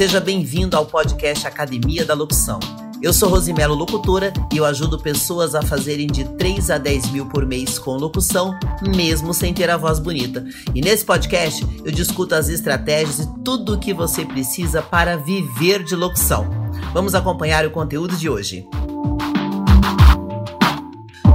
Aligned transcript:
Seja 0.00 0.18
bem-vindo 0.18 0.78
ao 0.78 0.86
podcast 0.86 1.46
Academia 1.46 2.06
da 2.06 2.14
Locução. 2.14 2.58
Eu 3.02 3.12
sou 3.12 3.28
Rosimelo 3.28 3.74
Locutora 3.74 4.32
e 4.50 4.56
eu 4.56 4.64
ajudo 4.64 4.98
pessoas 4.98 5.54
a 5.54 5.60
fazerem 5.60 6.06
de 6.06 6.24
3 6.38 6.70
a 6.70 6.78
10 6.78 7.10
mil 7.10 7.28
por 7.28 7.44
mês 7.44 7.78
com 7.78 7.98
locução, 7.98 8.58
mesmo 8.80 9.34
sem 9.34 9.52
ter 9.52 9.68
a 9.68 9.76
voz 9.76 9.98
bonita. 9.98 10.42
E 10.74 10.80
nesse 10.80 11.04
podcast 11.04 11.66
eu 11.84 11.92
discuto 11.92 12.34
as 12.34 12.48
estratégias 12.48 13.18
e 13.18 13.44
tudo 13.44 13.74
o 13.74 13.78
que 13.78 13.92
você 13.92 14.24
precisa 14.24 14.80
para 14.80 15.18
viver 15.18 15.84
de 15.84 15.94
locução. 15.94 16.48
Vamos 16.94 17.14
acompanhar 17.14 17.66
o 17.66 17.70
conteúdo 17.70 18.16
de 18.16 18.26
hoje. 18.26 18.66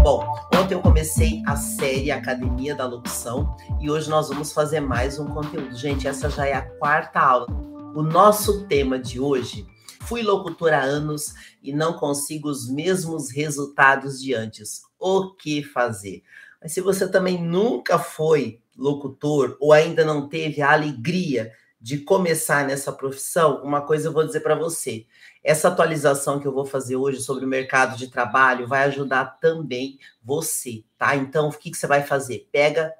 Bom, 0.01 0.27
ontem 0.55 0.73
eu 0.73 0.81
comecei 0.81 1.43
a 1.45 1.55
série 1.55 2.09
Academia 2.09 2.73
da 2.73 2.87
Locução 2.87 3.55
e 3.79 3.91
hoje 3.91 4.09
nós 4.09 4.27
vamos 4.27 4.51
fazer 4.51 4.79
mais 4.79 5.19
um 5.19 5.27
conteúdo. 5.27 5.77
Gente, 5.77 6.07
essa 6.07 6.31
já 6.31 6.47
é 6.47 6.53
a 6.53 6.63
quarta 6.63 7.19
aula. 7.19 7.74
O 7.95 8.03
nosso 8.03 8.67
tema 8.67 8.99
de 8.99 9.21
hoje, 9.21 9.65
fui 10.01 10.21
locutora 10.21 10.79
há 10.79 10.83
anos 10.83 11.33
e 11.63 11.71
não 11.71 11.93
consigo 11.93 12.49
os 12.49 12.69
mesmos 12.69 13.31
resultados 13.31 14.21
de 14.21 14.33
antes. 14.33 14.81
O 14.99 15.33
que 15.33 15.63
fazer? 15.63 16.21
Mas 16.61 16.73
se 16.73 16.81
você 16.81 17.09
também 17.09 17.41
nunca 17.41 17.97
foi 17.97 18.59
locutor 18.77 19.55
ou 19.61 19.71
ainda 19.71 20.03
não 20.03 20.27
teve 20.27 20.61
a 20.61 20.73
alegria 20.73 21.53
de 21.79 21.99
começar 21.99 22.67
nessa 22.67 22.91
profissão, 22.91 23.63
uma 23.63 23.79
coisa 23.79 24.09
eu 24.09 24.11
vou 24.11 24.25
dizer 24.25 24.41
para 24.41 24.55
você. 24.55 25.05
Essa 25.41 25.69
atualização 25.69 26.37
que 26.37 26.45
eu 26.45 26.53
vou 26.53 26.65
fazer 26.65 26.97
hoje 26.97 27.21
sobre 27.21 27.45
o 27.45 27.47
mercado 27.47 27.95
de 27.95 28.09
trabalho 28.09 28.67
vai 28.67 28.83
ajudar 28.83 29.39
também 29.39 29.97
você, 30.21 30.83
tá? 30.97 31.15
Então, 31.15 31.47
o 31.47 31.53
que, 31.53 31.71
que 31.71 31.77
você 31.77 31.87
vai 31.87 32.03
fazer? 32.03 32.49
Pega 32.51 32.91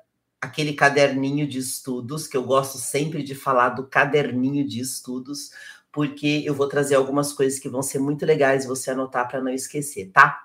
aquele 0.45 0.73
caderninho 0.73 1.47
de 1.47 1.57
estudos, 1.57 2.27
que 2.27 2.37
eu 2.37 2.43
gosto 2.43 2.77
sempre 2.77 3.23
de 3.23 3.33
falar 3.33 3.69
do 3.69 3.87
caderninho 3.87 4.65
de 4.65 4.79
estudos, 4.79 5.49
porque 5.91 6.43
eu 6.45 6.53
vou 6.53 6.67
trazer 6.67 6.95
algumas 6.95 7.33
coisas 7.33 7.59
que 7.59 7.67
vão 7.67 7.81
ser 7.81 7.99
muito 7.99 8.25
legais 8.25 8.65
você 8.65 8.91
anotar 8.91 9.27
para 9.27 9.41
não 9.41 9.51
esquecer, 9.51 10.11
tá? 10.11 10.43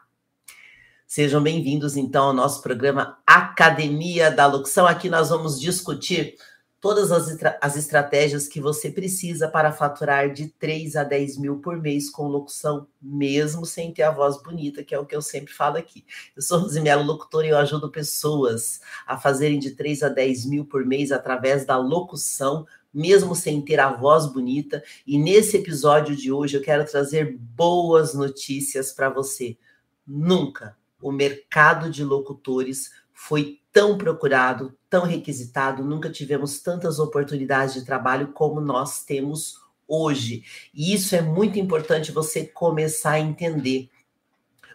Sejam 1.06 1.42
bem-vindos, 1.42 1.96
então, 1.96 2.26
ao 2.26 2.32
nosso 2.32 2.62
programa 2.62 3.18
Academia 3.26 4.30
da 4.30 4.46
Locução. 4.46 4.86
Aqui 4.86 5.10
nós 5.10 5.28
vamos 5.28 5.60
discutir 5.60 6.36
todas 6.80 7.12
as, 7.12 7.36
as 7.60 7.76
estratégias 7.76 8.48
que 8.48 8.60
você 8.60 8.90
precisa 8.90 9.48
para 9.48 9.72
faturar 9.72 10.32
de 10.32 10.48
3 10.48 10.96
a 10.96 11.04
10 11.04 11.36
mil 11.36 11.58
por 11.58 11.76
mês 11.76 12.08
com 12.08 12.26
locução, 12.26 12.86
mesmo 13.00 13.66
sem 13.66 13.92
ter 13.92 14.02
a 14.02 14.10
voz 14.10 14.42
bonita, 14.42 14.82
que 14.82 14.94
é 14.94 14.98
o 14.98 15.04
que 15.04 15.14
eu 15.14 15.20
sempre 15.20 15.52
falo 15.52 15.76
aqui. 15.76 16.04
Eu 16.34 16.42
sou 16.42 16.58
Rosimelo 16.58 17.02
Locutora 17.02 17.46
e 17.46 17.50
eu 17.50 17.58
ajudo 17.58 17.90
pessoas 17.90 18.80
a 19.06 19.18
fazerem 19.18 19.58
de 19.58 19.72
3 19.72 20.02
a 20.04 20.08
10 20.08 20.46
mil 20.46 20.64
por 20.64 20.86
mês 20.86 21.12
através 21.12 21.66
da 21.66 21.76
locução, 21.76 22.66
mesmo 22.92 23.36
sem 23.36 23.60
ter 23.62 23.78
a 23.78 23.92
voz 23.92 24.26
bonita. 24.26 24.82
E 25.06 25.18
nesse 25.18 25.58
episódio 25.58 26.16
de 26.16 26.32
hoje 26.32 26.56
eu 26.56 26.62
quero 26.62 26.84
trazer 26.84 27.36
boas 27.38 28.14
notícias 28.14 28.92
para 28.92 29.10
você. 29.10 29.58
Nunca 30.06 30.76
o 31.00 31.10
mercado 31.10 31.90
de 31.90 32.04
locutores 32.04 32.90
foi 33.12 33.60
tão 33.72 33.96
procurado, 33.96 34.76
tão 34.90 35.04
requisitado, 35.04 35.84
nunca 35.84 36.10
tivemos 36.10 36.60
tantas 36.60 36.98
oportunidades 36.98 37.74
de 37.74 37.84
trabalho 37.84 38.32
como 38.32 38.60
nós 38.60 39.04
temos 39.04 39.60
hoje. 39.86 40.42
E 40.74 40.92
isso 40.92 41.14
é 41.14 41.22
muito 41.22 41.58
importante 41.58 42.10
você 42.10 42.44
começar 42.44 43.12
a 43.12 43.20
entender. 43.20 43.88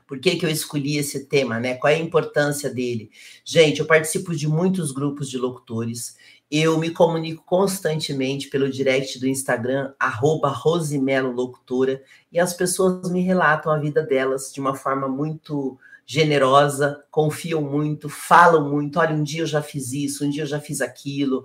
Por 0.08 0.20
que, 0.20 0.36
que 0.36 0.46
eu 0.46 0.50
escolhi 0.50 0.98
esse 0.98 1.26
tema, 1.26 1.60
né? 1.60 1.76
Qual 1.76 1.92
é 1.92 1.96
a 1.96 2.00
importância 2.00 2.70
dele? 2.70 3.10
Gente, 3.44 3.80
eu 3.80 3.86
participo 3.86 4.36
de 4.36 4.48
muitos 4.48 4.92
grupos 4.92 5.30
de 5.30 5.38
locutores. 5.38 6.16
Eu 6.50 6.78
me 6.78 6.92
comunico 6.92 7.44
constantemente 7.44 8.48
pelo 8.50 8.70
direct 8.70 9.20
do 9.20 9.28
Instagram, 9.28 9.94
arroba 10.00 10.48
Rosimelo 10.48 11.32
Locutora, 11.32 12.04
e 12.32 12.40
as 12.40 12.54
pessoas 12.54 13.10
me 13.10 13.22
relatam 13.22 13.72
a 13.72 13.80
vida 13.80 14.04
delas 14.04 14.52
de 14.54 14.62
uma 14.62 14.76
forma 14.76 15.08
muito 15.08 15.78
generosa, 16.06 17.04
confiam 17.10 17.62
muito, 17.62 18.08
falam 18.08 18.70
muito. 18.70 19.00
Olha, 19.00 19.16
um 19.16 19.24
dia 19.24 19.42
eu 19.42 19.48
já 19.48 19.62
fiz 19.62 19.92
isso, 19.92 20.26
um 20.26 20.30
dia 20.30 20.44
eu 20.44 20.48
já 20.48 20.60
fiz 20.60 20.82
aquilo. 20.82 21.44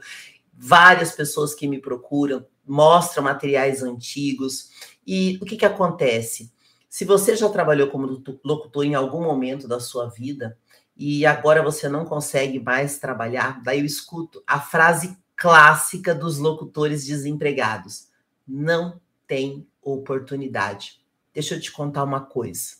Várias 0.52 1.12
pessoas 1.12 1.54
que 1.54 1.66
me 1.66 1.80
procuram 1.80 2.44
mostram 2.66 3.24
materiais 3.24 3.82
antigos. 3.82 4.70
E 5.06 5.38
o 5.40 5.44
que, 5.44 5.56
que 5.56 5.64
acontece? 5.64 6.52
Se 6.88 7.04
você 7.04 7.34
já 7.34 7.48
trabalhou 7.48 7.88
como 7.88 8.22
locutor 8.44 8.84
em 8.84 8.94
algum 8.94 9.22
momento 9.22 9.66
da 9.66 9.80
sua 9.80 10.08
vida 10.08 10.58
e 10.96 11.24
agora 11.24 11.62
você 11.62 11.88
não 11.88 12.04
consegue 12.04 12.60
mais 12.60 12.98
trabalhar, 12.98 13.62
daí 13.62 13.80
eu 13.80 13.84
escuto 13.84 14.42
a 14.46 14.60
frase 14.60 15.16
clássica 15.34 16.14
dos 16.14 16.38
locutores 16.38 17.06
desempregados: 17.06 18.08
não 18.46 19.00
tem 19.26 19.66
oportunidade. 19.80 21.00
Deixa 21.32 21.54
eu 21.54 21.60
te 21.60 21.72
contar 21.72 22.04
uma 22.04 22.20
coisa. 22.20 22.74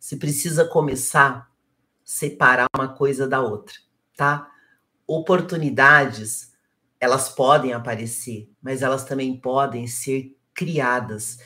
Você 0.00 0.16
precisa 0.16 0.64
começar 0.64 1.30
a 1.30 1.46
separar 2.02 2.66
uma 2.74 2.88
coisa 2.88 3.28
da 3.28 3.42
outra, 3.42 3.74
tá? 4.16 4.50
Oportunidades, 5.06 6.54
elas 6.98 7.28
podem 7.28 7.74
aparecer, 7.74 8.50
mas 8.62 8.80
elas 8.80 9.04
também 9.04 9.38
podem 9.38 9.86
ser 9.86 10.34
criadas. 10.54 11.38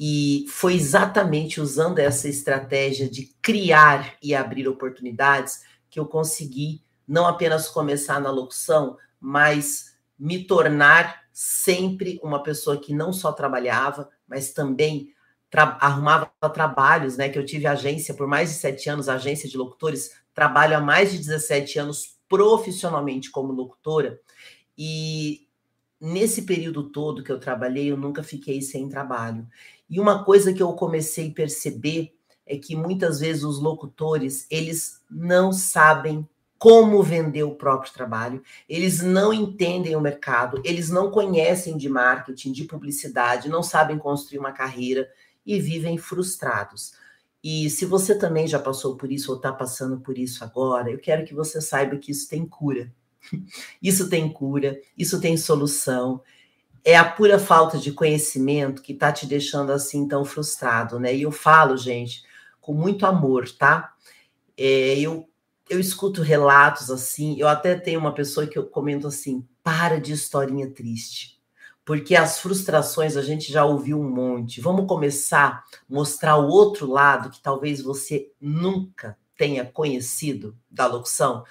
E 0.00 0.46
foi 0.48 0.74
exatamente 0.74 1.60
usando 1.60 1.98
essa 1.98 2.30
estratégia 2.30 3.10
de 3.10 3.26
criar 3.42 4.16
e 4.22 4.34
abrir 4.34 4.66
oportunidades 4.66 5.62
que 5.90 6.00
eu 6.00 6.06
consegui 6.06 6.82
não 7.06 7.26
apenas 7.26 7.68
começar 7.68 8.20
na 8.20 8.30
locução, 8.30 8.96
mas 9.20 9.96
me 10.18 10.44
tornar 10.44 11.24
sempre 11.30 12.18
uma 12.22 12.42
pessoa 12.42 12.80
que 12.80 12.94
não 12.94 13.12
só 13.12 13.32
trabalhava, 13.32 14.08
mas 14.26 14.52
também 14.52 15.12
tra 15.50 15.78
arrumava 15.80 16.30
trabalhos, 16.52 17.16
né? 17.16 17.28
Que 17.28 17.38
eu 17.38 17.44
tive 17.44 17.66
agência 17.66 18.14
por 18.14 18.26
mais 18.26 18.50
de 18.50 18.56
sete 18.56 18.88
anos, 18.88 19.08
agência 19.08 19.48
de 19.48 19.56
locutores, 19.56 20.12
trabalho 20.34 20.76
há 20.76 20.80
mais 20.80 21.10
de 21.12 21.18
17 21.18 21.78
anos 21.78 22.16
profissionalmente 22.28 23.30
como 23.30 23.52
locutora. 23.52 24.20
E 24.76 25.48
nesse 26.00 26.42
período 26.42 26.90
todo 26.90 27.24
que 27.24 27.32
eu 27.32 27.40
trabalhei, 27.40 27.90
eu 27.90 27.96
nunca 27.96 28.22
fiquei 28.22 28.60
sem 28.60 28.88
trabalho. 28.88 29.46
E 29.88 29.98
uma 29.98 30.24
coisa 30.24 30.52
que 30.52 30.62
eu 30.62 30.72
comecei 30.74 31.30
a 31.30 31.34
perceber 31.34 32.14
é 32.46 32.56
que 32.56 32.76
muitas 32.76 33.20
vezes 33.20 33.42
os 33.42 33.60
locutores, 33.60 34.46
eles 34.50 35.02
não 35.10 35.52
sabem 35.52 36.26
como 36.58 37.02
vender 37.02 37.44
o 37.44 37.54
próprio 37.54 37.92
trabalho, 37.92 38.42
eles 38.68 39.00
não 39.00 39.32
entendem 39.32 39.94
o 39.94 40.00
mercado, 40.00 40.60
eles 40.64 40.90
não 40.90 41.10
conhecem 41.10 41.76
de 41.76 41.88
marketing, 41.88 42.50
de 42.50 42.64
publicidade, 42.64 43.48
não 43.48 43.62
sabem 43.62 43.96
construir 43.96 44.40
uma 44.40 44.50
carreira 44.50 45.08
e 45.44 45.60
vivem 45.60 45.96
frustrados. 45.96 46.92
E 47.42 47.70
se 47.70 47.84
você 47.84 48.18
também 48.18 48.46
já 48.46 48.58
passou 48.58 48.96
por 48.96 49.10
isso 49.12 49.30
ou 49.30 49.36
está 49.36 49.52
passando 49.52 50.00
por 50.00 50.18
isso 50.18 50.42
agora, 50.42 50.90
eu 50.90 50.98
quero 50.98 51.24
que 51.24 51.34
você 51.34 51.60
saiba 51.60 51.96
que 51.96 52.10
isso 52.10 52.28
tem 52.28 52.46
cura. 52.46 52.92
Isso 53.82 54.08
tem 54.08 54.32
cura, 54.32 54.80
isso 54.96 55.20
tem 55.20 55.36
solução. 55.36 56.22
É 56.84 56.96
a 56.96 57.04
pura 57.04 57.38
falta 57.38 57.76
de 57.76 57.92
conhecimento 57.92 58.80
que 58.80 58.92
está 58.92 59.12
te 59.12 59.26
deixando 59.26 59.72
assim 59.72 60.06
tão 60.06 60.24
frustrado, 60.24 61.00
né? 61.00 61.14
E 61.14 61.22
eu 61.22 61.32
falo, 61.32 61.76
gente, 61.76 62.22
com 62.60 62.72
muito 62.72 63.04
amor, 63.04 63.50
tá? 63.50 63.92
É, 64.56 64.98
eu, 64.98 65.28
eu 65.68 65.80
escuto 65.80 66.22
relatos 66.22 66.90
assim, 66.90 67.36
eu 67.38 67.48
até 67.48 67.74
tenho 67.74 68.00
uma 68.00 68.14
pessoa 68.14 68.46
que 68.46 68.56
eu 68.56 68.66
comento 68.66 69.08
assim: 69.08 69.46
para 69.62 70.00
de 70.00 70.12
historinha 70.12 70.70
triste 70.70 71.37
porque 71.88 72.14
as 72.14 72.38
frustrações 72.38 73.16
a 73.16 73.22
gente 73.22 73.50
já 73.50 73.64
ouviu 73.64 73.98
um 73.98 74.10
monte. 74.10 74.60
Vamos 74.60 74.86
começar 74.86 75.64
a 75.64 75.64
mostrar 75.88 76.36
o 76.36 76.46
outro 76.46 76.86
lado 76.86 77.30
que 77.30 77.40
talvez 77.40 77.80
você 77.80 78.30
nunca 78.38 79.16
tenha 79.38 79.64
conhecido 79.64 80.54
da 80.70 80.86
locução. 80.86 81.44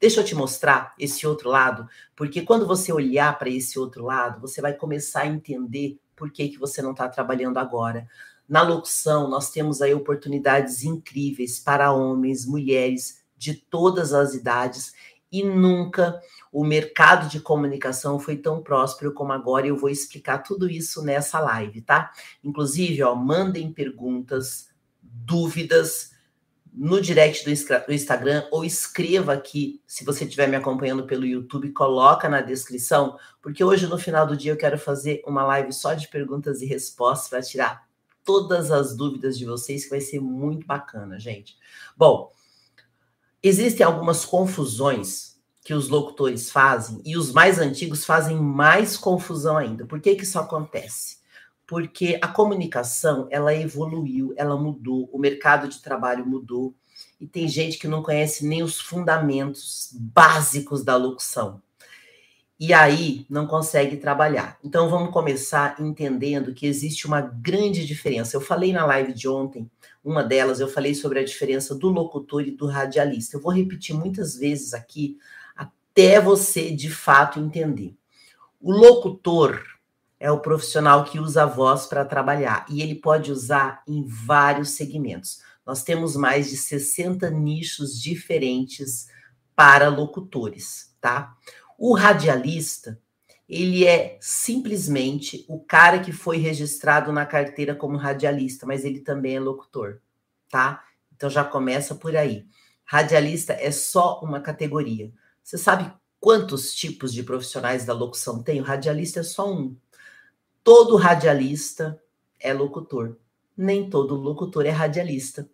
Deixa 0.00 0.20
eu 0.20 0.24
te 0.24 0.36
mostrar 0.36 0.94
esse 0.96 1.26
outro 1.26 1.50
lado, 1.50 1.88
porque 2.14 2.42
quando 2.42 2.64
você 2.64 2.92
olhar 2.92 3.36
para 3.36 3.50
esse 3.50 3.76
outro 3.76 4.04
lado, 4.04 4.40
você 4.40 4.60
vai 4.60 4.72
começar 4.72 5.22
a 5.22 5.26
entender 5.26 5.98
por 6.14 6.30
que, 6.30 6.50
que 6.50 6.60
você 6.60 6.80
não 6.80 6.92
está 6.92 7.08
trabalhando 7.08 7.58
agora. 7.58 8.06
Na 8.48 8.62
locução, 8.62 9.28
nós 9.28 9.50
temos 9.50 9.82
aí 9.82 9.92
oportunidades 9.92 10.84
incríveis 10.84 11.58
para 11.58 11.90
homens, 11.90 12.46
mulheres 12.46 13.24
de 13.36 13.54
todas 13.54 14.12
as 14.12 14.32
idades 14.32 14.92
e 15.32 15.42
nunca 15.42 16.20
o 16.52 16.64
mercado 16.64 17.28
de 17.30 17.40
comunicação 17.40 18.20
foi 18.20 18.36
tão 18.36 18.62
próspero 18.62 19.14
como 19.14 19.32
agora. 19.32 19.66
E 19.66 19.70
eu 19.70 19.76
vou 19.76 19.88
explicar 19.88 20.38
tudo 20.38 20.68
isso 20.68 21.02
nessa 21.02 21.40
live, 21.40 21.80
tá? 21.80 22.12
Inclusive, 22.44 23.02
ó, 23.02 23.14
mandem 23.14 23.72
perguntas, 23.72 24.68
dúvidas 25.02 26.12
no 26.72 27.00
direct 27.00 27.44
do 27.44 27.92
Instagram 27.92 28.46
ou 28.50 28.64
escreva 28.64 29.34
aqui, 29.34 29.82
se 29.86 30.04
você 30.04 30.24
estiver 30.24 30.48
me 30.48 30.56
acompanhando 30.56 31.04
pelo 31.04 31.26
YouTube, 31.26 31.70
coloca 31.72 32.30
na 32.30 32.40
descrição, 32.40 33.18
porque 33.42 33.62
hoje 33.62 33.86
no 33.86 33.98
final 33.98 34.26
do 34.26 34.36
dia 34.36 34.52
eu 34.52 34.56
quero 34.56 34.78
fazer 34.78 35.22
uma 35.26 35.44
live 35.44 35.70
só 35.70 35.92
de 35.92 36.08
perguntas 36.08 36.62
e 36.62 36.66
respostas 36.66 37.28
para 37.28 37.42
tirar 37.42 37.88
todas 38.24 38.70
as 38.70 38.96
dúvidas 38.96 39.36
de 39.36 39.44
vocês, 39.44 39.84
que 39.84 39.90
vai 39.90 40.00
ser 40.00 40.20
muito 40.20 40.66
bacana, 40.66 41.18
gente. 41.18 41.58
Bom, 41.94 42.32
existem 43.42 43.84
algumas 43.84 44.24
confusões 44.24 45.31
que 45.64 45.74
os 45.74 45.88
locutores 45.88 46.50
fazem, 46.50 47.00
e 47.04 47.16
os 47.16 47.32
mais 47.32 47.58
antigos 47.58 48.04
fazem 48.04 48.36
mais 48.36 48.96
confusão 48.96 49.56
ainda. 49.56 49.86
Por 49.86 50.00
que, 50.00 50.14
que 50.16 50.24
isso 50.24 50.38
acontece? 50.38 51.22
porque 51.72 52.18
a 52.20 52.28
comunicação, 52.28 53.26
ela 53.30 53.54
evoluiu, 53.54 54.34
ela 54.36 54.58
mudou, 54.58 55.08
o 55.10 55.18
mercado 55.18 55.66
de 55.66 55.80
trabalho 55.80 56.26
mudou, 56.26 56.74
e 57.18 57.26
tem 57.26 57.48
gente 57.48 57.78
que 57.78 57.88
não 57.88 58.02
conhece 58.02 58.46
nem 58.46 58.62
os 58.62 58.78
fundamentos 58.78 59.88
básicos 59.94 60.84
da 60.84 60.96
locução. 60.96 61.62
E 62.60 62.74
aí 62.74 63.24
não 63.26 63.46
consegue 63.46 63.96
trabalhar. 63.96 64.58
Então 64.62 64.90
vamos 64.90 65.14
começar 65.14 65.80
entendendo 65.80 66.52
que 66.52 66.66
existe 66.66 67.06
uma 67.06 67.22
grande 67.22 67.86
diferença. 67.86 68.36
Eu 68.36 68.42
falei 68.42 68.70
na 68.70 68.84
live 68.84 69.14
de 69.14 69.26
ontem, 69.26 69.70
uma 70.04 70.22
delas, 70.22 70.60
eu 70.60 70.68
falei 70.68 70.94
sobre 70.94 71.20
a 71.20 71.24
diferença 71.24 71.74
do 71.74 71.88
locutor 71.88 72.42
e 72.42 72.50
do 72.50 72.66
radialista. 72.66 73.38
Eu 73.38 73.40
vou 73.40 73.50
repetir 73.50 73.96
muitas 73.96 74.36
vezes 74.36 74.74
aqui 74.74 75.16
até 75.92 76.18
você 76.18 76.74
de 76.74 76.90
fato 76.90 77.38
entender. 77.38 77.94
O 78.58 78.72
locutor 78.72 79.62
é 80.18 80.30
o 80.30 80.40
profissional 80.40 81.04
que 81.04 81.18
usa 81.18 81.42
a 81.42 81.46
voz 81.46 81.86
para 81.86 82.04
trabalhar 82.04 82.64
e 82.68 82.80
ele 82.80 82.94
pode 82.94 83.30
usar 83.30 83.82
em 83.86 84.02
vários 84.06 84.70
segmentos. 84.70 85.42
Nós 85.66 85.82
temos 85.82 86.16
mais 86.16 86.48
de 86.48 86.56
60 86.56 87.28
nichos 87.30 88.00
diferentes 88.00 89.08
para 89.54 89.88
locutores, 89.88 90.96
tá? 91.00 91.36
O 91.78 91.94
radialista, 91.94 92.98
ele 93.48 93.84
é 93.84 94.16
simplesmente 94.20 95.44
o 95.46 95.60
cara 95.60 95.98
que 95.98 96.12
foi 96.12 96.38
registrado 96.38 97.12
na 97.12 97.26
carteira 97.26 97.74
como 97.74 97.98
radialista, 97.98 98.64
mas 98.64 98.84
ele 98.84 99.00
também 99.00 99.36
é 99.36 99.40
locutor, 99.40 100.00
tá? 100.48 100.82
Então 101.14 101.28
já 101.28 101.44
começa 101.44 101.94
por 101.94 102.16
aí. 102.16 102.46
Radialista 102.84 103.52
é 103.52 103.70
só 103.70 104.20
uma 104.20 104.40
categoria. 104.40 105.12
Você 105.42 105.58
sabe 105.58 105.92
quantos 106.20 106.74
tipos 106.74 107.12
de 107.12 107.22
profissionais 107.22 107.84
da 107.84 107.92
locução 107.92 108.42
tem? 108.42 108.60
O 108.60 108.64
radialista 108.64 109.20
é 109.20 109.24
só 109.24 109.52
um. 109.52 109.76
Todo 110.62 110.96
radialista 110.96 112.00
é 112.38 112.52
locutor 112.52 113.16
nem 113.56 113.88
todo 113.88 114.14
locutor 114.14 114.66
é 114.66 114.70
radialista. 114.70 115.48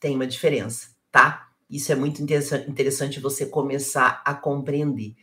Tem 0.00 0.14
uma 0.14 0.26
diferença, 0.26 0.90
tá? 1.10 1.48
Isso 1.68 1.90
é 1.90 1.94
muito 1.94 2.22
interessante 2.22 3.20
você 3.20 3.46
começar 3.46 4.22
a 4.24 4.34
compreender. 4.34 5.16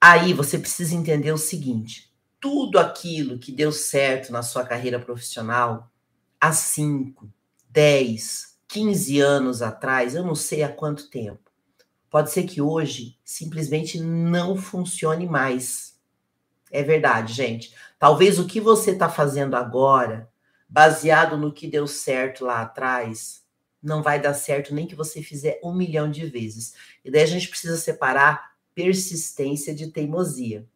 Aí 0.00 0.32
você 0.32 0.58
precisa 0.58 0.94
entender 0.94 1.32
o 1.32 1.38
seguinte: 1.38 2.12
tudo 2.40 2.78
aquilo 2.78 3.38
que 3.38 3.52
deu 3.52 3.72
certo 3.72 4.32
na 4.32 4.42
sua 4.42 4.64
carreira 4.64 4.98
profissional 4.98 5.90
há 6.40 6.52
5, 6.52 7.28
10, 7.68 8.58
15 8.68 9.20
anos 9.20 9.60
atrás, 9.60 10.14
eu 10.14 10.24
não 10.24 10.34
sei 10.34 10.62
há 10.62 10.72
quanto 10.72 11.10
tempo, 11.10 11.47
pode 12.10 12.30
ser 12.30 12.44
que 12.44 12.60
hoje 12.60 13.18
simplesmente 13.24 14.00
não 14.00 14.56
funcione 14.56 15.26
mais. 15.26 15.98
É 16.70 16.82
verdade, 16.82 17.32
gente. 17.32 17.74
Talvez 17.98 18.38
o 18.38 18.46
que 18.46 18.60
você 18.60 18.92
está 18.92 19.08
fazendo 19.08 19.54
agora 19.54 20.28
baseado 20.68 21.36
no 21.36 21.52
que 21.52 21.66
deu 21.66 21.86
certo 21.86 22.44
lá 22.44 22.60
atrás, 22.60 23.42
não 23.82 24.02
vai 24.02 24.20
dar 24.20 24.34
certo 24.34 24.74
nem 24.74 24.86
que 24.86 24.94
você 24.94 25.22
fizer 25.22 25.58
um 25.64 25.72
milhão 25.72 26.10
de 26.10 26.26
vezes. 26.26 26.74
E 27.04 27.10
daí 27.10 27.22
a 27.22 27.26
gente 27.26 27.48
precisa 27.48 27.76
separar 27.76 28.52
persistência 28.74 29.74
de 29.74 29.90
teimosia. 29.90 30.66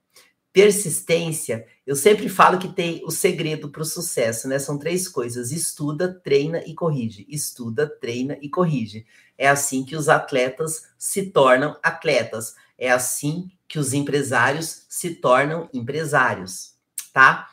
Persistência, 0.52 1.66
eu 1.87 1.96
sempre 1.96 2.28
falo 2.28 2.58
que 2.58 2.69
tem 2.69 3.02
o 3.06 3.10
segredo 3.10 3.70
para 3.70 3.81
o 3.81 3.87
sucesso, 3.87 4.46
né? 4.46 4.58
São 4.58 4.78
três 4.78 5.08
coisas: 5.08 5.50
estuda, 5.50 6.12
treina 6.12 6.62
e 6.66 6.75
corrige. 6.75 7.26
Estuda, 7.28 7.88
treina 7.88 8.37
e 8.40 8.50
corrige. 8.50 9.06
É 9.38 9.49
assim 9.49 9.82
que 9.82 9.96
os 9.96 10.10
atletas 10.10 10.88
se 10.99 11.31
tornam 11.31 11.78
atletas. 11.82 12.54
É 12.76 12.90
assim 12.90 13.50
que 13.66 13.78
os 13.78 13.94
empresários 13.94 14.84
se 14.88 15.14
tornam 15.14 15.70
empresários, 15.72 16.75
tá? 17.14 17.48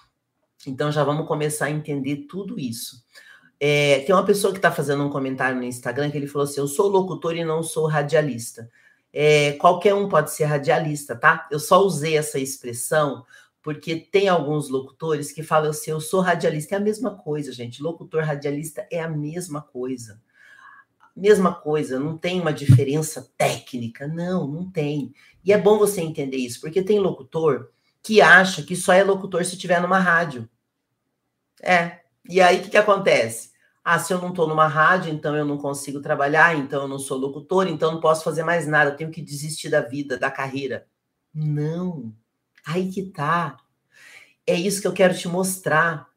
Então 0.67 0.91
já 0.91 1.03
vamos 1.03 1.27
começar 1.27 1.67
a 1.67 1.71
entender 1.71 2.27
tudo 2.29 2.59
isso. 2.59 3.01
É, 3.59 3.99
tem 3.99 4.13
uma 4.13 4.25
pessoa 4.25 4.51
que 4.51 4.59
está 4.59 4.71
fazendo 4.71 5.03
um 5.03 5.09
comentário 5.09 5.57
no 5.57 5.63
Instagram 5.63 6.11
que 6.11 6.17
ele 6.17 6.27
falou 6.27 6.45
assim: 6.45 6.59
Eu 6.59 6.67
sou 6.67 6.89
locutor 6.89 7.35
e 7.35 7.45
não 7.45 7.63
sou 7.63 7.87
radialista. 7.87 8.69
É, 9.11 9.53
qualquer 9.53 9.93
um 9.95 10.07
pode 10.07 10.31
ser 10.31 10.45
radialista, 10.45 11.15
tá? 11.15 11.47
Eu 11.51 11.59
só 11.59 11.81
usei 11.81 12.17
essa 12.17 12.39
expressão 12.39 13.25
porque 13.61 13.95
tem 13.95 14.29
alguns 14.29 14.69
locutores 14.69 15.31
que 15.31 15.43
falam 15.43 15.71
assim: 15.71 15.91
Eu 15.91 16.01
sou 16.01 16.21
radialista. 16.21 16.75
É 16.75 16.77
a 16.77 16.81
mesma 16.81 17.15
coisa, 17.15 17.51
gente. 17.51 17.81
Locutor 17.81 18.23
radialista 18.23 18.87
é 18.91 19.01
a 19.01 19.09
mesma 19.09 19.61
coisa. 19.61 20.21
Mesma 21.15 21.53
coisa, 21.53 21.99
não 21.99 22.17
tem 22.17 22.39
uma 22.39 22.53
diferença 22.53 23.29
técnica. 23.37 24.07
Não, 24.07 24.47
não 24.47 24.69
tem. 24.69 25.13
E 25.43 25.51
é 25.51 25.57
bom 25.57 25.77
você 25.77 26.01
entender 26.01 26.37
isso, 26.37 26.61
porque 26.61 26.81
tem 26.81 26.99
locutor 26.99 27.71
que 28.01 28.21
acha 28.21 28.63
que 28.63 28.75
só 28.75 28.93
é 28.93 29.03
locutor 29.03 29.43
se 29.43 29.57
tiver 29.57 29.81
numa 29.81 29.99
rádio. 29.99 30.49
É. 31.61 31.99
E 32.27 32.39
aí 32.39 32.59
o 32.59 32.63
que, 32.63 32.69
que 32.69 32.77
acontece? 32.77 33.48
Ah, 33.91 33.97
se 33.97 34.13
eu 34.13 34.21
não 34.21 34.29
estou 34.29 34.47
numa 34.47 34.67
rádio, 34.67 35.11
então 35.11 35.35
eu 35.35 35.43
não 35.43 35.57
consigo 35.57 35.99
trabalhar, 35.99 36.55
então 36.55 36.83
eu 36.83 36.87
não 36.87 36.99
sou 36.99 37.17
locutor, 37.17 37.67
então 37.67 37.91
não 37.91 37.99
posso 37.99 38.23
fazer 38.23 38.43
mais 38.43 38.67
nada, 38.67 38.91
eu 38.91 38.95
tenho 38.95 39.09
que 39.09 39.19
desistir 39.19 39.67
da 39.67 39.81
vida, 39.81 40.15
da 40.15 40.29
carreira. 40.29 40.85
Não. 41.33 42.13
Aí 42.63 42.91
que 42.91 43.01
tá. 43.01 43.57
É 44.45 44.53
isso 44.53 44.79
que 44.79 44.87
eu 44.87 44.93
quero 44.93 45.17
te 45.17 45.27
mostrar. 45.27 46.07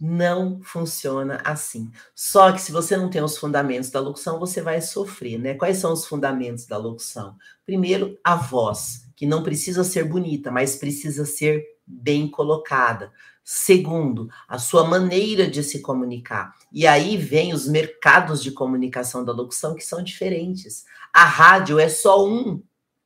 Não 0.00 0.60
funciona 0.62 1.42
assim. 1.44 1.90
Só 2.14 2.52
que 2.52 2.60
se 2.60 2.70
você 2.70 2.96
não 2.96 3.10
tem 3.10 3.24
os 3.24 3.36
fundamentos 3.36 3.90
da 3.90 3.98
locução, 3.98 4.38
você 4.38 4.62
vai 4.62 4.80
sofrer, 4.80 5.36
né? 5.36 5.54
Quais 5.54 5.78
são 5.78 5.92
os 5.92 6.06
fundamentos 6.06 6.64
da 6.64 6.78
locução? 6.78 7.36
Primeiro, 7.66 8.16
a 8.22 8.36
voz 8.36 9.10
que 9.16 9.26
não 9.26 9.42
precisa 9.42 9.82
ser 9.82 10.04
bonita, 10.04 10.48
mas 10.52 10.76
precisa 10.76 11.24
ser 11.24 11.64
bem 11.84 12.30
colocada. 12.30 13.12
Segundo, 13.50 14.28
a 14.46 14.58
sua 14.58 14.84
maneira 14.84 15.48
de 15.48 15.62
se 15.62 15.80
comunicar. 15.80 16.54
E 16.70 16.86
aí 16.86 17.16
vem 17.16 17.54
os 17.54 17.66
mercados 17.66 18.42
de 18.42 18.52
comunicação 18.52 19.24
da 19.24 19.32
locução 19.32 19.74
que 19.74 19.82
são 19.82 20.02
diferentes. 20.02 20.84
A 21.14 21.24
rádio 21.24 21.78
é 21.78 21.88
só 21.88 22.28
um 22.28 22.62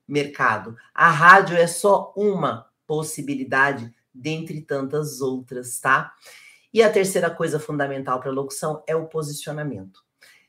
mercado. 0.06 0.76
A 0.92 1.08
rádio 1.10 1.56
é 1.56 1.68
só 1.68 2.12
uma 2.16 2.66
possibilidade 2.88 3.94
dentre 4.12 4.60
tantas 4.60 5.20
outras, 5.20 5.78
tá? 5.78 6.12
E 6.74 6.82
a 6.82 6.90
terceira 6.90 7.30
coisa 7.30 7.60
fundamental 7.60 8.18
para 8.18 8.30
a 8.30 8.34
locução 8.34 8.82
é 8.84 8.96
o 8.96 9.06
posicionamento. 9.06 10.02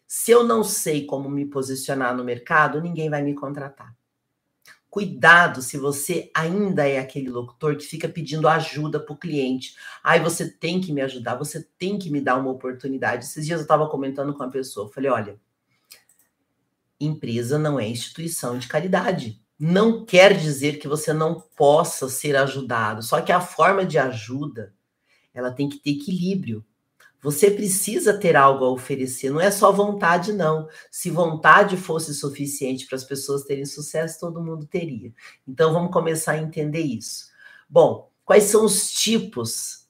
Se 0.07 0.31
eu 0.31 0.43
não 0.43 0.63
sei 0.63 1.05
como 1.05 1.29
me 1.29 1.45
posicionar 1.45 2.17
no 2.17 2.23
mercado, 2.23 2.81
ninguém 2.81 3.11
vai 3.11 3.21
me 3.21 3.35
contratar. 3.35 3.95
Cuidado 4.93 5.63
se 5.63 5.75
você 5.75 6.29
ainda 6.35 6.87
é 6.87 6.99
aquele 6.99 7.27
locutor 7.27 7.75
que 7.75 7.83
fica 7.83 8.07
pedindo 8.07 8.47
ajuda 8.47 8.99
para 8.99 9.11
o 9.11 9.17
cliente. 9.17 9.75
Ai, 10.03 10.19
você 10.19 10.47
tem 10.47 10.79
que 10.79 10.93
me 10.93 11.01
ajudar, 11.01 11.33
você 11.33 11.67
tem 11.79 11.97
que 11.97 12.11
me 12.11 12.21
dar 12.21 12.35
uma 12.35 12.51
oportunidade. 12.51 13.25
Esses 13.25 13.43
dias 13.43 13.59
eu 13.59 13.63
estava 13.63 13.89
comentando 13.89 14.31
com 14.33 14.43
uma 14.43 14.51
pessoa, 14.51 14.91
falei: 14.93 15.09
olha, 15.09 15.41
empresa 16.99 17.57
não 17.57 17.79
é 17.79 17.87
instituição 17.87 18.59
de 18.59 18.67
caridade. 18.67 19.41
Não 19.57 20.05
quer 20.05 20.37
dizer 20.37 20.77
que 20.77 20.87
você 20.87 21.11
não 21.11 21.41
possa 21.41 22.07
ser 22.07 22.35
ajudado, 22.35 23.01
só 23.01 23.19
que 23.19 23.31
a 23.31 23.41
forma 23.41 23.83
de 23.83 23.97
ajuda 23.97 24.75
ela 25.33 25.51
tem 25.51 25.67
que 25.67 25.79
ter 25.79 25.89
equilíbrio. 25.89 26.63
Você 27.23 27.49
precisa 27.49 28.13
ter 28.13 28.35
algo 28.35 28.65
a 28.65 28.69
oferecer, 28.69 29.29
não 29.29 29.39
é 29.39 29.49
só 29.49 29.71
vontade, 29.71 30.33
não. 30.33 30.67
Se 30.91 31.09
vontade 31.09 31.77
fosse 31.77 32.13
suficiente 32.13 32.85
para 32.85 32.97
as 32.97 33.05
pessoas 33.05 33.45
terem 33.45 33.65
sucesso, 33.65 34.19
todo 34.19 34.43
mundo 34.43 34.65
teria. 34.65 35.13
Então 35.47 35.71
vamos 35.71 35.91
começar 35.91 36.33
a 36.33 36.37
entender 36.37 36.81
isso. 36.81 37.31
Bom, 37.69 38.11
quais 38.25 38.43
são 38.43 38.65
os 38.65 38.91
tipos, 38.91 39.87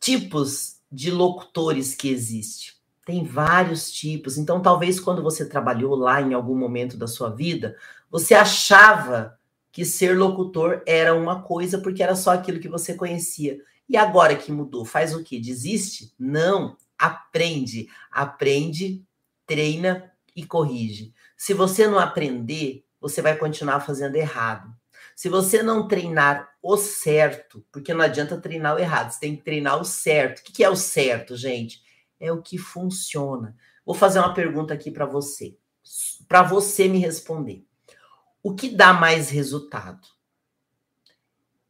tipos 0.00 0.80
de 0.90 1.10
locutores 1.10 1.94
que 1.94 2.08
existem? 2.08 2.72
Tem 3.04 3.22
vários 3.22 3.92
tipos. 3.92 4.38
Então, 4.38 4.62
talvez 4.62 4.98
quando 4.98 5.22
você 5.22 5.46
trabalhou 5.46 5.94
lá 5.94 6.22
em 6.22 6.32
algum 6.32 6.56
momento 6.56 6.96
da 6.96 7.06
sua 7.06 7.28
vida, 7.28 7.76
você 8.10 8.34
achava 8.34 9.38
que 9.70 9.84
ser 9.84 10.16
locutor 10.16 10.82
era 10.86 11.14
uma 11.14 11.42
coisa 11.42 11.78
porque 11.78 12.02
era 12.02 12.16
só 12.16 12.30
aquilo 12.30 12.60
que 12.60 12.68
você 12.68 12.94
conhecia. 12.94 13.58
E 13.88 13.96
agora 13.96 14.36
que 14.36 14.50
mudou, 14.50 14.84
faz 14.84 15.14
o 15.14 15.22
quê? 15.22 15.38
Desiste? 15.38 16.14
Não, 16.18 16.76
aprende. 16.98 17.88
Aprende, 18.10 19.04
treina 19.46 20.12
e 20.34 20.44
corrige. 20.44 21.12
Se 21.36 21.52
você 21.52 21.86
não 21.86 21.98
aprender, 21.98 22.84
você 23.00 23.20
vai 23.20 23.36
continuar 23.36 23.80
fazendo 23.80 24.16
errado. 24.16 24.74
Se 25.14 25.28
você 25.28 25.62
não 25.62 25.86
treinar 25.86 26.48
o 26.62 26.76
certo, 26.76 27.64
porque 27.70 27.94
não 27.94 28.00
adianta 28.00 28.40
treinar 28.40 28.74
o 28.74 28.78
errado, 28.78 29.12
você 29.12 29.20
tem 29.20 29.36
que 29.36 29.44
treinar 29.44 29.80
o 29.80 29.84
certo. 29.84 30.40
O 30.40 30.42
que 30.44 30.64
é 30.64 30.68
o 30.68 30.74
certo, 30.74 31.36
gente? 31.36 31.82
É 32.18 32.32
o 32.32 32.42
que 32.42 32.58
funciona. 32.58 33.56
Vou 33.84 33.94
fazer 33.94 34.18
uma 34.18 34.34
pergunta 34.34 34.72
aqui 34.72 34.90
para 34.90 35.04
você, 35.04 35.56
para 36.26 36.42
você 36.42 36.88
me 36.88 36.98
responder. 36.98 37.64
O 38.42 38.54
que 38.54 38.68
dá 38.68 38.92
mais 38.92 39.30
resultado? 39.30 40.08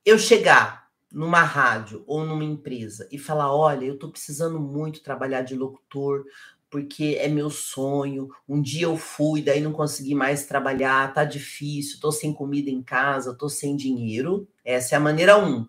Eu 0.05 0.19
chegar 0.19 0.84
numa 1.15 1.43
rádio 1.43 2.03
ou 2.09 2.25
numa 2.25 2.45
empresa 2.45 3.09
e 3.11 3.19
falar: 3.19 3.55
olha, 3.55 3.85
eu 3.85 3.95
estou 3.95 4.11
precisando 4.11 4.59
muito 4.59 5.01
trabalhar 5.01 5.43
de 5.43 5.55
locutor, 5.55 6.25
porque 6.69 7.17
é 7.21 7.29
meu 7.29 7.49
sonho. 7.49 8.29
Um 8.49 8.61
dia 8.61 8.87
eu 8.87 8.97
fui, 8.97 9.41
daí 9.41 9.61
não 9.61 9.73
consegui 9.73 10.15
mais 10.15 10.45
trabalhar, 10.45 11.15
tá 11.15 11.25
difícil, 11.25 11.95
estou 11.95 12.11
sem 12.11 12.33
comida 12.35 12.69
em 12.69 12.83
casa, 12.83 13.31
estou 13.31 13.49
sem 13.49 13.77
dinheiro. 13.77 14.49
Essa 14.65 14.97
é 14.97 14.99
a 14.99 15.01
maneira 15.01 15.39
um. 15.39 15.67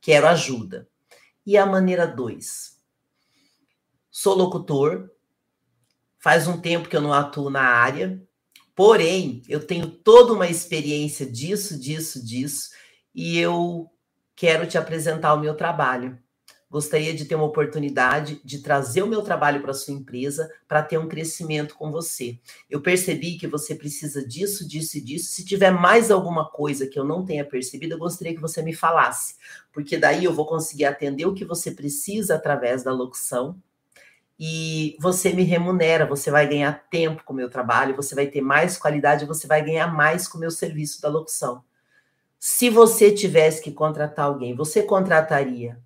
Quero 0.00 0.26
ajuda. 0.26 0.88
E 1.46 1.56
a 1.56 1.64
maneira 1.64 2.06
2? 2.06 2.76
Sou 4.10 4.34
locutor, 4.34 5.10
faz 6.18 6.48
um 6.48 6.60
tempo 6.60 6.88
que 6.88 6.96
eu 6.96 7.00
não 7.00 7.12
atuo 7.12 7.48
na 7.50 7.62
área, 7.62 8.20
porém, 8.74 9.42
eu 9.48 9.64
tenho 9.64 9.88
toda 9.88 10.32
uma 10.32 10.48
experiência 10.48 11.24
disso, 11.24 11.78
disso, 11.78 12.24
disso, 12.24 12.70
e 13.14 13.38
eu 13.38 13.88
quero 14.38 14.66
te 14.66 14.78
apresentar 14.78 15.34
o 15.34 15.40
meu 15.40 15.54
trabalho 15.54 16.18
gostaria 16.70 17.14
de 17.14 17.24
ter 17.24 17.34
uma 17.34 17.44
oportunidade 17.44 18.40
de 18.44 18.58
trazer 18.58 19.02
o 19.02 19.06
meu 19.06 19.22
trabalho 19.22 19.62
para 19.62 19.72
sua 19.72 19.94
empresa 19.94 20.52
para 20.66 20.82
ter 20.82 20.98
um 20.98 21.08
crescimento 21.08 21.74
com 21.74 21.90
você. 21.90 22.38
Eu 22.68 22.80
percebi 22.80 23.38
que 23.38 23.46
você 23.46 23.74
precisa 23.74 24.26
disso, 24.26 24.68
disso 24.68 24.98
e 24.98 25.00
disso. 25.00 25.32
Se 25.32 25.44
tiver 25.44 25.70
mais 25.70 26.10
alguma 26.10 26.48
coisa 26.48 26.86
que 26.86 26.98
eu 26.98 27.04
não 27.04 27.24
tenha 27.24 27.44
percebido, 27.44 27.94
eu 27.94 27.98
gostaria 27.98 28.34
que 28.34 28.40
você 28.40 28.62
me 28.62 28.74
falasse, 28.74 29.36
porque 29.72 29.96
daí 29.96 30.24
eu 30.24 30.32
vou 30.32 30.46
conseguir 30.46 30.84
atender 30.84 31.26
o 31.26 31.34
que 31.34 31.44
você 31.44 31.70
precisa 31.70 32.34
através 32.34 32.82
da 32.82 32.92
locução. 32.92 33.56
E 34.40 34.96
você 35.00 35.32
me 35.32 35.42
remunera, 35.42 36.06
você 36.06 36.30
vai 36.30 36.46
ganhar 36.46 36.86
tempo 36.90 37.24
com 37.24 37.32
o 37.32 37.36
meu 37.36 37.50
trabalho, 37.50 37.96
você 37.96 38.14
vai 38.14 38.28
ter 38.28 38.40
mais 38.40 38.78
qualidade, 38.78 39.26
você 39.26 39.48
vai 39.48 39.64
ganhar 39.64 39.88
mais 39.88 40.28
com 40.28 40.38
o 40.38 40.40
meu 40.40 40.50
serviço 40.50 41.02
da 41.02 41.08
locução. 41.08 41.64
Se 42.38 42.70
você 42.70 43.12
tivesse 43.12 43.62
que 43.62 43.72
contratar 43.72 44.26
alguém, 44.26 44.54
você 44.54 44.82
contrataria 44.82 45.82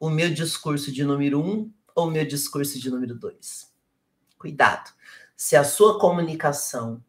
o 0.00 0.08
meu 0.08 0.32
discurso 0.32 0.90
de 0.90 1.04
número 1.04 1.40
um 1.40 1.70
ou 1.94 2.08
o 2.08 2.10
meu 2.10 2.26
discurso 2.26 2.78
de 2.80 2.90
número 2.90 3.14
dois. 3.14 3.72
Cuidado. 4.38 4.90
Se 5.36 5.56
a 5.56 5.64
sua 5.64 5.98
comunicação 5.98 7.04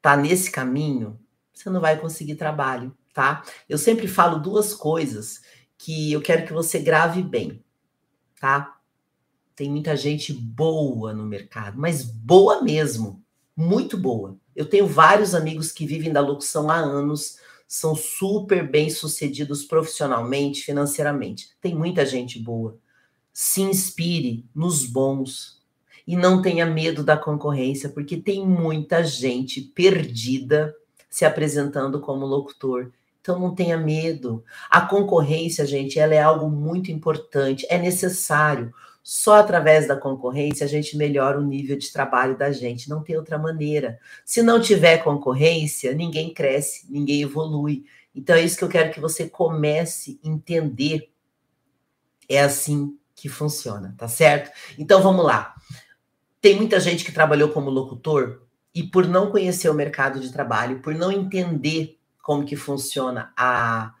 tá 0.00 0.16
nesse 0.16 0.50
caminho, 0.50 1.20
você 1.52 1.68
não 1.68 1.80
vai 1.80 1.98
conseguir 2.00 2.36
trabalho, 2.36 2.96
tá? 3.12 3.42
Eu 3.68 3.76
sempre 3.76 4.08
falo 4.08 4.38
duas 4.38 4.72
coisas 4.72 5.42
que 5.76 6.12
eu 6.12 6.22
quero 6.22 6.46
que 6.46 6.52
você 6.52 6.78
grave 6.78 7.22
bem, 7.22 7.62
tá? 8.40 8.78
Tem 9.54 9.70
muita 9.70 9.94
gente 9.94 10.32
boa 10.32 11.12
no 11.12 11.26
mercado, 11.26 11.78
mas 11.78 12.02
boa 12.02 12.62
mesmo, 12.62 13.22
muito 13.54 13.98
boa. 13.98 14.38
Eu 14.56 14.66
tenho 14.66 14.86
vários 14.86 15.34
amigos 15.34 15.70
que 15.70 15.86
vivem 15.86 16.12
da 16.12 16.20
locução 16.20 16.70
há 16.70 16.76
anos, 16.76 17.38
são 17.70 17.94
super 17.94 18.68
bem 18.68 18.90
sucedidos 18.90 19.62
profissionalmente, 19.62 20.64
financeiramente. 20.64 21.50
Tem 21.60 21.72
muita 21.72 22.04
gente 22.04 22.36
boa. 22.36 22.76
Se 23.32 23.62
inspire 23.62 24.44
nos 24.52 24.84
bons 24.84 25.62
e 26.04 26.16
não 26.16 26.42
tenha 26.42 26.66
medo 26.66 27.04
da 27.04 27.16
concorrência, 27.16 27.88
porque 27.88 28.16
tem 28.16 28.44
muita 28.44 29.04
gente 29.04 29.60
perdida 29.60 30.74
se 31.08 31.24
apresentando 31.24 32.00
como 32.00 32.26
locutor. 32.26 32.90
Então 33.20 33.38
não 33.38 33.54
tenha 33.54 33.78
medo. 33.78 34.44
A 34.68 34.80
concorrência, 34.80 35.64
gente, 35.64 35.96
ela 35.96 36.14
é 36.16 36.20
algo 36.20 36.50
muito 36.50 36.90
importante, 36.90 37.64
é 37.70 37.78
necessário. 37.78 38.74
Só 39.02 39.36
através 39.36 39.88
da 39.88 39.96
concorrência 39.96 40.64
a 40.64 40.68
gente 40.68 40.96
melhora 40.96 41.38
o 41.38 41.44
nível 41.44 41.76
de 41.76 41.90
trabalho 41.92 42.36
da 42.36 42.52
gente, 42.52 42.88
não 42.88 43.02
tem 43.02 43.16
outra 43.16 43.38
maneira. 43.38 43.98
Se 44.24 44.42
não 44.42 44.60
tiver 44.60 44.98
concorrência, 44.98 45.94
ninguém 45.94 46.32
cresce, 46.34 46.86
ninguém 46.90 47.22
evolui. 47.22 47.84
Então 48.14 48.36
é 48.36 48.42
isso 48.42 48.58
que 48.58 48.64
eu 48.64 48.68
quero 48.68 48.92
que 48.92 49.00
você 49.00 49.28
comece 49.28 50.20
a 50.24 50.28
entender. 50.28 51.10
É 52.28 52.42
assim 52.42 52.96
que 53.14 53.28
funciona, 53.28 53.94
tá 53.98 54.08
certo? 54.08 54.50
Então 54.78 55.02
vamos 55.02 55.24
lá. 55.24 55.54
Tem 56.40 56.56
muita 56.56 56.80
gente 56.80 57.04
que 57.04 57.12
trabalhou 57.12 57.50
como 57.50 57.70
locutor 57.70 58.42
e 58.74 58.82
por 58.82 59.06
não 59.06 59.30
conhecer 59.30 59.68
o 59.68 59.74
mercado 59.74 60.20
de 60.20 60.32
trabalho, 60.32 60.80
por 60.80 60.94
não 60.94 61.10
entender 61.10 61.98
como 62.22 62.44
que 62.44 62.56
funciona 62.56 63.32
a 63.36 63.94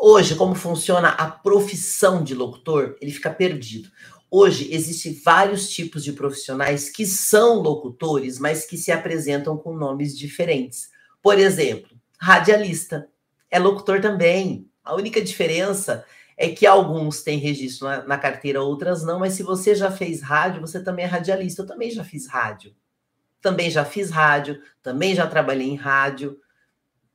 hoje, 0.00 0.34
como 0.34 0.54
funciona 0.54 1.08
a 1.10 1.30
profissão 1.30 2.22
de 2.22 2.34
locutor, 2.34 2.96
ele 3.00 3.10
fica 3.10 3.30
perdido. 3.30 3.90
Hoje 4.30 4.68
existem 4.72 5.14
vários 5.24 5.70
tipos 5.70 6.02
de 6.02 6.12
profissionais 6.12 6.90
que 6.90 7.06
são 7.06 7.60
locutores, 7.60 8.38
mas 8.38 8.66
que 8.66 8.76
se 8.76 8.90
apresentam 8.90 9.56
com 9.56 9.76
nomes 9.76 10.16
diferentes. 10.16 10.90
Por 11.22 11.38
exemplo, 11.38 11.96
radialista 12.18 13.08
é 13.50 13.58
locutor 13.58 14.00
também. 14.00 14.68
A 14.84 14.94
única 14.94 15.22
diferença 15.22 16.04
é 16.36 16.48
que 16.48 16.66
alguns 16.66 17.22
têm 17.22 17.38
registro 17.38 17.88
na, 17.88 18.04
na, 18.04 18.18
carteira, 18.18 18.62
outras 18.62 19.02
não, 19.04 19.20
mas 19.20 19.32
se 19.32 19.42
você 19.42 19.74
já 19.74 19.90
fez 19.90 20.20
rádio, 20.20 20.60
você 20.60 20.82
também 20.82 21.04
é 21.04 21.08
radialista. 21.08 21.62
Eu 21.62 21.66
também 21.66 21.90
já 21.90 22.04
fiz 22.04 22.26
rádio. 22.26 22.74
Também 23.40 23.70
já 23.70 23.84
fiz 23.84 24.10
rádio, 24.10 24.60
também 24.82 25.14
já 25.14 25.26
trabalhei 25.26 25.68
em 25.68 25.76
rádio. 25.76 26.38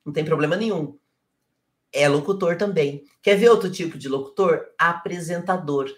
Não 0.06 0.14
tem 0.14 0.24
problema 0.24 0.56
nenhum 0.56 0.98
é 1.94 2.08
locutor 2.08 2.58
também. 2.58 3.04
Quer 3.22 3.36
ver 3.36 3.50
outro 3.50 3.70
tipo 3.70 3.98
de 3.98 4.08
locutor? 4.08 4.66
Apresentador, 4.78 5.90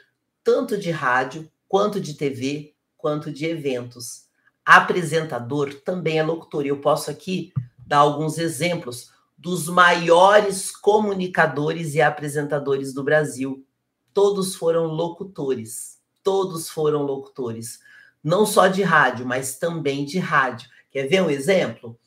tanto 0.43 0.77
de 0.77 0.91
rádio, 0.91 1.49
quanto 1.67 1.99
de 1.99 2.15
TV, 2.15 2.73
quanto 2.97 3.31
de 3.31 3.45
eventos. 3.45 4.25
Apresentador 4.65 5.73
também 5.73 6.19
é 6.19 6.23
locutor. 6.23 6.65
E 6.65 6.69
eu 6.69 6.79
posso 6.79 7.11
aqui 7.11 7.53
dar 7.85 7.99
alguns 7.99 8.37
exemplos 8.37 9.11
dos 9.37 9.67
maiores 9.67 10.71
comunicadores 10.71 11.95
e 11.95 12.01
apresentadores 12.01 12.93
do 12.93 13.03
Brasil. 13.03 13.65
Todos 14.13 14.55
foram 14.55 14.85
locutores. 14.85 15.99
Todos 16.23 16.69
foram 16.69 17.03
locutores. 17.03 17.79
Não 18.23 18.45
só 18.45 18.67
de 18.67 18.83
rádio, 18.83 19.25
mas 19.25 19.57
também 19.57 20.05
de 20.05 20.17
rádio. 20.17 20.69
Quer 20.89 21.07
ver 21.07 21.21
um 21.21 21.29
exemplo? 21.29 21.99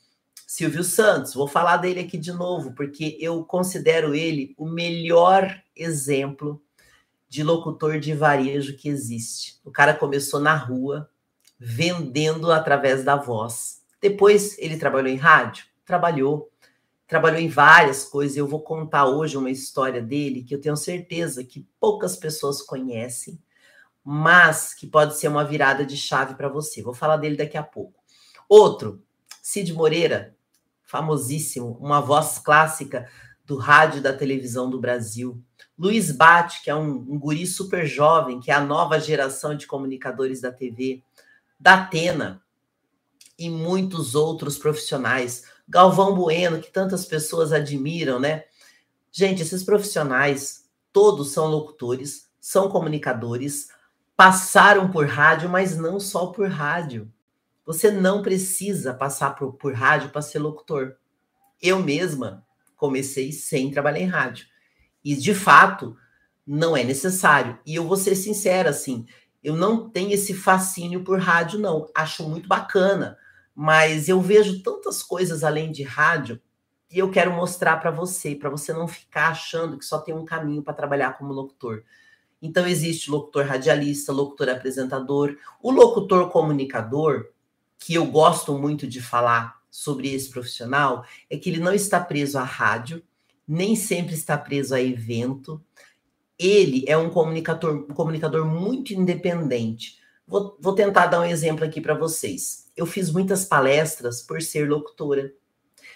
Silvio 0.49 0.81
Santos, 0.81 1.33
vou 1.33 1.45
falar 1.45 1.75
dele 1.75 1.99
aqui 1.99 2.17
de 2.17 2.31
novo, 2.31 2.71
porque 2.73 3.17
eu 3.19 3.43
considero 3.43 4.15
ele 4.15 4.55
o 4.57 4.65
melhor 4.65 5.61
exemplo 5.75 6.63
de 7.27 7.43
locutor 7.43 7.99
de 7.99 8.13
varejo 8.13 8.77
que 8.77 8.87
existe. 8.87 9.59
O 9.65 9.69
cara 9.69 9.93
começou 9.93 10.39
na 10.39 10.55
rua, 10.55 11.09
vendendo 11.59 12.49
através 12.49 13.03
da 13.03 13.17
voz. 13.17 13.83
Depois 14.01 14.57
ele 14.57 14.77
trabalhou 14.77 15.09
em 15.09 15.17
rádio? 15.17 15.65
Trabalhou. 15.85 16.49
Trabalhou 17.05 17.41
em 17.41 17.49
várias 17.49 18.05
coisas. 18.05 18.37
Eu 18.37 18.47
vou 18.47 18.61
contar 18.61 19.05
hoje 19.05 19.35
uma 19.35 19.51
história 19.51 20.01
dele 20.01 20.43
que 20.43 20.55
eu 20.55 20.61
tenho 20.61 20.77
certeza 20.77 21.43
que 21.43 21.67
poucas 21.77 22.15
pessoas 22.15 22.61
conhecem, 22.61 23.37
mas 24.01 24.73
que 24.73 24.87
pode 24.87 25.17
ser 25.17 25.27
uma 25.27 25.43
virada 25.43 25.85
de 25.85 25.97
chave 25.97 26.35
para 26.35 26.47
você. 26.47 26.81
Vou 26.81 26.93
falar 26.93 27.17
dele 27.17 27.35
daqui 27.35 27.57
a 27.57 27.63
pouco. 27.63 28.01
Outro, 28.47 29.03
Cid 29.41 29.73
Moreira, 29.73 30.36
famosíssimo, 30.87 31.77
uma 31.79 32.01
voz 32.01 32.39
clássica 32.39 33.07
do 33.45 33.57
rádio 33.57 33.99
e 33.99 34.01
da 34.01 34.13
televisão 34.13 34.69
do 34.69 34.79
Brasil. 34.79 35.41
Luiz 35.77 36.11
Bate, 36.11 36.63
que 36.63 36.69
é 36.69 36.75
um, 36.75 36.89
um 36.89 37.19
guri 37.19 37.45
super 37.45 37.85
jovem, 37.85 38.39
que 38.39 38.49
é 38.49 38.53
a 38.55 38.61
nova 38.61 38.99
geração 38.99 39.55
de 39.55 39.67
comunicadores 39.67 40.41
da 40.41 40.51
TV. 40.51 41.03
Datena 41.59 42.41
e 43.37 43.49
muitos 43.49 44.15
outros 44.15 44.57
profissionais. 44.57 45.43
Galvão 45.67 46.15
Bueno, 46.15 46.59
que 46.59 46.71
tantas 46.71 47.05
pessoas 47.05 47.53
admiram, 47.53 48.19
né? 48.19 48.45
Gente, 49.11 49.41
esses 49.41 49.63
profissionais, 49.63 50.65
todos 50.91 51.31
são 51.31 51.47
locutores, 51.47 52.29
são 52.39 52.69
comunicadores, 52.69 53.67
passaram 54.15 54.89
por 54.89 55.05
rádio, 55.05 55.49
mas 55.49 55.77
não 55.77 55.99
só 55.99 56.27
por 56.27 56.49
rádio. 56.49 57.11
Você 57.67 57.91
não 57.91 58.21
precisa 58.21 58.93
passar 58.93 59.35
por, 59.35 59.51
por 59.55 59.73
rádio 59.73 60.09
para 60.09 60.21
ser 60.21 60.39
locutor. 60.39 60.95
Eu 61.61 61.83
mesma 61.83 62.45
comecei 62.77 63.33
sem 63.33 63.69
trabalhar 63.69 63.99
em 63.99 64.07
rádio. 64.07 64.47
E, 65.03 65.13
de 65.13 65.35
fato, 65.35 65.97
não 66.45 66.77
é 66.77 66.83
necessário. 66.85 67.59
E 67.65 67.75
eu 67.75 67.85
vou 67.85 67.97
ser 67.97 68.15
sincera, 68.15 68.69
assim, 68.69 69.05
eu 69.43 69.53
não 69.53 69.89
tenho 69.89 70.13
esse 70.13 70.33
fascínio 70.33 71.03
por 71.03 71.19
rádio, 71.19 71.59
não. 71.59 71.89
Acho 71.93 72.27
muito 72.27 72.47
bacana, 72.47 73.17
mas 73.53 74.07
eu 74.07 74.21
vejo 74.21 74.63
tantas 74.63 75.03
coisas 75.03 75.43
além 75.43 75.69
de 75.69 75.83
rádio 75.83 76.41
e 76.89 76.99
eu 76.99 77.11
quero 77.11 77.33
mostrar 77.33 77.77
para 77.77 77.91
você, 77.91 78.33
para 78.33 78.49
você 78.49 78.71
não 78.71 78.87
ficar 78.87 79.27
achando 79.27 79.77
que 79.77 79.83
só 79.83 79.99
tem 79.99 80.15
um 80.15 80.23
caminho 80.23 80.63
para 80.63 80.73
trabalhar 80.73 81.17
como 81.17 81.33
locutor. 81.33 81.83
Então, 82.41 82.65
existe 82.65 83.11
locutor 83.11 83.45
radialista, 83.45 84.13
locutor 84.13 84.47
apresentador. 84.47 85.35
O 85.61 85.69
locutor 85.69 86.29
comunicador, 86.29 87.27
que 87.79 87.93
eu 87.93 88.05
gosto 88.05 88.57
muito 88.57 88.87
de 88.87 89.01
falar 89.01 89.57
sobre 89.69 90.13
esse 90.13 90.29
profissional 90.29 91.05
é 91.29 91.37
que 91.37 91.49
ele 91.49 91.59
não 91.59 91.73
está 91.73 91.99
preso 91.99 92.37
à 92.37 92.43
rádio, 92.43 93.03
nem 93.47 93.75
sempre 93.75 94.15
está 94.15 94.37
preso 94.37 94.73
a 94.73 94.81
evento. 94.81 95.63
Ele 96.37 96.83
é 96.87 96.97
um 96.97 97.09
comunicador, 97.09 97.85
um 97.89 97.93
comunicador 97.93 98.45
muito 98.45 98.93
independente. 98.93 99.97
Vou, 100.27 100.57
vou 100.59 100.73
tentar 100.73 101.07
dar 101.07 101.21
um 101.21 101.25
exemplo 101.25 101.63
aqui 101.63 101.79
para 101.79 101.93
vocês. 101.93 102.69
Eu 102.75 102.85
fiz 102.85 103.11
muitas 103.11 103.45
palestras 103.45 104.21
por 104.21 104.41
ser 104.41 104.69
locutora. 104.69 105.31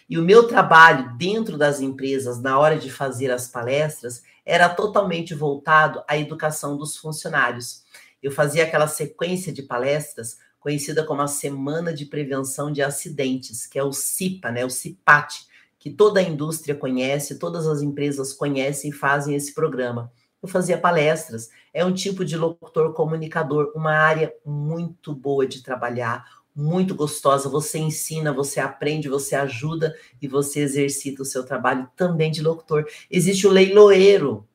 E 0.10 0.18
o 0.18 0.24
meu 0.24 0.48
trabalho 0.48 1.16
dentro 1.18 1.58
das 1.58 1.82
empresas, 1.82 2.42
na 2.42 2.58
hora 2.58 2.78
de 2.78 2.90
fazer 2.90 3.32
as 3.32 3.48
palestras, 3.48 4.24
era 4.46 4.70
totalmente 4.70 5.34
voltado 5.34 6.04
à 6.08 6.18
educação 6.18 6.78
dos 6.78 6.98
funcionários. 6.98 7.84
Eu 8.22 8.32
fazia 8.32 8.64
aquela 8.64 8.88
sequência 8.88 9.52
de 9.52 9.64
palestras 9.64 10.38
conhecida 10.62 11.04
como 11.04 11.22
a 11.22 11.28
Semana 11.28 11.92
de 11.92 12.06
Prevenção 12.06 12.72
de 12.72 12.82
Acidentes, 12.82 13.66
que 13.66 13.78
é 13.78 13.84
o 13.84 13.92
CIPA, 13.92 14.52
né, 14.52 14.64
o 14.64 14.70
CIPAT, 14.70 15.48
que 15.78 15.90
toda 15.90 16.20
a 16.20 16.24
indústria 16.24 16.76
conhece, 16.76 17.40
todas 17.40 17.68
as 17.68 17.82
empresas 17.82 18.32
conhecem 18.32 18.92
e 18.92 18.94
fazem 18.94 19.36
esse 19.36 19.54
programa. 19.54 20.14
Eu 20.42 20.48
fazia 20.48 20.78
palestras. 20.78 21.50
É 21.74 21.84
um 21.84 21.94
tipo 21.94 22.24
de 22.24 22.38
locutor 22.38 22.94
comunicador, 22.94 23.72
uma 23.76 23.94
área 23.94 24.32
muito 24.46 25.14
boa 25.14 25.48
de 25.48 25.64
trabalhar, 25.64 26.24
muito 26.56 26.94
gostosa. 26.94 27.50
Você 27.50 27.80
ensina, 27.80 28.32
você 28.32 28.60
aprende, 28.60 29.10
você 29.10 29.36
ajuda 29.36 29.96
e 30.22 30.28
você 30.28 30.60
exercita 30.60 31.24
o 31.24 31.26
seu 31.26 31.44
trabalho 31.44 31.90
também 31.96 32.32
de 32.32 32.44
locutor. 32.44 32.86
Existe 33.10 33.48
o 33.48 33.52
leiloeiro. 33.52 34.48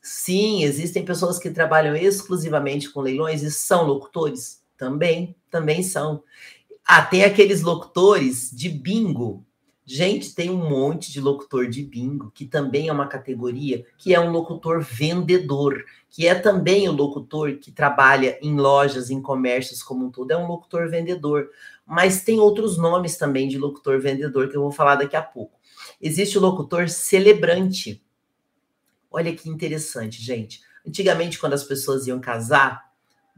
Sim, 0.00 0.64
existem 0.64 1.04
pessoas 1.04 1.38
que 1.38 1.50
trabalham 1.50 1.94
exclusivamente 1.94 2.90
com 2.90 3.02
leilões 3.02 3.42
e 3.42 3.50
são 3.50 3.84
locutores. 3.84 4.62
Também, 4.78 5.36
também 5.50 5.82
são. 5.82 6.22
Ah, 6.86 7.02
tem 7.02 7.24
aqueles 7.24 7.62
locutores 7.62 8.50
de 8.50 8.68
bingo. 8.68 9.44
Gente, 9.84 10.34
tem 10.34 10.50
um 10.50 10.68
monte 10.68 11.10
de 11.10 11.20
locutor 11.20 11.66
de 11.66 11.82
bingo, 11.82 12.30
que 12.30 12.46
também 12.46 12.86
é 12.86 12.92
uma 12.92 13.08
categoria, 13.08 13.84
que 13.98 14.14
é 14.14 14.20
um 14.20 14.30
locutor 14.30 14.80
vendedor, 14.80 15.84
que 16.08 16.28
é 16.28 16.34
também 16.34 16.88
o 16.88 16.92
locutor 16.92 17.56
que 17.56 17.72
trabalha 17.72 18.38
em 18.40 18.54
lojas, 18.54 19.10
em 19.10 19.20
comércios 19.20 19.82
como 19.82 20.06
um 20.06 20.10
todo, 20.10 20.30
é 20.30 20.36
um 20.36 20.46
locutor 20.46 20.88
vendedor. 20.88 21.50
Mas 21.84 22.22
tem 22.22 22.38
outros 22.38 22.78
nomes 22.78 23.16
também 23.16 23.48
de 23.48 23.58
locutor 23.58 24.00
vendedor 24.00 24.48
que 24.48 24.56
eu 24.56 24.62
vou 24.62 24.70
falar 24.70 24.94
daqui 24.94 25.16
a 25.16 25.22
pouco. 25.22 25.58
Existe 26.00 26.38
o 26.38 26.40
locutor 26.40 26.88
celebrante. 26.88 28.00
Olha 29.10 29.34
que 29.34 29.48
interessante, 29.48 30.22
gente. 30.22 30.60
Antigamente, 30.86 31.38
quando 31.38 31.54
as 31.54 31.64
pessoas 31.64 32.06
iam 32.06 32.20
casar, 32.20 32.89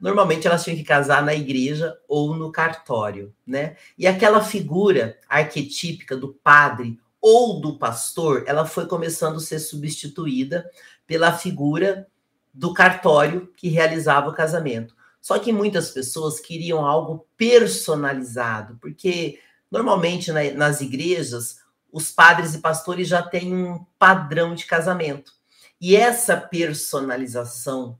normalmente 0.02 0.48
elas 0.48 0.64
tinham 0.64 0.76
que 0.76 0.82
casar 0.82 1.24
na 1.24 1.32
igreja 1.32 1.96
ou 2.08 2.34
no 2.34 2.50
cartório, 2.50 3.32
né? 3.46 3.76
E 3.96 4.04
aquela 4.04 4.42
figura 4.42 5.16
arquetípica 5.28 6.16
do 6.16 6.34
padre 6.34 6.98
ou 7.20 7.60
do 7.60 7.78
pastor, 7.78 8.42
ela 8.48 8.66
foi 8.66 8.86
começando 8.86 9.36
a 9.36 9.40
ser 9.40 9.60
substituída 9.60 10.68
pela 11.06 11.32
figura 11.32 12.08
do 12.52 12.74
cartório 12.74 13.52
que 13.56 13.68
realizava 13.68 14.28
o 14.28 14.34
casamento. 14.34 14.92
Só 15.20 15.38
que 15.38 15.52
muitas 15.52 15.92
pessoas 15.92 16.40
queriam 16.40 16.84
algo 16.84 17.24
personalizado, 17.36 18.76
porque 18.80 19.38
normalmente 19.70 20.32
na, 20.32 20.50
nas 20.50 20.80
igrejas 20.80 21.60
os 21.92 22.10
padres 22.10 22.54
e 22.54 22.58
pastores 22.58 23.06
já 23.06 23.22
têm 23.22 23.54
um 23.54 23.86
padrão 24.00 24.52
de 24.56 24.66
casamento. 24.66 25.32
E 25.80 25.94
essa 25.94 26.36
personalização 26.36 27.96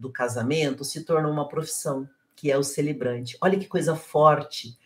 do 0.00 0.10
casamento 0.10 0.82
se 0.84 1.04
tornou 1.04 1.30
uma 1.30 1.46
profissão, 1.46 2.08
que 2.34 2.50
é 2.50 2.56
o 2.56 2.62
celebrante. 2.62 3.36
Olha 3.40 3.58
que 3.58 3.66
coisa 3.66 3.94
forte. 3.94 4.76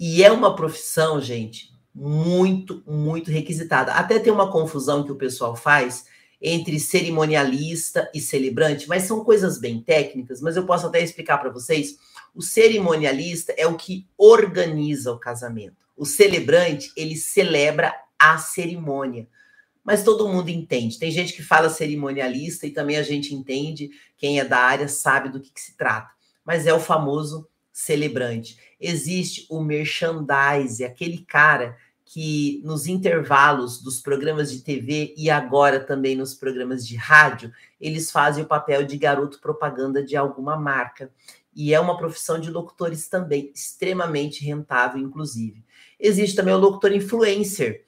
E 0.00 0.24
é 0.24 0.32
uma 0.32 0.56
profissão, 0.56 1.20
gente, 1.20 1.70
muito, 1.94 2.82
muito 2.86 3.30
requisitada. 3.30 3.92
Até 3.92 4.18
tem 4.18 4.32
uma 4.32 4.50
confusão 4.50 5.04
que 5.04 5.12
o 5.12 5.16
pessoal 5.16 5.54
faz 5.54 6.06
entre 6.40 6.78
cerimonialista 6.78 8.10
e 8.14 8.20
celebrante, 8.20 8.88
mas 8.88 9.04
são 9.04 9.24
coisas 9.24 9.58
bem 9.58 9.80
técnicas, 9.80 10.40
mas 10.40 10.56
eu 10.56 10.66
posso 10.66 10.86
até 10.86 11.02
explicar 11.02 11.38
para 11.38 11.50
vocês. 11.50 11.96
O 12.34 12.42
cerimonialista 12.42 13.54
é 13.56 13.66
o 13.66 13.76
que 13.76 14.06
organiza 14.18 15.12
o 15.12 15.18
casamento. 15.18 15.86
O 15.96 16.04
celebrante, 16.04 16.92
ele 16.96 17.16
celebra 17.16 17.94
a 18.18 18.36
cerimônia 18.38 19.26
mas 19.86 20.02
todo 20.02 20.28
mundo 20.28 20.48
entende. 20.48 20.98
Tem 20.98 21.12
gente 21.12 21.32
que 21.32 21.44
fala 21.44 21.70
cerimonialista 21.70 22.66
e 22.66 22.72
também 22.72 22.96
a 22.96 23.04
gente 23.04 23.32
entende, 23.32 23.88
quem 24.16 24.40
é 24.40 24.44
da 24.44 24.58
área 24.58 24.88
sabe 24.88 25.28
do 25.28 25.40
que, 25.40 25.52
que 25.52 25.60
se 25.60 25.76
trata. 25.76 26.10
Mas 26.44 26.66
é 26.66 26.74
o 26.74 26.80
famoso 26.80 27.48
celebrante. 27.72 28.58
Existe 28.80 29.46
o 29.48 29.60
merchandise, 29.60 30.84
aquele 30.84 31.18
cara 31.18 31.76
que 32.04 32.60
nos 32.64 32.88
intervalos 32.88 33.80
dos 33.80 34.00
programas 34.00 34.50
de 34.50 34.60
TV 34.60 35.14
e 35.16 35.30
agora 35.30 35.78
também 35.78 36.16
nos 36.16 36.34
programas 36.34 36.86
de 36.86 36.96
rádio, 36.96 37.52
eles 37.80 38.10
fazem 38.10 38.42
o 38.42 38.46
papel 38.46 38.84
de 38.84 38.96
garoto 38.96 39.40
propaganda 39.40 40.02
de 40.02 40.16
alguma 40.16 40.56
marca. 40.56 41.12
E 41.54 41.72
é 41.72 41.78
uma 41.78 41.96
profissão 41.96 42.40
de 42.40 42.50
locutores 42.50 43.08
também, 43.08 43.52
extremamente 43.54 44.44
rentável, 44.44 45.00
inclusive. 45.00 45.64
Existe 45.98 46.34
também 46.34 46.54
o 46.54 46.58
locutor 46.58 46.92
influencer, 46.92 47.84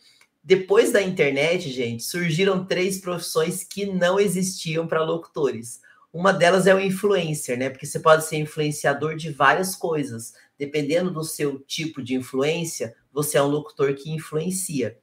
depois 0.48 0.90
da 0.90 1.02
internet, 1.02 1.70
gente, 1.70 2.02
surgiram 2.02 2.64
três 2.64 2.98
profissões 2.98 3.62
que 3.62 3.84
não 3.84 4.18
existiam 4.18 4.86
para 4.86 5.04
locutores. 5.04 5.82
Uma 6.10 6.32
delas 6.32 6.66
é 6.66 6.74
o 6.74 6.80
influencer, 6.80 7.58
né? 7.58 7.68
Porque 7.68 7.84
você 7.84 8.00
pode 8.00 8.24
ser 8.24 8.38
influenciador 8.38 9.14
de 9.14 9.28
várias 9.28 9.76
coisas. 9.76 10.32
Dependendo 10.58 11.10
do 11.10 11.22
seu 11.22 11.58
tipo 11.58 12.02
de 12.02 12.14
influência, 12.14 12.96
você 13.12 13.36
é 13.36 13.42
um 13.42 13.46
locutor 13.46 13.92
que 13.92 14.10
influencia. 14.10 14.96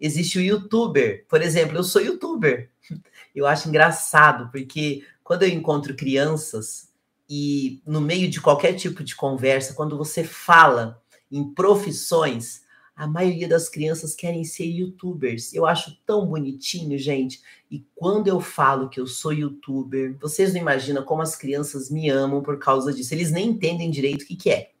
Existe 0.00 0.38
o 0.38 0.42
youtuber. 0.42 1.24
Por 1.28 1.40
exemplo, 1.40 1.76
eu 1.76 1.84
sou 1.84 2.02
youtuber. 2.02 2.68
Eu 3.32 3.46
acho 3.46 3.68
engraçado, 3.68 4.50
porque 4.50 5.04
quando 5.22 5.44
eu 5.44 5.48
encontro 5.50 5.94
crianças 5.94 6.88
e 7.28 7.80
no 7.86 8.00
meio 8.00 8.28
de 8.28 8.40
qualquer 8.40 8.72
tipo 8.72 9.04
de 9.04 9.14
conversa, 9.14 9.72
quando 9.72 9.96
você 9.96 10.24
fala 10.24 11.00
em 11.30 11.54
profissões, 11.54 12.62
a 13.00 13.06
maioria 13.06 13.48
das 13.48 13.66
crianças 13.66 14.14
querem 14.14 14.44
ser 14.44 14.66
youtubers. 14.66 15.54
Eu 15.54 15.64
acho 15.64 15.96
tão 16.04 16.26
bonitinho, 16.26 16.98
gente. 16.98 17.40
E 17.70 17.82
quando 17.94 18.28
eu 18.28 18.42
falo 18.42 18.90
que 18.90 19.00
eu 19.00 19.06
sou 19.06 19.32
youtuber, 19.32 20.18
vocês 20.20 20.52
não 20.52 20.60
imaginam 20.60 21.02
como 21.02 21.22
as 21.22 21.34
crianças 21.34 21.88
me 21.88 22.10
amam 22.10 22.42
por 22.42 22.58
causa 22.58 22.92
disso. 22.92 23.14
Eles 23.14 23.32
nem 23.32 23.48
entendem 23.48 23.90
direito 23.90 24.20
o 24.20 24.26
que, 24.26 24.36
que 24.36 24.50
é. 24.50 24.72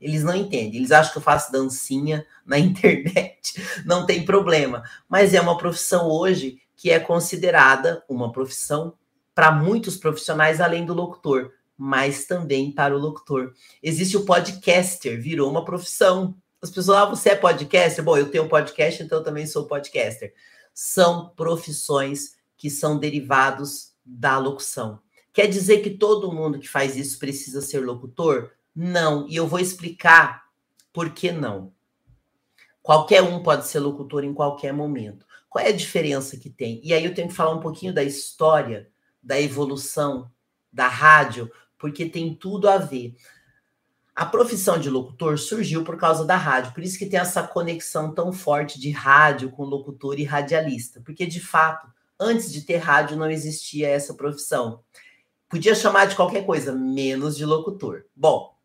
Eles 0.00 0.24
não 0.24 0.34
entendem. 0.34 0.76
Eles 0.76 0.90
acham 0.90 1.12
que 1.12 1.18
eu 1.18 1.22
faço 1.22 1.52
dancinha 1.52 2.26
na 2.46 2.56
internet. 2.58 3.62
Não 3.84 4.06
tem 4.06 4.24
problema. 4.24 4.82
Mas 5.06 5.34
é 5.34 5.40
uma 5.40 5.58
profissão 5.58 6.08
hoje 6.08 6.62
que 6.74 6.90
é 6.90 6.98
considerada 6.98 8.02
uma 8.08 8.32
profissão 8.32 8.94
para 9.34 9.52
muitos 9.52 9.98
profissionais 9.98 10.58
além 10.58 10.86
do 10.86 10.94
locutor, 10.94 11.52
mas 11.76 12.24
também 12.24 12.72
para 12.72 12.96
o 12.96 12.98
locutor. 12.98 13.52
Existe 13.82 14.16
o 14.16 14.24
podcaster, 14.24 15.20
virou 15.20 15.50
uma 15.50 15.66
profissão 15.66 16.34
as 16.60 16.70
pessoas, 16.70 16.98
ah, 16.98 17.04
você 17.06 17.30
é 17.30 17.36
podcaster? 17.36 18.04
Bom, 18.04 18.16
eu 18.16 18.30
tenho 18.30 18.48
podcast, 18.48 19.02
então 19.02 19.18
eu 19.18 19.24
também 19.24 19.46
sou 19.46 19.66
podcaster. 19.66 20.34
São 20.74 21.30
profissões 21.30 22.36
que 22.56 22.68
são 22.68 22.98
derivados 22.98 23.92
da 24.04 24.38
locução. 24.38 25.00
Quer 25.32 25.46
dizer 25.46 25.82
que 25.82 25.90
todo 25.90 26.32
mundo 26.32 26.58
que 26.58 26.68
faz 26.68 26.96
isso 26.96 27.18
precisa 27.18 27.60
ser 27.60 27.80
locutor? 27.80 28.50
Não, 28.74 29.28
e 29.28 29.36
eu 29.36 29.46
vou 29.46 29.60
explicar 29.60 30.44
por 30.92 31.10
que 31.10 31.30
não. 31.30 31.72
Qualquer 32.82 33.22
um 33.22 33.42
pode 33.42 33.66
ser 33.66 33.78
locutor 33.78 34.24
em 34.24 34.34
qualquer 34.34 34.72
momento. 34.72 35.26
Qual 35.48 35.64
é 35.64 35.68
a 35.68 35.76
diferença 35.76 36.36
que 36.36 36.50
tem? 36.50 36.80
E 36.82 36.92
aí 36.92 37.04
eu 37.04 37.14
tenho 37.14 37.28
que 37.28 37.34
falar 37.34 37.52
um 37.52 37.60
pouquinho 37.60 37.92
da 37.92 38.02
história, 38.02 38.88
da 39.22 39.40
evolução 39.40 40.30
da 40.72 40.88
rádio, 40.88 41.50
porque 41.78 42.06
tem 42.06 42.34
tudo 42.34 42.68
a 42.68 42.78
ver. 42.78 43.14
A 44.18 44.26
profissão 44.26 44.80
de 44.80 44.90
locutor 44.90 45.38
surgiu 45.38 45.84
por 45.84 45.96
causa 45.96 46.24
da 46.24 46.36
rádio, 46.36 46.72
por 46.72 46.82
isso 46.82 46.98
que 46.98 47.06
tem 47.06 47.20
essa 47.20 47.40
conexão 47.40 48.12
tão 48.12 48.32
forte 48.32 48.80
de 48.80 48.90
rádio 48.90 49.48
com 49.48 49.62
locutor 49.62 50.18
e 50.18 50.24
radialista, 50.24 51.00
porque 51.02 51.24
de 51.24 51.38
fato, 51.38 51.86
antes 52.18 52.52
de 52.52 52.62
ter 52.62 52.78
rádio 52.78 53.16
não 53.16 53.30
existia 53.30 53.86
essa 53.88 54.12
profissão. 54.12 54.82
Podia 55.48 55.72
chamar 55.72 56.06
de 56.06 56.16
qualquer 56.16 56.44
coisa, 56.44 56.72
menos 56.72 57.36
de 57.36 57.44
locutor. 57.44 58.06
Bom, 58.16 58.56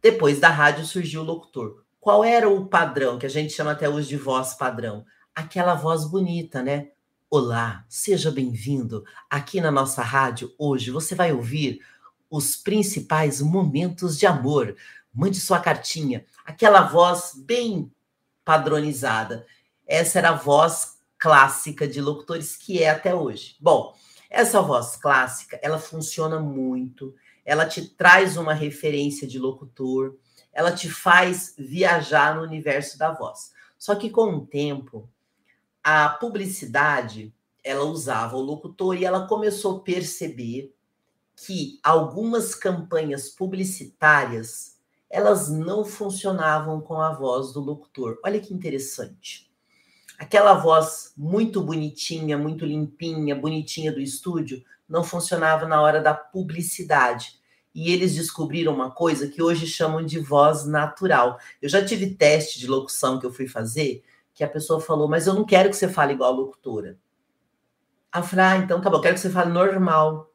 depois 0.00 0.40
da 0.40 0.48
rádio 0.48 0.86
surgiu 0.86 1.20
o 1.20 1.24
locutor. 1.24 1.84
Qual 2.00 2.24
era 2.24 2.48
o 2.48 2.64
padrão 2.64 3.18
que 3.18 3.26
a 3.26 3.30
gente 3.30 3.52
chama 3.52 3.72
até 3.72 3.86
hoje 3.86 4.08
de 4.08 4.16
voz 4.16 4.54
padrão? 4.54 5.04
Aquela 5.34 5.74
voz 5.74 6.06
bonita, 6.06 6.62
né? 6.62 6.88
Olá, 7.28 7.84
seja 7.86 8.30
bem-vindo. 8.30 9.04
Aqui 9.28 9.60
na 9.60 9.70
nossa 9.70 10.00
rádio 10.00 10.54
hoje 10.58 10.90
você 10.90 11.14
vai 11.14 11.34
ouvir 11.34 11.80
os 12.30 12.56
principais 12.56 13.40
momentos 13.40 14.16
de 14.16 14.26
amor. 14.26 14.76
Mande 15.12 15.40
sua 15.40 15.58
cartinha. 15.58 16.24
Aquela 16.46 16.82
voz 16.82 17.32
bem 17.34 17.92
padronizada. 18.44 19.44
Essa 19.86 20.18
era 20.18 20.30
a 20.30 20.36
voz 20.36 20.98
clássica 21.18 21.86
de 21.86 22.00
locutores 22.00 22.56
que 22.56 22.82
é 22.82 22.90
até 22.90 23.14
hoje. 23.14 23.56
Bom, 23.60 23.94
essa 24.30 24.62
voz 24.62 24.96
clássica, 24.96 25.58
ela 25.60 25.78
funciona 25.78 26.38
muito. 26.38 27.14
Ela 27.44 27.66
te 27.66 27.88
traz 27.88 28.36
uma 28.36 28.54
referência 28.54 29.26
de 29.26 29.38
locutor, 29.38 30.16
ela 30.52 30.70
te 30.70 30.88
faz 30.88 31.54
viajar 31.58 32.36
no 32.36 32.42
universo 32.42 32.96
da 32.96 33.12
voz. 33.12 33.52
Só 33.76 33.96
que 33.96 34.08
com 34.08 34.34
o 34.34 34.46
tempo, 34.46 35.08
a 35.82 36.08
publicidade, 36.08 37.34
ela 37.64 37.84
usava 37.84 38.36
o 38.36 38.40
locutor 38.40 38.96
e 38.96 39.04
ela 39.04 39.26
começou 39.26 39.78
a 39.78 39.80
perceber 39.80 40.72
que 41.46 41.80
algumas 41.82 42.54
campanhas 42.54 43.28
publicitárias 43.28 44.78
elas 45.08 45.50
não 45.50 45.84
funcionavam 45.84 46.80
com 46.80 47.00
a 47.00 47.12
voz 47.12 47.52
do 47.52 47.60
locutor. 47.60 48.18
Olha 48.24 48.38
que 48.38 48.54
interessante. 48.54 49.50
Aquela 50.18 50.54
voz 50.54 51.12
muito 51.16 51.60
bonitinha, 51.60 52.38
muito 52.38 52.64
limpinha, 52.64 53.34
bonitinha 53.34 53.90
do 53.90 54.00
estúdio, 54.00 54.62
não 54.88 55.02
funcionava 55.02 55.66
na 55.66 55.80
hora 55.80 56.00
da 56.00 56.14
publicidade. 56.14 57.40
E 57.74 57.90
eles 57.90 58.14
descobriram 58.14 58.72
uma 58.72 58.90
coisa 58.90 59.26
que 59.26 59.42
hoje 59.42 59.66
chamam 59.66 60.04
de 60.04 60.18
voz 60.20 60.64
natural. 60.64 61.38
Eu 61.60 61.68
já 61.68 61.84
tive 61.84 62.14
teste 62.14 62.60
de 62.60 62.68
locução 62.68 63.18
que 63.18 63.26
eu 63.26 63.32
fui 63.32 63.48
fazer, 63.48 64.04
que 64.34 64.44
a 64.44 64.48
pessoa 64.48 64.80
falou, 64.80 65.08
mas 65.08 65.26
eu 65.26 65.34
não 65.34 65.44
quero 65.44 65.70
que 65.70 65.76
você 65.76 65.88
fale 65.88 66.12
igual 66.12 66.32
a 66.32 66.36
locutora. 66.36 66.98
A 68.12 68.22
falei, 68.22 68.44
ah, 68.44 68.56
então 68.58 68.80
tá 68.80 68.90
bom, 68.90 68.98
eu 68.98 69.00
quero 69.00 69.14
que 69.14 69.20
você 69.20 69.30
fale 69.30 69.50
normal. 69.50 70.29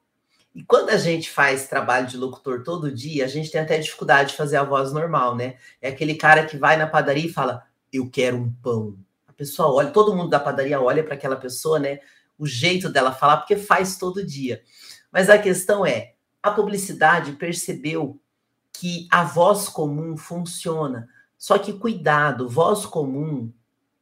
E 0.55 0.63
quando 0.63 0.89
a 0.89 0.97
gente 0.97 1.29
faz 1.29 1.67
trabalho 1.67 2.07
de 2.07 2.15
locutor 2.15 2.63
todo 2.63 2.89
dia, 2.89 3.25
a 3.25 3.27
gente 3.27 3.51
tem 3.51 3.59
até 3.59 3.77
dificuldade 3.77 4.29
de 4.29 4.37
fazer 4.37 4.55
a 4.55 4.63
voz 4.63 4.93
normal, 4.93 5.35
né? 5.35 5.57
É 5.81 5.89
aquele 5.89 6.15
cara 6.15 6.45
que 6.45 6.57
vai 6.57 6.77
na 6.77 6.87
padaria 6.87 7.25
e 7.25 7.33
fala, 7.33 7.65
eu 7.91 8.09
quero 8.09 8.37
um 8.37 8.49
pão. 8.63 8.97
A 9.27 9.33
pessoa 9.33 9.73
olha, 9.73 9.91
todo 9.91 10.15
mundo 10.15 10.29
da 10.29 10.39
padaria 10.39 10.79
olha 10.79 11.03
para 11.03 11.15
aquela 11.15 11.35
pessoa, 11.35 11.77
né? 11.77 11.99
O 12.39 12.47
jeito 12.47 12.89
dela 12.89 13.11
falar, 13.11 13.37
porque 13.37 13.57
faz 13.57 13.97
todo 13.97 14.25
dia. 14.25 14.63
Mas 15.11 15.29
a 15.29 15.37
questão 15.37 15.85
é, 15.85 16.13
a 16.41 16.49
publicidade 16.49 17.33
percebeu 17.33 18.17
que 18.71 19.09
a 19.11 19.25
voz 19.25 19.67
comum 19.67 20.15
funciona. 20.15 21.09
Só 21.37 21.57
que 21.57 21.73
cuidado, 21.73 22.47
voz 22.47 22.85
comum 22.85 23.51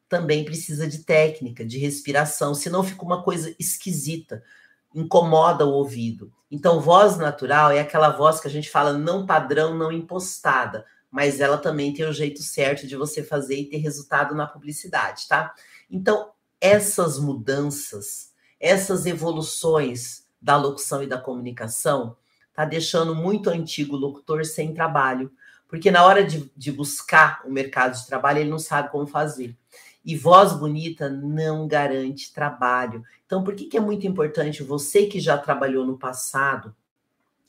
também 0.07 0.45
precisa 0.45 0.87
de 0.87 0.99
técnica, 0.99 1.65
de 1.65 1.79
respiração, 1.79 2.53
senão 2.53 2.83
fica 2.83 3.03
uma 3.03 3.23
coisa 3.23 3.55
esquisita, 3.59 4.43
incomoda 4.93 5.65
o 5.65 5.71
ouvido. 5.71 6.31
Então, 6.51 6.79
voz 6.79 7.17
natural 7.17 7.71
é 7.71 7.79
aquela 7.79 8.09
voz 8.09 8.39
que 8.39 8.47
a 8.47 8.51
gente 8.51 8.69
fala 8.69 8.93
não 8.93 9.25
padrão, 9.25 9.75
não 9.75 9.91
impostada, 9.91 10.85
mas 11.09 11.39
ela 11.39 11.57
também 11.57 11.93
tem 11.93 12.05
o 12.05 12.13
jeito 12.13 12.41
certo 12.41 12.87
de 12.87 12.95
você 12.95 13.23
fazer 13.23 13.55
e 13.55 13.69
ter 13.69 13.77
resultado 13.77 14.35
na 14.35 14.47
publicidade, 14.47 15.27
tá? 15.27 15.53
Então, 15.89 16.31
essas 16.61 17.19
mudanças, 17.19 18.31
essas 18.59 19.05
evoluções 19.05 20.25
da 20.41 20.55
locução 20.57 21.01
e 21.01 21.07
da 21.07 21.17
comunicação, 21.17 22.15
tá 22.53 22.65
deixando 22.65 23.15
muito 23.15 23.49
antigo 23.49 23.95
locutor 23.95 24.45
sem 24.45 24.73
trabalho, 24.73 25.31
porque 25.67 25.89
na 25.89 26.05
hora 26.05 26.23
de, 26.23 26.51
de 26.55 26.71
buscar 26.71 27.41
o 27.45 27.51
mercado 27.51 27.95
de 27.95 28.05
trabalho, 28.05 28.39
ele 28.39 28.49
não 28.49 28.59
sabe 28.59 28.91
como 28.91 29.07
fazer. 29.07 29.57
E 30.03 30.17
voz 30.17 30.53
bonita 30.53 31.09
não 31.09 31.67
garante 31.67 32.33
trabalho. 32.33 33.03
Então, 33.25 33.43
por 33.43 33.55
que, 33.55 33.65
que 33.65 33.77
é 33.77 33.81
muito 33.81 34.05
importante 34.05 34.63
você 34.63 35.05
que 35.05 35.19
já 35.19 35.37
trabalhou 35.37 35.85
no 35.85 35.97
passado 35.97 36.75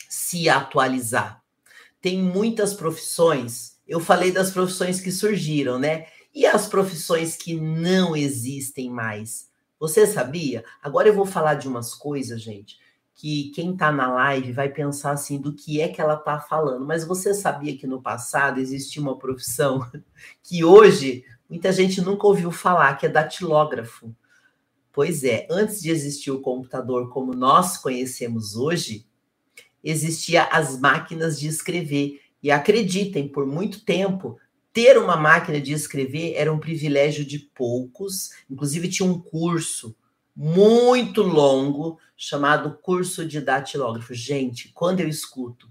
se 0.09 0.49
atualizar? 0.49 1.43
Tem 2.01 2.19
muitas 2.19 2.75
profissões, 2.75 3.79
eu 3.89 3.99
falei 3.99 4.31
das 4.31 4.51
profissões 4.51 5.01
que 5.01 5.11
surgiram, 5.11 5.79
né? 5.79 6.07
E 6.35 6.47
as 6.47 6.67
profissões 6.67 7.37
que 7.37 7.55
não 7.55 8.17
existem 8.17 8.91
mais? 8.91 9.49
Você 9.79 10.07
sabia? 10.07 10.65
Agora 10.83 11.09
eu 11.09 11.15
vou 11.15 11.27
falar 11.27 11.55
de 11.55 11.69
umas 11.69 11.95
coisas, 11.95 12.41
gente, 12.41 12.79
que 13.15 13.51
quem 13.55 13.73
está 13.73 13.93
na 13.93 14.13
live 14.13 14.53
vai 14.53 14.69
pensar 14.69 15.13
assim 15.13 15.41
do 15.41 15.53
que 15.55 15.81
é 15.81 15.89
que 15.89 16.01
ela 16.01 16.15
está 16.15 16.41
falando. 16.41 16.85
Mas 16.85 17.05
você 17.05 17.33
sabia 17.33 17.77
que 17.77 17.87
no 17.87 18.03
passado 18.03 18.59
existia 18.59 19.01
uma 19.01 19.19
profissão 19.19 19.87
que 20.43 20.65
hoje 20.65 21.25
muita 21.49 21.73
gente 21.73 22.01
nunca 22.01 22.27
ouviu 22.27 22.51
falar, 22.51 22.95
que 22.97 23.07
é 23.07 23.09
datilógrafo. 23.09 24.15
Pois 24.93 25.25
é, 25.25 25.47
antes 25.51 25.81
de 25.81 25.91
existir 25.91 26.31
o 26.31 26.41
computador 26.41 27.11
como 27.11 27.35
nós 27.35 27.77
conhecemos 27.77 28.55
hoje, 28.55 29.07
existia 29.83 30.45
as 30.45 30.79
máquinas 30.79 31.39
de 31.39 31.49
escrever. 31.49 32.21
E 32.43 32.51
acreditem, 32.51 33.27
por 33.27 33.47
muito 33.47 33.85
tempo, 33.85 34.39
ter 34.73 34.99
uma 34.99 35.17
máquina 35.17 35.61
de 35.61 35.73
escrever 35.73 36.35
era 36.35 36.53
um 36.53 36.59
privilégio 36.59 37.25
de 37.25 37.39
poucos. 37.39 38.31
Inclusive 38.51 38.89
tinha 38.89 39.09
um 39.09 39.19
curso 39.19 39.97
muito 40.37 41.23
longo 41.23 41.99
chamado 42.17 42.77
Curso 42.83 43.27
de 43.27 43.41
Datilógrafo. 43.41 44.13
Gente, 44.15 44.71
quando 44.75 45.01
eu 45.01 45.09
escuto 45.09 45.69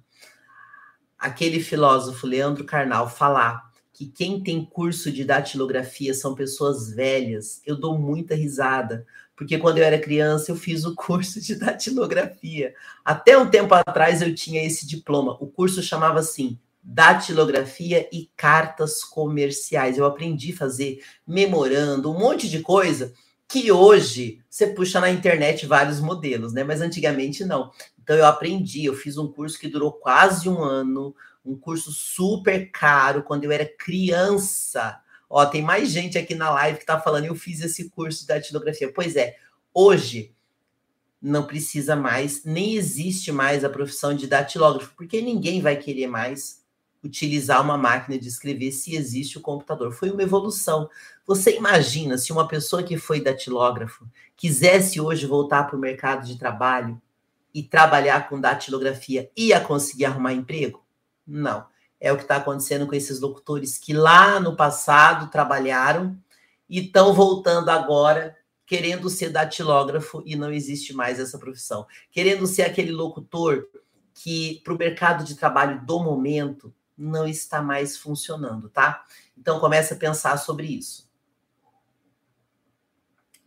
aquele 1.17 1.59
filósofo 1.59 2.27
Leandro 2.27 2.63
Carnal 2.65 3.09
falar 3.09 3.71
que 3.93 4.08
quem 4.08 4.41
tem 4.41 4.65
curso 4.65 5.12
de 5.12 5.23
datilografia 5.23 6.13
são 6.15 6.34
pessoas 6.34 6.89
velhas, 6.89 7.62
eu 7.63 7.77
dou 7.77 7.97
muita 7.97 8.34
risada, 8.34 9.06
porque 9.36 9.58
quando 9.58 9.77
eu 9.77 9.84
era 9.84 9.99
criança 9.99 10.51
eu 10.51 10.56
fiz 10.56 10.84
o 10.84 10.95
curso 10.95 11.39
de 11.39 11.56
datilografia. 11.56 12.73
Até 13.06 13.38
um 13.38 13.49
tempo 13.49 13.73
atrás 13.75 14.21
eu 14.21 14.34
tinha 14.34 14.65
esse 14.65 14.88
diploma. 14.88 15.38
O 15.39 15.47
curso 15.47 15.82
chamava 15.82 16.19
assim: 16.19 16.58
Datilografia 16.82 18.10
e 18.12 18.29
cartas 18.36 19.03
comerciais. 19.03 19.97
Eu 19.97 20.06
aprendi 20.06 20.51
a 20.51 20.58
fazer 20.58 21.03
memorando, 21.25 22.12
um 22.12 22.17
monte 22.17 22.49
de 22.49 22.60
coisa 22.60 23.13
que 23.47 23.71
hoje 23.71 24.39
você 24.49 24.67
puxa 24.67 24.99
na 24.99 25.12
internet 25.12 25.67
vários 25.67 25.99
modelos, 25.99 26.53
né? 26.53 26.63
Mas 26.63 26.82
antigamente 26.82 27.45
não. 27.45 27.71
Então 28.01 28.15
eu 28.15 28.25
aprendi, 28.25 28.86
eu 28.86 28.95
fiz 28.95 29.17
um 29.17 29.32
curso 29.32 29.60
que 29.60 29.67
durou 29.67 29.93
quase 29.93 30.49
um 30.49 30.62
ano, 30.62 31.15
um 31.45 31.56
curso 31.56 31.91
super 31.91 32.71
caro 32.71 33.23
quando 33.23 33.43
eu 33.43 33.51
era 33.51 33.65
criança. 33.65 34.99
Ó, 35.29 35.45
tem 35.45 35.62
mais 35.62 35.89
gente 35.89 36.17
aqui 36.17 36.36
na 36.36 36.49
live 36.51 36.79
que 36.79 36.86
tá 36.86 36.99
falando, 36.99 37.25
eu 37.25 37.36
fiz 37.36 37.62
esse 37.62 37.89
curso 37.89 38.21
de 38.21 38.27
datilografia. 38.27 38.91
Pois 38.93 39.15
é, 39.15 39.36
hoje 39.73 40.34
não 41.21 41.47
precisa 41.47 41.95
mais, 41.95 42.43
nem 42.43 42.75
existe 42.75 43.32
mais 43.32 43.63
a 43.63 43.69
profissão 43.69 44.13
de 44.13 44.27
datilógrafo, 44.27 44.93
porque 44.95 45.21
ninguém 45.21 45.62
vai 45.62 45.77
querer 45.77 46.08
mais 46.08 46.62
utilizar 47.03 47.62
uma 47.62 47.77
máquina 47.77 48.17
de 48.17 48.27
escrever 48.27 48.71
se 48.71 48.95
existe 48.95 49.38
o 49.38 49.41
computador. 49.41 49.91
Foi 49.91 50.10
uma 50.10 50.23
evolução. 50.23 50.89
Você 51.25 51.56
imagina 51.56 52.17
se 52.17 52.32
uma 52.32 52.47
pessoa 52.47 52.84
que 52.84 52.97
foi 52.97 53.21
datilógrafo 53.21 54.08
quisesse 54.36 54.99
hoje 54.99 55.25
voltar 55.25 55.63
para 55.63 55.75
o 55.75 55.79
mercado 55.79 56.25
de 56.25 56.38
trabalho 56.38 57.01
e 57.53 57.63
trabalhar 57.63 58.29
com 58.29 58.39
datilografia, 58.39 59.29
ia 59.36 59.60
conseguir 59.60 60.06
arrumar 60.06 60.34
emprego? 60.34 60.83
Não. 61.25 61.65
É 61.99 62.12
o 62.12 62.17
que 62.17 62.23
está 62.23 62.36
acontecendo 62.36 62.86
com 62.86 62.93
esses 62.93 63.19
locutores 63.19 63.77
que 63.77 63.93
lá 63.93 64.39
no 64.39 64.55
passado 64.55 65.31
trabalharam 65.31 66.17
e 66.69 66.79
estão 66.79 67.13
voltando 67.13 67.69
agora 67.69 68.36
querendo 68.65 69.09
ser 69.09 69.29
datilógrafo 69.29 70.23
e 70.25 70.36
não 70.36 70.51
existe 70.51 70.93
mais 70.93 71.19
essa 71.19 71.38
profissão. 71.38 71.86
Querendo 72.12 72.47
ser 72.47 72.63
aquele 72.63 72.91
locutor 72.91 73.67
que, 74.13 74.62
para 74.63 74.73
o 74.73 74.77
mercado 74.77 75.23
de 75.23 75.36
trabalho 75.36 75.86
do 75.86 75.99
momento, 75.99 76.73
não 76.97 77.27
está 77.27 77.62
mais 77.62 77.97
funcionando, 77.97 78.69
tá? 78.69 79.03
Então 79.38 79.59
começa 79.59 79.93
a 79.93 79.97
pensar 79.97 80.38
sobre 80.38 80.67
isso. 80.67 81.09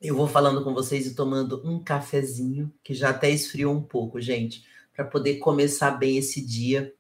Eu 0.01 0.15
vou 0.15 0.29
falando 0.29 0.63
com 0.63 0.75
vocês 0.75 1.07
e 1.07 1.15
tomando 1.15 1.63
um 1.65 1.83
cafezinho, 1.83 2.73
que 2.85 2.95
já 2.95 3.11
até 3.11 3.31
esfriou 3.31 3.75
um 3.75 3.83
pouco, 3.83 4.21
gente, 4.21 4.65
para 4.95 5.05
poder 5.05 5.39
começar 5.39 5.93
bem 5.93 6.19
esse 6.19 6.45
dia. 6.45 6.95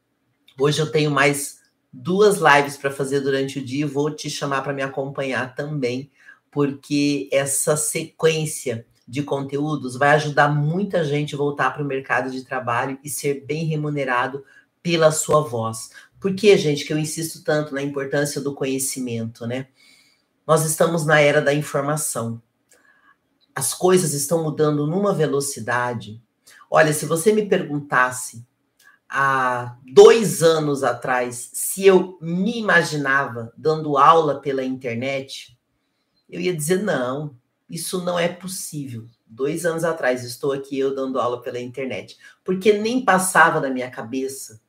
Hoje 0.59 0.81
eu 0.81 0.91
tenho 0.91 1.11
mais 1.11 1.61
duas 1.93 2.39
lives 2.39 2.79
para 2.79 2.91
fazer 2.91 3.21
durante 3.21 3.59
o 3.59 3.65
dia 3.65 3.85
e 3.85 3.89
vou 3.89 4.11
te 4.11 4.31
chamar 4.31 4.63
para 4.63 4.73
me 4.73 4.83
acompanhar 4.83 5.55
também, 5.55 6.11
porque 6.51 7.29
essa 7.31 7.77
sequência 7.77 8.87
de 9.07 9.23
conteúdos 9.23 9.97
vai 9.97 10.11
ajudar 10.11 10.49
muita 10.49 11.05
gente 11.05 11.35
a 11.35 11.39
voltar 11.39 11.73
para 11.73 11.83
o 11.83 11.87
mercado 11.87 12.31
de 12.31 12.43
trabalho 12.43 12.99
e 13.05 13.11
ser 13.11 13.45
bem 13.47 13.67
remunerado 13.67 14.43
pela 14.83 15.13
sua 15.13 15.43
voz. 15.43 15.91
Por 16.19 16.35
que, 16.35 16.57
gente, 16.57 16.87
que 16.87 16.93
eu 16.93 16.99
insisto 16.99 17.45
tanto 17.45 17.75
na 17.75 17.83
importância 17.83 18.41
do 18.41 18.55
conhecimento, 18.55 19.47
né? 19.47 19.69
Nós 20.47 20.65
estamos 20.65 21.05
na 21.05 21.21
era 21.21 21.43
da 21.43 21.53
informação. 21.53 22.41
As 23.55 23.75
coisas 23.75 24.15
estão 24.15 24.43
mudando 24.43 24.87
numa 24.87 25.13
velocidade. 25.13 26.23
Olha, 26.71 26.93
se 26.93 27.05
você 27.05 27.33
me 27.33 27.47
perguntasse 27.47 28.43
há 29.09 29.77
dois 29.85 30.43
anos 30.43 30.83
atrás 30.83 31.51
se 31.53 31.87
eu 31.87 32.19
me 32.21 32.59
imaginava 32.59 33.53
dando 33.57 33.97
aula 33.97 34.41
pela 34.41 34.65
internet, 34.65 35.57
eu 36.29 36.41
ia 36.41 36.55
dizer 36.55 36.83
não, 36.83 37.37
isso 37.69 38.05
não 38.05 38.19
é 38.19 38.29
possível. 38.29 39.07
Dois 39.27 39.67
anos 39.67 39.85
atrás 39.85 40.25
estou 40.25 40.53
aqui 40.53 40.79
eu 40.79 40.95
dando 40.95 41.21
aula 41.21 41.43
pela 41.43 41.61
internet, 41.61 42.17
porque 42.45 42.73
nem 42.73 43.05
passava 43.05 43.61
na 43.61 43.71
minha 43.71 43.91
cabeça 43.91 44.61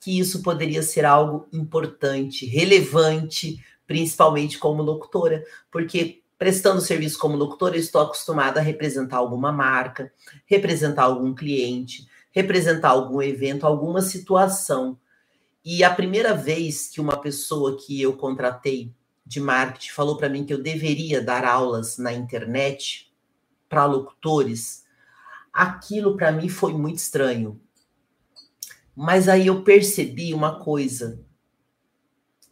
que 0.00 0.18
isso 0.18 0.42
poderia 0.42 0.82
ser 0.82 1.04
algo 1.04 1.48
importante, 1.52 2.46
relevante, 2.46 3.64
principalmente 3.86 4.58
como 4.58 4.82
locutora, 4.82 5.44
porque 5.70 6.22
prestando 6.38 6.80
serviço 6.80 7.18
como 7.18 7.36
locutora, 7.36 7.76
estou 7.76 8.00
acostumada 8.02 8.60
a 8.60 8.62
representar 8.62 9.16
alguma 9.16 9.50
marca, 9.50 10.12
representar 10.44 11.04
algum 11.04 11.34
cliente, 11.34 12.06
representar 12.36 12.90
algum 12.90 13.22
evento, 13.22 13.66
alguma 13.66 14.02
situação. 14.02 14.98
E 15.64 15.82
a 15.82 15.88
primeira 15.88 16.34
vez 16.34 16.86
que 16.86 17.00
uma 17.00 17.16
pessoa 17.16 17.78
que 17.78 18.00
eu 18.00 18.14
contratei 18.14 18.94
de 19.24 19.40
marketing 19.40 19.90
falou 19.90 20.18
para 20.18 20.28
mim 20.28 20.44
que 20.44 20.52
eu 20.52 20.62
deveria 20.62 21.22
dar 21.22 21.46
aulas 21.46 21.96
na 21.96 22.12
internet 22.12 23.10
para 23.70 23.86
locutores, 23.86 24.84
aquilo 25.50 26.14
para 26.14 26.30
mim 26.30 26.50
foi 26.50 26.74
muito 26.74 26.98
estranho. 26.98 27.58
Mas 28.94 29.30
aí 29.30 29.46
eu 29.46 29.64
percebi 29.64 30.34
uma 30.34 30.62
coisa: 30.62 31.18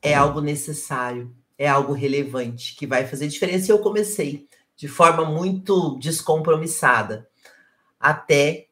é 0.01 0.19
hum. 0.19 0.23
algo 0.23 0.41
necessário, 0.41 1.37
é 1.59 1.69
algo 1.69 1.93
relevante, 1.93 2.75
que 2.75 2.87
vai 2.87 3.07
fazer 3.07 3.29
diferença. 3.29 3.71
E 3.71 3.71
eu 3.71 3.81
comecei 3.81 4.49
de 4.75 4.89
forma 4.89 5.27
muito 5.27 5.99
descompromissada, 5.99 7.29
até 8.01 8.69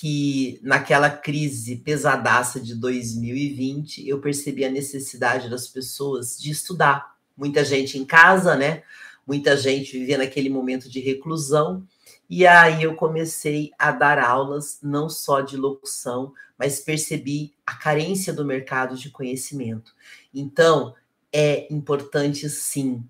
que 0.00 0.58
naquela 0.62 1.10
crise 1.10 1.76
pesadaça 1.76 2.58
de 2.58 2.74
2020 2.74 4.08
eu 4.08 4.18
percebi 4.18 4.64
a 4.64 4.70
necessidade 4.70 5.50
das 5.50 5.68
pessoas 5.68 6.38
de 6.40 6.50
estudar 6.50 7.16
muita 7.36 7.62
gente 7.62 7.98
em 7.98 8.04
casa, 8.06 8.56
né? 8.56 8.82
Muita 9.26 9.58
gente 9.58 9.92
vivendo 9.98 10.22
aquele 10.22 10.48
momento 10.48 10.88
de 10.88 11.00
reclusão. 11.00 11.86
E 12.30 12.46
aí 12.46 12.82
eu 12.82 12.94
comecei 12.94 13.72
a 13.78 13.92
dar 13.92 14.18
aulas 14.18 14.78
não 14.82 15.06
só 15.06 15.42
de 15.42 15.58
locução, 15.58 16.32
mas 16.56 16.80
percebi 16.80 17.52
a 17.66 17.74
carência 17.74 18.32
do 18.32 18.42
mercado 18.42 18.96
de 18.96 19.10
conhecimento. 19.10 19.94
Então, 20.32 20.94
é 21.30 21.70
importante 21.70 22.48
sim. 22.48 23.04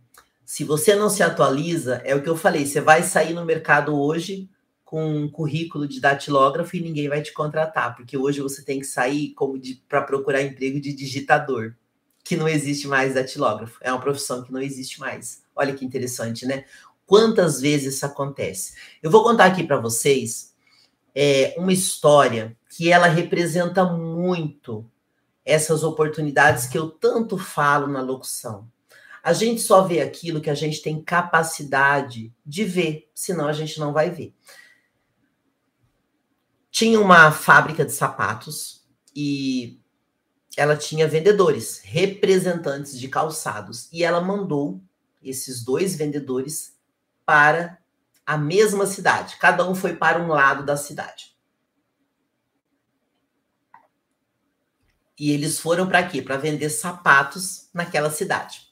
Se 0.45 0.65
você 0.65 0.97
não 0.97 1.09
se 1.09 1.23
atualiza, 1.23 2.03
é 2.05 2.17
o 2.17 2.23
que 2.23 2.29
eu 2.29 2.37
falei, 2.37 2.67
você 2.67 2.81
vai 2.81 3.05
sair 3.05 3.33
no 3.33 3.45
mercado 3.45 3.97
hoje 3.97 4.51
com 4.91 5.07
um 5.07 5.31
currículo 5.31 5.87
de 5.87 6.01
datilógrafo 6.01 6.77
e 6.77 6.81
ninguém 6.81 7.09
vai 7.09 7.23
te 7.23 7.33
contratar, 7.33 7.95
porque 7.95 8.17
hoje 8.17 8.41
você 8.41 8.61
tem 8.61 8.81
que 8.81 8.87
sair 8.87 9.33
como 9.35 9.57
para 9.89 10.03
procurar 10.03 10.43
emprego 10.43 10.81
de 10.81 10.93
digitador, 10.93 11.77
que 12.25 12.37
não 12.37 12.49
existe 12.49 12.89
mais 12.89 13.15
datilógrafo. 13.15 13.79
É 13.83 13.93
uma 13.93 14.01
profissão 14.01 14.43
que 14.43 14.53
não 14.53 14.61
existe 14.61 14.99
mais. 14.99 15.45
Olha 15.55 15.73
que 15.75 15.85
interessante, 15.85 16.45
né? 16.45 16.65
Quantas 17.07 17.61
vezes 17.61 17.95
isso 17.95 18.05
acontece? 18.05 18.75
Eu 19.01 19.13
vou 19.13 19.23
contar 19.23 19.45
aqui 19.45 19.63
para 19.63 19.79
vocês 19.79 20.53
é, 21.15 21.55
uma 21.57 21.73
história 21.73 22.57
que 22.69 22.91
ela 22.91 23.07
representa 23.07 23.85
muito 23.85 24.85
essas 25.45 25.85
oportunidades 25.85 26.67
que 26.67 26.77
eu 26.77 26.91
tanto 26.91 27.39
falo 27.39 27.87
na 27.87 28.03
locução. 28.03 28.69
A 29.23 29.33
gente 29.33 29.61
só 29.61 29.83
vê 29.83 30.01
aquilo 30.01 30.41
que 30.41 30.51
a 30.51 30.55
gente 30.55 30.83
tem 30.83 31.01
capacidade 31.01 32.33
de 32.45 32.65
ver, 32.65 33.09
senão 33.15 33.47
a 33.47 33.53
gente 33.53 33.79
não 33.79 33.93
vai 33.93 34.11
ver. 34.11 34.35
Tinha 36.81 36.99
uma 36.99 37.31
fábrica 37.31 37.85
de 37.85 37.93
sapatos 37.93 38.89
e 39.15 39.79
ela 40.57 40.75
tinha 40.75 41.07
vendedores, 41.07 41.83
representantes 41.85 42.99
de 42.99 43.07
calçados, 43.07 43.87
e 43.93 44.03
ela 44.03 44.19
mandou 44.19 44.83
esses 45.23 45.63
dois 45.63 45.95
vendedores 45.95 46.81
para 47.27 47.79
a 48.25 48.39
mesma 48.39 48.87
cidade. 48.87 49.37
Cada 49.37 49.69
um 49.69 49.75
foi 49.75 49.95
para 49.95 50.23
um 50.23 50.29
lado 50.29 50.65
da 50.65 50.75
cidade. 50.75 51.37
E 55.19 55.33
eles 55.33 55.59
foram 55.59 55.87
para 55.87 56.09
quê? 56.09 56.23
Para 56.23 56.39
vender 56.39 56.71
sapatos 56.71 57.69
naquela 57.75 58.09
cidade. 58.09 58.71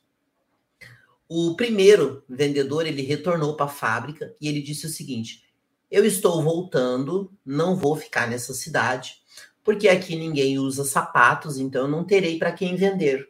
O 1.28 1.54
primeiro 1.56 2.24
vendedor, 2.26 2.86
ele 2.86 3.02
retornou 3.02 3.54
para 3.54 3.66
a 3.66 3.68
fábrica 3.68 4.34
e 4.40 4.48
ele 4.48 4.62
disse 4.62 4.86
o 4.86 4.88
seguinte: 4.88 5.46
"Eu 5.90 6.04
estou 6.04 6.42
voltando, 6.42 7.32
não 7.44 7.76
vou 7.76 7.96
ficar 7.96 8.28
nessa 8.28 8.52
cidade, 8.52 9.16
porque 9.64 9.88
aqui 9.88 10.16
ninguém 10.16 10.58
usa 10.58 10.84
sapatos, 10.84 11.58
então 11.58 11.82
eu 11.82 11.88
não 11.88 12.04
terei 12.04 12.38
para 12.38 12.52
quem 12.52 12.76
vender. 12.76 13.28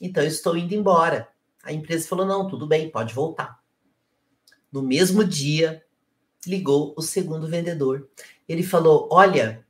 Então 0.00 0.22
eu 0.22 0.28
estou 0.28 0.56
indo 0.56 0.74
embora." 0.74 1.28
A 1.62 1.72
empresa 1.72 2.08
falou: 2.08 2.26
"Não, 2.26 2.48
tudo 2.48 2.66
bem, 2.66 2.90
pode 2.90 3.14
voltar." 3.14 3.58
No 4.70 4.82
mesmo 4.82 5.24
dia, 5.24 5.82
ligou 6.46 6.94
o 6.96 7.02
segundo 7.02 7.48
vendedor. 7.48 8.08
Ele 8.48 8.62
falou: 8.62 9.08
Olha, 9.10 9.64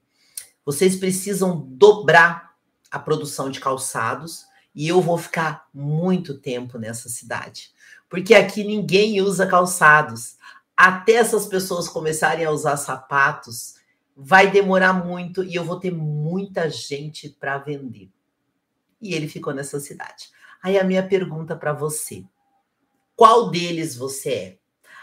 vocês 0.64 0.96
precisam 0.96 1.66
dobrar 1.70 2.54
a 2.90 2.98
produção 2.98 3.50
de 3.50 3.60
calçados 3.60 4.44
e 4.74 4.88
eu 4.88 5.00
vou 5.00 5.18
ficar 5.18 5.68
muito 5.72 6.38
tempo 6.38 6.78
nessa 6.78 7.08
cidade. 7.08 7.70
Porque 8.08 8.34
aqui 8.34 8.64
ninguém 8.64 9.20
usa 9.20 9.46
calçados. 9.46 10.36
Até 10.80 11.14
essas 11.14 11.44
pessoas 11.46 11.88
começarem 11.88 12.44
a 12.44 12.52
usar 12.52 12.76
sapatos, 12.76 13.74
vai 14.16 14.48
demorar 14.48 14.92
muito 14.92 15.42
e 15.42 15.52
eu 15.56 15.64
vou 15.64 15.80
ter 15.80 15.90
muita 15.90 16.70
gente 16.70 17.28
para 17.30 17.58
vender. 17.58 18.08
E 19.02 19.12
ele 19.12 19.26
ficou 19.26 19.52
nessa 19.52 19.80
cidade. 19.80 20.30
Aí 20.62 20.78
a 20.78 20.84
minha 20.84 21.02
pergunta 21.02 21.56
para 21.56 21.72
você: 21.72 22.24
qual 23.16 23.50
deles 23.50 23.96
você 23.96 24.32
é? 24.32 24.58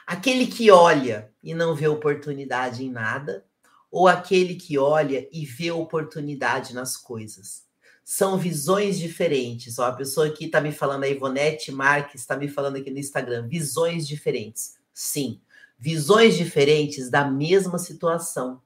Aquele 0.08 0.48
que 0.48 0.72
olha 0.72 1.30
e 1.44 1.54
não 1.54 1.76
vê 1.76 1.90
oportunidade 1.90 2.86
em 2.86 2.90
nada, 2.90 3.44
ou 3.92 4.08
aquele 4.08 4.56
que 4.56 4.78
olha 4.78 5.28
e 5.30 5.46
vê 5.46 5.72
oportunidade 5.72 6.74
nas 6.74 6.96
coisas. 6.96 7.66
São 8.02 8.38
visões 8.38 8.98
diferentes. 8.98 9.78
Ó, 9.78 9.84
a 9.84 9.92
pessoa 9.92 10.28
aqui 10.28 10.46
está 10.46 10.62
me 10.62 10.72
falando, 10.72 11.04
a 11.04 11.10
Ivonete 11.10 11.70
Marques 11.70 12.22
está 12.22 12.38
me 12.38 12.48
falando 12.48 12.78
aqui 12.78 12.90
no 12.90 13.00
Instagram, 13.00 13.46
visões 13.50 14.08
diferentes. 14.08 14.78
Sim, 14.94 15.42
visões 15.78 16.36
diferentes 16.36 17.10
da 17.10 17.26
mesma 17.26 17.78
situação. 17.78 18.62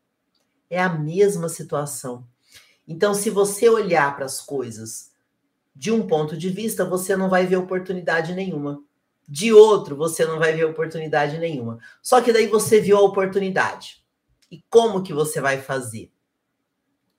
É 0.69 0.81
a 0.81 0.89
mesma 0.89 1.49
situação. 1.49 2.27
Então, 2.87 3.13
se 3.13 3.29
você 3.29 3.69
olhar 3.69 4.15
para 4.15 4.25
as 4.25 4.41
coisas 4.41 5.11
de 5.75 5.91
um 5.91 6.05
ponto 6.05 6.37
de 6.37 6.49
vista, 6.49 6.85
você 6.85 7.15
não 7.15 7.29
vai 7.29 7.45
ver 7.45 7.57
oportunidade 7.57 8.33
nenhuma 8.33 8.83
de 9.29 9.53
outro, 9.53 9.95
você 9.95 10.25
não 10.25 10.39
vai 10.39 10.53
ver 10.53 10.65
oportunidade 10.65 11.37
nenhuma. 11.37 11.77
Só 12.01 12.19
que 12.19 12.33
daí 12.33 12.47
você 12.47 12.81
viu 12.81 12.97
a 12.97 13.01
oportunidade. 13.01 14.03
E 14.49 14.63
como 14.71 15.03
que 15.03 15.13
você 15.13 15.39
vai 15.39 15.61
fazer? 15.61 16.11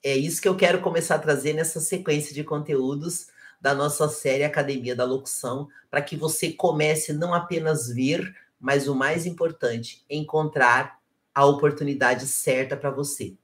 É 0.03 0.13
isso 0.13 0.41
que 0.41 0.47
eu 0.47 0.57
quero 0.57 0.81
começar 0.81 1.15
a 1.15 1.19
trazer 1.19 1.53
nessa 1.53 1.79
sequência 1.79 2.33
de 2.33 2.43
conteúdos 2.43 3.27
da 3.61 3.73
nossa 3.73 4.09
série 4.09 4.43
Academia 4.43 4.93
da 4.93 5.05
Locução, 5.05 5.69
para 5.89 6.01
que 6.01 6.17
você 6.17 6.51
comece 6.51 7.13
não 7.13 7.33
apenas 7.33 7.87
ver, 7.87 8.35
mas 8.61 8.87
o 8.87 8.93
mais 8.93 9.25
importante, 9.25 10.05
encontrar 10.07 10.99
a 11.33 11.45
oportunidade 11.45 12.27
certa 12.27 12.77
para 12.77 12.91
você. 12.91 13.35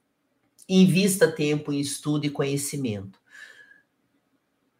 Invista 0.70 1.32
tempo 1.32 1.74
em 1.74 1.80
estudo 1.80 2.26
e 2.26 2.30
conhecimento. 2.30 3.20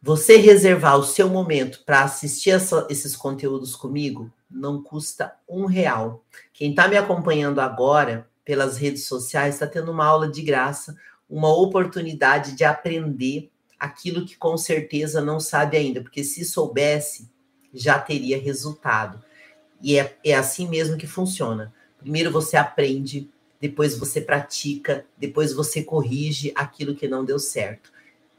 Você 0.00 0.36
reservar 0.36 0.96
o 0.96 1.02
seu 1.02 1.28
momento 1.28 1.82
para 1.84 2.04
assistir 2.04 2.50
essa, 2.50 2.86
esses 2.88 3.16
conteúdos 3.16 3.74
comigo 3.74 4.32
não 4.48 4.80
custa 4.80 5.34
um 5.48 5.66
real. 5.66 6.24
Quem 6.52 6.70
está 6.70 6.86
me 6.86 6.96
acompanhando 6.96 7.60
agora 7.60 8.30
pelas 8.44 8.76
redes 8.76 9.06
sociais 9.06 9.54
está 9.54 9.66
tendo 9.66 9.90
uma 9.90 10.06
aula 10.06 10.30
de 10.30 10.40
graça, 10.40 10.96
uma 11.28 11.52
oportunidade 11.52 12.52
de 12.52 12.64
aprender 12.64 13.50
aquilo 13.78 14.24
que 14.24 14.36
com 14.36 14.56
certeza 14.56 15.20
não 15.20 15.40
sabe 15.40 15.76
ainda, 15.76 16.00
porque 16.00 16.22
se 16.22 16.44
soubesse, 16.44 17.30
já 17.74 17.98
teria 17.98 18.40
resultado. 18.40 19.22
E 19.82 19.98
é, 19.98 20.16
é 20.24 20.34
assim 20.34 20.68
mesmo 20.68 20.96
que 20.96 21.06
funciona. 21.06 21.72
Primeiro 21.98 22.30
você 22.30 22.56
aprende, 22.56 23.28
depois 23.60 23.98
você 23.98 24.20
pratica, 24.20 25.04
depois 25.16 25.52
você 25.52 25.82
corrige 25.82 26.52
aquilo 26.54 26.94
que 26.94 27.08
não 27.08 27.24
deu 27.24 27.38
certo 27.38 27.92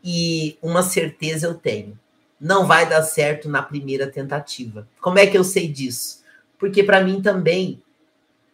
e 0.04 0.58
uma 0.62 0.84
certeza 0.84 1.47
eu 1.47 1.54
tenho: 1.54 1.99
não 2.39 2.65
vai 2.65 2.88
dar 2.88 3.04
certo 3.04 3.49
na 3.49 3.62
primeira 3.62 4.08
tentativa. 4.08 4.88
Como 4.99 5.19
é 5.19 5.28
que 5.28 5.38
eu 5.38 5.43
sei 5.43 5.67
disso? 5.67 6.23
Porque 6.58 6.84
para 6.84 7.04
mim 7.04 7.21
também 7.21 7.82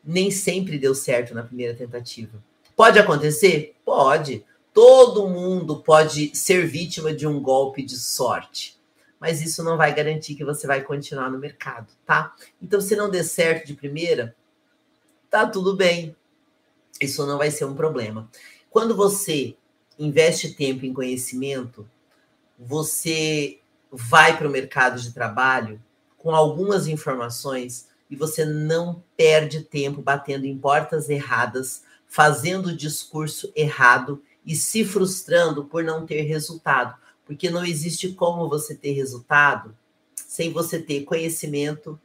nem 0.03 0.29
sempre 0.29 0.77
deu 0.77 0.93
certo 0.93 1.33
na 1.33 1.43
primeira 1.43 1.73
tentativa. 1.73 2.43
Pode 2.75 2.99
acontecer? 2.99 3.75
Pode. 3.83 4.43
Todo 4.73 5.29
mundo 5.29 5.77
pode 5.77 6.35
ser 6.35 6.67
vítima 6.67 7.13
de 7.13 7.25
um 7.25 7.39
golpe 7.39 7.81
de 7.81 7.97
sorte. 7.97 8.74
Mas 9.19 9.41
isso 9.41 9.63
não 9.63 9.78
vai 9.78 9.93
garantir 9.93 10.36
que 10.36 10.43
você 10.43 10.67
vai 10.67 10.82
continuar 10.82 11.30
no 11.30 11.39
mercado, 11.39 11.91
tá? 12.06 12.36
Então, 12.62 12.82
se 12.82 12.95
não 12.95 13.10
der 13.10 13.23
certo 13.23 13.67
de 13.67 13.73
primeira, 13.73 14.36
tá 15.30 15.47
tudo 15.47 15.75
bem. 15.75 16.15
Isso 16.99 17.25
não 17.25 17.38
vai 17.38 17.51
ser 17.51 17.65
um 17.65 17.75
problema. 17.75 18.30
Quando 18.69 18.95
você 18.95 19.56
investe 19.97 20.54
tempo 20.54 20.86
em 20.86 20.93
conhecimento, 20.93 21.89
você 22.58 23.60
vai 23.91 24.38
para 24.38 24.47
o 24.47 24.51
mercado 24.51 24.99
de 25.01 25.13
trabalho 25.13 25.82
com 26.17 26.36
algumas 26.36 26.88
informações 26.88 27.88
e 28.10 28.15
você 28.15 28.45
não 28.45 29.04
perde 29.15 29.62
tempo 29.62 30.01
batendo 30.01 30.45
em 30.45 30.58
portas 30.58 31.10
erradas, 31.10 31.84
fazendo 32.08 32.67
o 32.67 32.75
discurso 32.75 33.51
errado 33.56 34.21
e 34.45 34.56
se 34.56 34.86
frustrando 34.86 35.65
por 35.65 35.84
não 35.84 36.06
ter 36.06 36.21
resultado, 36.21 36.95
porque 37.25 37.49
não 37.49 37.65
existe 37.65 38.13
como 38.13 38.49
você 38.49 38.75
ter 38.75 38.91
resultado 38.91 39.75
sem 40.15 40.51
você 40.51 40.79
ter 40.79 41.03
conhecimento, 41.03 41.99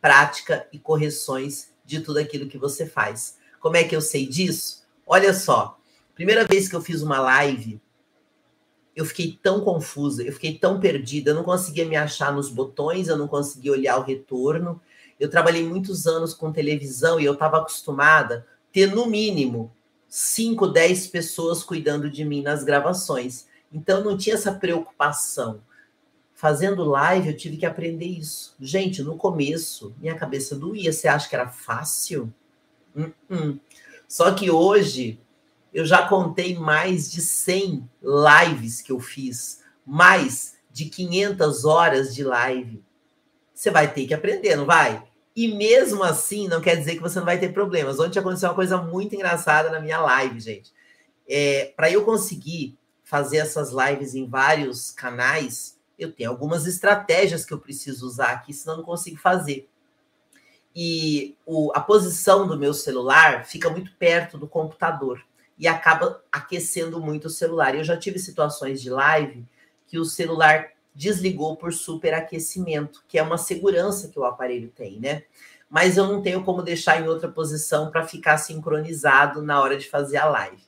prática 0.00 0.66
e 0.72 0.78
correções 0.78 1.72
de 1.84 2.00
tudo 2.00 2.18
aquilo 2.18 2.48
que 2.48 2.58
você 2.58 2.86
faz. 2.86 3.38
Como 3.60 3.76
é 3.76 3.84
que 3.84 3.94
eu 3.94 4.00
sei 4.00 4.26
disso? 4.26 4.82
Olha 5.06 5.34
só, 5.34 5.78
Primeira 6.14 6.46
vez 6.46 6.68
que 6.68 6.76
eu 6.76 6.80
fiz 6.80 7.02
uma 7.02 7.18
live, 7.20 7.80
eu 8.94 9.04
fiquei 9.06 9.38
tão 9.42 9.62
confusa, 9.62 10.22
eu 10.22 10.32
fiquei 10.32 10.58
tão 10.58 10.78
perdida, 10.78 11.30
eu 11.30 11.34
não 11.34 11.42
conseguia 11.42 11.86
me 11.86 11.96
achar 11.96 12.32
nos 12.32 12.50
botões, 12.50 13.08
eu 13.08 13.16
não 13.16 13.26
conseguia 13.26 13.72
olhar 13.72 13.96
o 13.98 14.02
retorno. 14.02 14.80
Eu 15.18 15.30
trabalhei 15.30 15.66
muitos 15.66 16.06
anos 16.06 16.34
com 16.34 16.52
televisão 16.52 17.18
e 17.18 17.24
eu 17.24 17.32
estava 17.32 17.58
acostumada 17.58 18.46
a 18.46 18.72
ter 18.72 18.94
no 18.94 19.06
mínimo 19.06 19.72
5, 20.06 20.66
10 20.68 21.06
pessoas 21.06 21.64
cuidando 21.64 22.10
de 22.10 22.24
mim 22.24 22.42
nas 22.42 22.62
gravações. 22.62 23.46
Então 23.72 24.04
não 24.04 24.16
tinha 24.16 24.34
essa 24.34 24.52
preocupação. 24.52 25.62
Fazendo 26.34 26.84
live, 26.84 27.28
eu 27.28 27.36
tive 27.36 27.56
que 27.56 27.66
aprender 27.66 28.06
isso. 28.06 28.56
Gente, 28.60 29.02
no 29.02 29.16
começo, 29.16 29.94
minha 29.98 30.16
cabeça 30.16 30.56
doía. 30.56 30.92
Você 30.92 31.06
acha 31.06 31.28
que 31.28 31.34
era 31.34 31.48
fácil? 31.48 32.32
Uh 32.94 33.12
-uh. 33.30 33.60
Só 34.08 34.32
que 34.32 34.50
hoje 34.50 35.20
eu 35.72 35.86
já 35.86 36.06
contei 36.06 36.58
mais 36.58 37.10
de 37.10 37.22
100 37.22 37.88
lives 38.02 38.82
que 38.82 38.92
eu 38.92 39.00
fiz, 39.00 39.62
mais 39.86 40.56
de 40.70 40.86
500 40.86 41.64
horas 41.64 42.14
de 42.14 42.22
live. 42.22 42.82
Você 43.54 43.70
vai 43.70 43.92
ter 43.92 44.06
que 44.06 44.14
aprender, 44.14 44.56
não 44.56 44.66
vai? 44.66 45.02
E 45.34 45.48
mesmo 45.48 46.02
assim, 46.02 46.46
não 46.46 46.60
quer 46.60 46.76
dizer 46.76 46.96
que 46.96 47.00
você 47.00 47.18
não 47.18 47.26
vai 47.26 47.38
ter 47.38 47.52
problemas. 47.54 47.98
Ontem 47.98 48.18
aconteceu 48.18 48.48
uma 48.48 48.54
coisa 48.54 48.76
muito 48.76 49.14
engraçada 49.14 49.70
na 49.70 49.80
minha 49.80 49.98
live, 50.00 50.40
gente. 50.40 50.72
É, 51.26 51.72
Para 51.76 51.90
eu 51.90 52.04
conseguir 52.04 52.76
fazer 53.12 53.36
essas 53.36 53.72
lives 53.72 54.14
em 54.14 54.26
vários 54.26 54.90
canais, 54.90 55.78
eu 55.98 56.10
tenho 56.10 56.30
algumas 56.30 56.66
estratégias 56.66 57.44
que 57.44 57.52
eu 57.52 57.58
preciso 57.58 58.06
usar 58.06 58.30
aqui, 58.30 58.54
senão 58.54 58.78
não 58.78 58.84
consigo 58.84 59.18
fazer. 59.18 59.68
E 60.74 61.36
o, 61.44 61.70
a 61.74 61.80
posição 61.80 62.46
do 62.46 62.58
meu 62.58 62.72
celular 62.72 63.44
fica 63.44 63.68
muito 63.68 63.94
perto 63.96 64.38
do 64.38 64.48
computador 64.48 65.22
e 65.58 65.68
acaba 65.68 66.24
aquecendo 66.32 66.98
muito 67.02 67.26
o 67.26 67.30
celular. 67.30 67.74
Eu 67.74 67.84
já 67.84 67.98
tive 67.98 68.18
situações 68.18 68.80
de 68.80 68.88
live 68.88 69.44
que 69.86 69.98
o 69.98 70.06
celular 70.06 70.70
desligou 70.94 71.54
por 71.54 71.74
superaquecimento, 71.74 73.04
que 73.06 73.18
é 73.18 73.22
uma 73.22 73.36
segurança 73.36 74.08
que 74.08 74.18
o 74.18 74.24
aparelho 74.24 74.72
tem, 74.74 74.98
né? 74.98 75.24
Mas 75.68 75.98
eu 75.98 76.06
não 76.06 76.22
tenho 76.22 76.42
como 76.44 76.62
deixar 76.62 76.98
em 76.98 77.06
outra 77.06 77.28
posição 77.28 77.90
para 77.90 78.06
ficar 78.06 78.38
sincronizado 78.38 79.42
na 79.42 79.60
hora 79.60 79.76
de 79.76 79.86
fazer 79.86 80.16
a 80.16 80.30
live. 80.30 80.62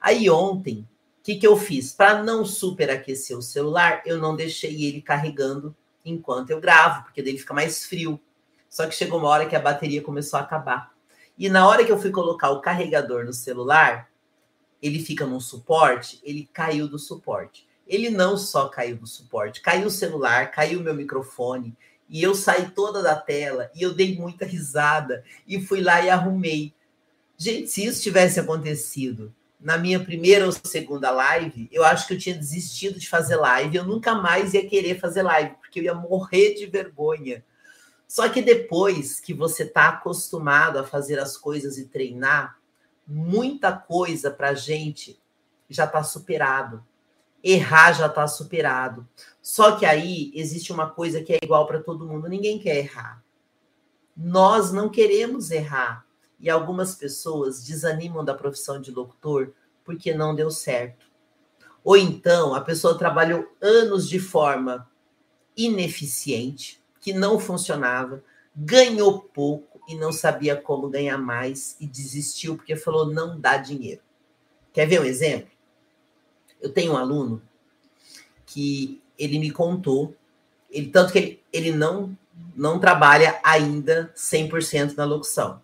Aí 0.00 0.30
ontem, 0.30 0.86
que, 1.32 1.40
que 1.40 1.46
eu 1.46 1.56
fiz? 1.56 1.92
Para 1.92 2.22
não 2.22 2.44
superaquecer 2.44 3.36
o 3.36 3.42
celular, 3.42 4.02
eu 4.04 4.18
não 4.18 4.36
deixei 4.36 4.84
ele 4.84 5.00
carregando 5.02 5.74
enquanto 6.04 6.50
eu 6.50 6.60
gravo, 6.60 7.04
porque 7.04 7.22
daí 7.22 7.36
fica 7.38 7.54
mais 7.54 7.84
frio. 7.84 8.20
Só 8.68 8.86
que 8.86 8.94
chegou 8.94 9.18
uma 9.18 9.28
hora 9.28 9.46
que 9.46 9.56
a 9.56 9.60
bateria 9.60 10.02
começou 10.02 10.38
a 10.38 10.42
acabar. 10.42 10.92
E 11.36 11.48
na 11.48 11.66
hora 11.66 11.84
que 11.84 11.92
eu 11.92 11.98
fui 11.98 12.10
colocar 12.10 12.50
o 12.50 12.60
carregador 12.60 13.24
no 13.24 13.32
celular, 13.32 14.10
ele 14.82 14.98
fica 14.98 15.26
num 15.26 15.40
suporte, 15.40 16.20
ele 16.22 16.48
caiu 16.52 16.88
do 16.88 16.98
suporte 16.98 17.68
ele 17.90 18.08
não 18.08 18.38
só 18.38 18.68
caiu 18.68 18.96
do 18.96 19.06
suporte, 19.06 19.60
caiu 19.60 19.88
o 19.88 19.90
celular, 19.90 20.52
caiu 20.52 20.78
o 20.78 20.82
meu 20.82 20.94
microfone, 20.94 21.76
e 22.08 22.22
eu 22.22 22.36
saí 22.36 22.70
toda 22.70 23.02
da 23.02 23.16
tela, 23.16 23.68
e 23.74 23.82
eu 23.82 23.92
dei 23.92 24.16
muita 24.16 24.46
risada, 24.46 25.24
e 25.44 25.60
fui 25.60 25.82
lá 25.82 26.00
e 26.00 26.08
arrumei. 26.08 26.72
Gente, 27.36 27.68
se 27.68 27.84
isso 27.84 28.00
tivesse 28.00 28.38
acontecido 28.38 29.34
na 29.60 29.76
minha 29.76 30.00
primeira 30.02 30.46
ou 30.46 30.52
segunda 30.52 31.10
live, 31.10 31.68
eu 31.70 31.84
acho 31.84 32.06
que 32.06 32.14
eu 32.14 32.18
tinha 32.18 32.34
desistido 32.34 32.98
de 32.98 33.08
fazer 33.08 33.36
live, 33.36 33.76
eu 33.76 33.84
nunca 33.84 34.14
mais 34.14 34.54
ia 34.54 34.66
querer 34.66 34.98
fazer 34.98 35.22
live, 35.22 35.54
porque 35.60 35.80
eu 35.80 35.84
ia 35.84 35.94
morrer 35.94 36.54
de 36.54 36.66
vergonha. 36.66 37.44
Só 38.08 38.28
que 38.28 38.42
depois 38.42 39.20
que 39.20 39.34
você 39.34 39.64
está 39.64 39.88
acostumado 39.88 40.78
a 40.78 40.84
fazer 40.84 41.18
as 41.18 41.36
coisas 41.36 41.78
e 41.78 41.86
treinar, 41.86 42.58
muita 43.06 43.72
coisa 43.72 44.30
para 44.30 44.54
gente 44.54 45.20
já 45.68 45.84
está 45.84 46.02
superado 46.02 46.84
errar 47.42 47.92
já 47.92 48.06
está 48.06 48.26
superado. 48.26 49.08
Só 49.42 49.76
que 49.76 49.86
aí 49.86 50.30
existe 50.34 50.72
uma 50.72 50.88
coisa 50.88 51.22
que 51.22 51.32
é 51.32 51.38
igual 51.42 51.66
para 51.66 51.82
todo 51.82 52.06
mundo: 52.06 52.28
ninguém 52.28 52.58
quer 52.58 52.76
errar. 52.76 53.22
Nós 54.16 54.72
não 54.72 54.88
queremos 54.88 55.50
errar. 55.50 56.06
E 56.40 56.48
algumas 56.48 56.94
pessoas 56.94 57.62
desanimam 57.62 58.24
da 58.24 58.34
profissão 58.34 58.80
de 58.80 58.90
locutor 58.90 59.52
porque 59.84 60.14
não 60.14 60.34
deu 60.34 60.50
certo. 60.50 61.06
Ou 61.84 61.96
então 61.96 62.54
a 62.54 62.60
pessoa 62.60 62.96
trabalhou 62.96 63.46
anos 63.60 64.08
de 64.08 64.18
forma 64.18 64.88
ineficiente, 65.56 66.82
que 67.00 67.12
não 67.12 67.38
funcionava, 67.38 68.22
ganhou 68.54 69.20
pouco 69.20 69.80
e 69.88 69.94
não 69.94 70.12
sabia 70.12 70.56
como 70.56 70.88
ganhar 70.88 71.18
mais 71.18 71.76
e 71.80 71.86
desistiu 71.86 72.56
porque 72.56 72.76
falou 72.76 73.06
não 73.06 73.38
dá 73.38 73.56
dinheiro. 73.56 74.02
Quer 74.72 74.86
ver 74.86 75.00
um 75.00 75.04
exemplo? 75.04 75.50
Eu 76.60 76.72
tenho 76.72 76.92
um 76.92 76.96
aluno 76.96 77.42
que 78.46 79.00
ele 79.18 79.38
me 79.38 79.50
contou, 79.50 80.14
ele, 80.70 80.88
tanto 80.88 81.12
que 81.12 81.18
ele, 81.18 81.42
ele 81.52 81.72
não, 81.72 82.16
não 82.54 82.78
trabalha 82.78 83.40
ainda 83.42 84.12
100% 84.16 84.96
na 84.96 85.04
locução. 85.04 85.60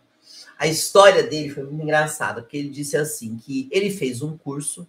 A 0.59 0.67
história 0.67 1.23
dele 1.23 1.51
foi 1.51 1.65
muito 1.65 1.83
engraçada, 1.83 2.41
porque 2.41 2.57
ele 2.57 2.71
disse 2.71 2.97
assim, 2.97 3.37
que 3.37 3.69
ele 3.71 3.91
fez 3.91 4.23
um 4.23 4.37
curso 4.37 4.87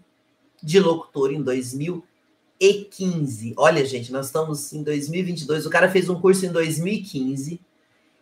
de 0.64 0.80
locutor 0.80 1.32
em 1.32 1.42
2015. 1.42 3.54
Olha, 3.58 3.86
gente, 3.86 4.12
nós 4.12 4.28
estamos 4.28 4.74
em 4.74 4.82
2022, 4.82 5.66
o 5.66 5.70
cara 5.70 5.92
fez 5.92 6.10
um 6.10 6.20
curso 6.20 6.46
em 6.46 6.52
2015 6.52 7.60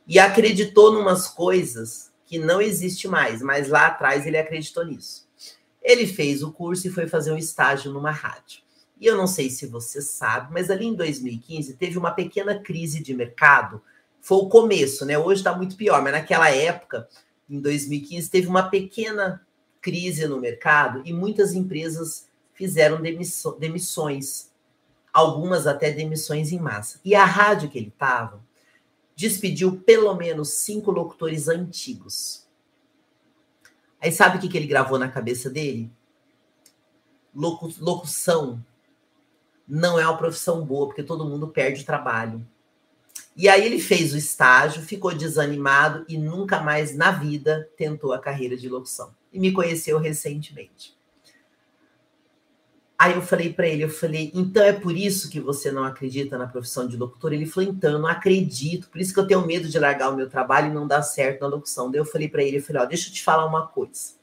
e 0.08 0.20
acreditou 0.20 0.94
em 0.94 0.98
umas 0.98 1.28
coisas 1.28 2.12
que 2.26 2.40
não 2.40 2.60
existe 2.60 3.08
mais, 3.08 3.42
mas 3.42 3.70
lá 3.70 3.88
atrás 3.88 4.26
ele 4.26 4.38
acreditou 4.38 4.84
nisso. 4.84 5.28
Ele 5.82 6.08
fez 6.08 6.42
o 6.42 6.52
curso 6.52 6.88
e 6.88 6.92
foi 6.92 7.08
fazer 7.08 7.32
um 7.32 7.38
estágio 7.38 7.92
numa 7.92 8.12
rádio. 8.12 8.66
E 9.00 9.06
eu 9.06 9.16
não 9.16 9.28
sei 9.28 9.50
se 9.50 9.68
você 9.68 10.02
sabe, 10.02 10.52
mas 10.52 10.72
ali 10.72 10.86
em 10.86 10.96
2015 10.96 11.76
teve 11.76 11.98
uma 11.98 12.12
pequena 12.12 12.58
crise 12.58 13.04
de 13.04 13.14
mercado. 13.14 13.82
Foi 14.22 14.40
o 14.40 14.50
começo, 14.50 15.06
né? 15.06 15.18
Hoje 15.18 15.42
está 15.42 15.56
muito 15.56 15.76
pior, 15.76 16.02
mas 16.02 16.14
naquela 16.14 16.50
época, 16.50 17.08
em 17.50 17.60
2015, 17.60 18.30
teve 18.30 18.48
uma 18.48 18.70
pequena 18.70 19.46
crise 19.82 20.28
no 20.28 20.40
mercado 20.40 21.02
e 21.06 21.14
muitas 21.14 21.54
empresas 21.54 22.28
fizeram 22.54 23.00
demissões, 23.60 24.52
algumas 25.14 25.68
até 25.68 25.92
demissões 25.92 26.52
em 26.52 26.60
massa. 26.60 27.00
E 27.06 27.14
a 27.14 27.26
rádio 27.26 27.70
que 27.70 27.78
ele 27.78 27.90
estava 27.90 28.44
despediu 29.16 29.78
pelo 29.78 30.14
menos 30.16 30.50
cinco 30.50 30.92
locutores 30.92 31.48
antigos. 31.48 32.46
Aí 34.02 34.12
sabe 34.12 34.38
o 34.38 34.42
que, 34.42 34.50
que 34.50 34.58
ele 34.58 34.68
gravou 34.68 35.00
na 35.00 35.10
cabeça 35.10 35.50
dele? 35.50 35.92
Locu 37.34 37.74
locução 37.80 38.64
não 39.68 40.00
é 40.00 40.06
uma 40.06 40.18
profissão 40.18 40.64
boa, 40.64 40.88
porque 40.88 41.04
todo 41.04 41.26
mundo 41.26 41.48
perde 41.48 41.82
o 41.82 41.86
trabalho. 41.86 42.46
E 43.36 43.50
aí 43.50 43.66
ele 43.66 43.80
fez 43.80 44.14
o 44.14 44.18
estágio, 44.18 44.82
ficou 44.82 45.14
desanimado 45.14 46.06
e 46.08 46.18
nunca 46.18 46.62
mais 46.62 46.96
na 46.96 47.12
vida 47.12 47.70
tentou 47.76 48.14
a 48.14 48.20
carreira 48.20 48.56
de 48.56 48.70
locução. 48.70 49.14
E 49.32 49.40
me 49.40 49.52
conheceu 49.52 50.00
recentemente. 50.00 50.96
Aí 52.98 53.14
eu 53.14 53.22
falei 53.22 53.52
para 53.52 53.68
ele, 53.68 53.84
eu 53.84 53.90
falei, 53.90 54.32
então 54.34 54.64
é 54.64 54.72
por 54.72 54.96
isso 54.96 55.30
que 55.30 55.42
você 55.42 55.70
não 55.70 55.84
acredita 55.84 56.38
na 56.38 56.48
profissão 56.48 56.88
de 56.88 56.96
locutor? 56.96 57.34
Ele 57.34 57.46
falou, 57.46 57.70
então, 57.70 58.00
não 58.00 58.08
acredito, 58.08 58.88
por 58.88 59.02
isso 59.02 59.14
que 59.14 59.20
eu 59.20 59.28
tenho 59.28 59.46
medo 59.46 59.68
de 59.68 59.78
largar 59.78 60.14
o 60.14 60.16
meu 60.16 60.30
trabalho 60.30 60.72
e 60.72 60.74
não 60.74 60.88
dar 60.88 61.02
certo 61.02 61.42
na 61.42 61.48
locução. 61.48 61.92
Daí 61.92 62.00
eu 62.00 62.06
falei 62.06 62.30
para 62.30 62.42
ele, 62.42 62.58
eu 62.58 62.64
falei, 62.64 62.82
ó, 62.84 62.86
deixa 62.86 63.10
eu 63.10 63.14
te 63.14 63.22
falar 63.22 63.46
uma 63.46 63.68
coisa. 63.68 64.14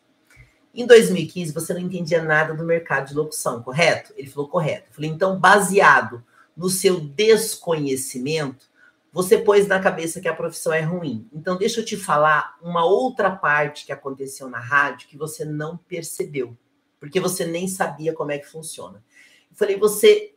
Em 0.75 0.87
2015, 0.87 1.53
você 1.53 1.75
não 1.75 1.81
entendia 1.83 2.23
nada 2.23 2.55
do 2.55 2.65
mercado 2.65 3.09
de 3.09 3.15
locução, 3.15 3.63
correto? 3.63 4.15
Ele 4.17 4.31
falou, 4.31 4.49
correto. 4.49 4.87
Eu 4.89 4.95
falei, 4.95 5.11
então, 5.11 5.39
baseado 5.39 6.25
no 6.57 6.71
seu 6.71 6.99
desconhecimento, 6.99 8.72
você 9.12 9.37
pôs 9.38 9.68
na 9.68 9.79
cabeça 9.79 10.20
que 10.20 10.29
a 10.29 10.35
profissão 10.35 10.72
é 10.72 10.81
ruim. 10.81 11.29
Então, 11.33 11.57
deixa 11.57 11.81
eu 11.81 11.85
te 11.85 11.96
falar 11.96 12.57
uma 12.62 12.85
outra 12.85 13.31
parte 13.31 13.85
que 13.85 13.92
aconteceu 13.92 14.48
na 14.48 14.59
rádio 14.59 15.09
que 15.09 15.18
você 15.18 15.44
não 15.44 15.77
percebeu 15.77 16.57
porque 17.03 17.18
você 17.18 17.44
nem 17.44 17.66
sabia 17.66 18.14
como 18.14 18.31
é 18.31 18.38
que 18.38 18.46
funciona. 18.46 19.03
Eu 19.51 19.57
falei, 19.57 19.77
você 19.77 20.37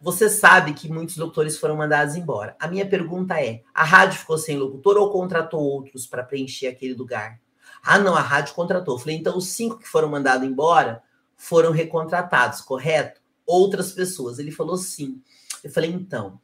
você 0.00 0.28
sabe 0.28 0.74
que 0.74 0.90
muitos 0.90 1.16
locutores 1.16 1.56
foram 1.56 1.76
mandados 1.76 2.16
embora. 2.16 2.56
A 2.58 2.66
minha 2.66 2.84
pergunta 2.84 3.40
é: 3.40 3.62
a 3.72 3.84
rádio 3.84 4.18
ficou 4.18 4.36
sem 4.36 4.58
locutor 4.58 4.96
ou 4.96 5.12
contratou 5.12 5.60
outros 5.60 6.04
para 6.04 6.24
preencher 6.24 6.66
aquele 6.66 6.94
lugar? 6.94 7.40
Ah, 7.80 7.96
não, 7.96 8.16
a 8.16 8.20
rádio 8.20 8.56
contratou. 8.56 8.96
Eu 8.96 8.98
falei, 8.98 9.16
então 9.16 9.38
os 9.38 9.50
cinco 9.50 9.78
que 9.78 9.86
foram 9.86 10.08
mandados 10.08 10.44
embora 10.44 11.00
foram 11.36 11.70
recontratados, 11.70 12.60
correto? 12.60 13.20
Outras 13.46 13.92
pessoas. 13.92 14.40
Ele 14.40 14.50
falou 14.50 14.76
sim. 14.76 15.22
Eu 15.62 15.70
falei, 15.70 15.92
então, 15.92 16.40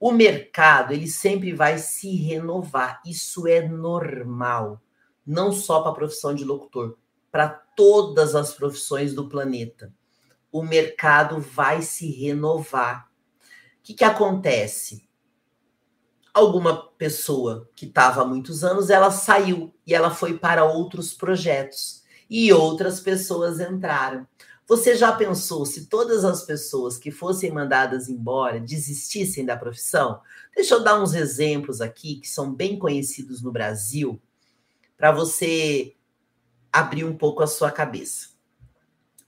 o 0.00 0.12
mercado 0.12 0.92
ele 0.92 1.08
sempre 1.08 1.52
vai 1.52 1.78
se 1.78 2.14
renovar. 2.16 3.00
Isso 3.04 3.46
é 3.46 3.66
normal. 3.66 4.80
Não 5.26 5.52
só 5.52 5.82
para 5.82 5.90
a 5.90 5.94
profissão 5.94 6.34
de 6.34 6.44
locutor, 6.44 6.96
para 7.30 7.48
todas 7.48 8.34
as 8.34 8.54
profissões 8.54 9.12
do 9.12 9.28
planeta. 9.28 9.92
O 10.50 10.62
mercado 10.62 11.40
vai 11.40 11.82
se 11.82 12.10
renovar. 12.10 13.08
O 13.78 13.82
que, 13.82 13.94
que 13.94 14.04
acontece? 14.04 15.08
Alguma 16.32 16.88
pessoa 16.92 17.68
que 17.74 17.86
estava 17.86 18.22
há 18.22 18.24
muitos 18.24 18.62
anos, 18.62 18.90
ela 18.90 19.10
saiu 19.10 19.74
e 19.86 19.94
ela 19.94 20.10
foi 20.10 20.38
para 20.38 20.64
outros 20.64 21.12
projetos. 21.12 22.04
E 22.30 22.52
outras 22.52 23.00
pessoas 23.00 23.58
entraram. 23.58 24.26
Você 24.68 24.94
já 24.94 25.10
pensou 25.12 25.64
se 25.64 25.86
todas 25.86 26.26
as 26.26 26.44
pessoas 26.44 26.98
que 26.98 27.10
fossem 27.10 27.50
mandadas 27.50 28.06
embora 28.06 28.60
desistissem 28.60 29.42
da 29.42 29.56
profissão? 29.56 30.20
Deixa 30.54 30.74
eu 30.74 30.84
dar 30.84 31.02
uns 31.02 31.14
exemplos 31.14 31.80
aqui 31.80 32.16
que 32.16 32.28
são 32.28 32.54
bem 32.54 32.78
conhecidos 32.78 33.40
no 33.40 33.50
Brasil, 33.50 34.20
para 34.94 35.10
você 35.10 35.96
abrir 36.70 37.04
um 37.04 37.16
pouco 37.16 37.42
a 37.42 37.46
sua 37.46 37.70
cabeça. 37.70 38.28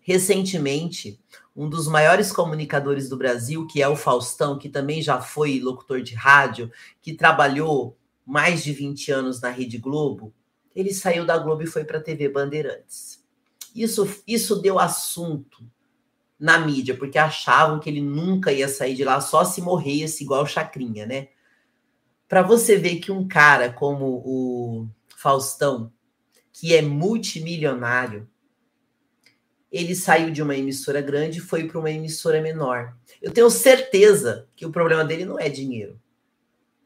Recentemente, 0.02 1.18
um 1.56 1.70
dos 1.70 1.88
maiores 1.88 2.30
comunicadores 2.30 3.08
do 3.08 3.16
Brasil, 3.16 3.66
que 3.66 3.80
é 3.80 3.88
o 3.88 3.96
Faustão, 3.96 4.58
que 4.58 4.68
também 4.68 5.00
já 5.00 5.22
foi 5.22 5.58
locutor 5.58 6.02
de 6.02 6.14
rádio, 6.14 6.70
que 7.00 7.14
trabalhou 7.14 7.96
mais 8.26 8.62
de 8.62 8.74
20 8.74 9.10
anos 9.10 9.40
na 9.40 9.48
Rede 9.48 9.78
Globo, 9.78 10.34
ele 10.76 10.92
saiu 10.92 11.24
da 11.24 11.38
Globo 11.38 11.62
e 11.62 11.66
foi 11.66 11.84
para 11.84 11.96
a 11.96 12.02
TV 12.02 12.28
Bandeirantes. 12.28 13.19
Isso, 13.74 14.08
isso 14.26 14.56
deu 14.60 14.78
assunto 14.78 15.64
na 16.38 16.58
mídia, 16.58 16.96
porque 16.96 17.18
achavam 17.18 17.78
que 17.78 17.88
ele 17.90 18.00
nunca 18.00 18.52
ia 18.52 18.68
sair 18.68 18.94
de 18.94 19.04
lá 19.04 19.20
só 19.20 19.44
se 19.44 19.60
morresse 19.60 20.24
igual 20.24 20.46
Chacrinha, 20.46 21.06
né? 21.06 21.28
para 22.30 22.42
você 22.42 22.76
ver 22.76 23.00
que 23.00 23.10
um 23.10 23.26
cara 23.26 23.72
como 23.72 24.22
o 24.24 24.88
Faustão, 25.16 25.92
que 26.52 26.72
é 26.76 26.80
multimilionário, 26.80 28.30
ele 29.70 29.96
saiu 29.96 30.30
de 30.30 30.40
uma 30.40 30.54
emissora 30.54 31.00
grande 31.00 31.38
e 31.38 31.42
foi 31.42 31.66
para 31.66 31.80
uma 31.80 31.90
emissora 31.90 32.40
menor. 32.40 32.96
Eu 33.20 33.32
tenho 33.32 33.50
certeza 33.50 34.48
que 34.54 34.64
o 34.64 34.70
problema 34.70 35.04
dele 35.04 35.24
não 35.24 35.40
é 35.40 35.48
dinheiro. 35.48 36.00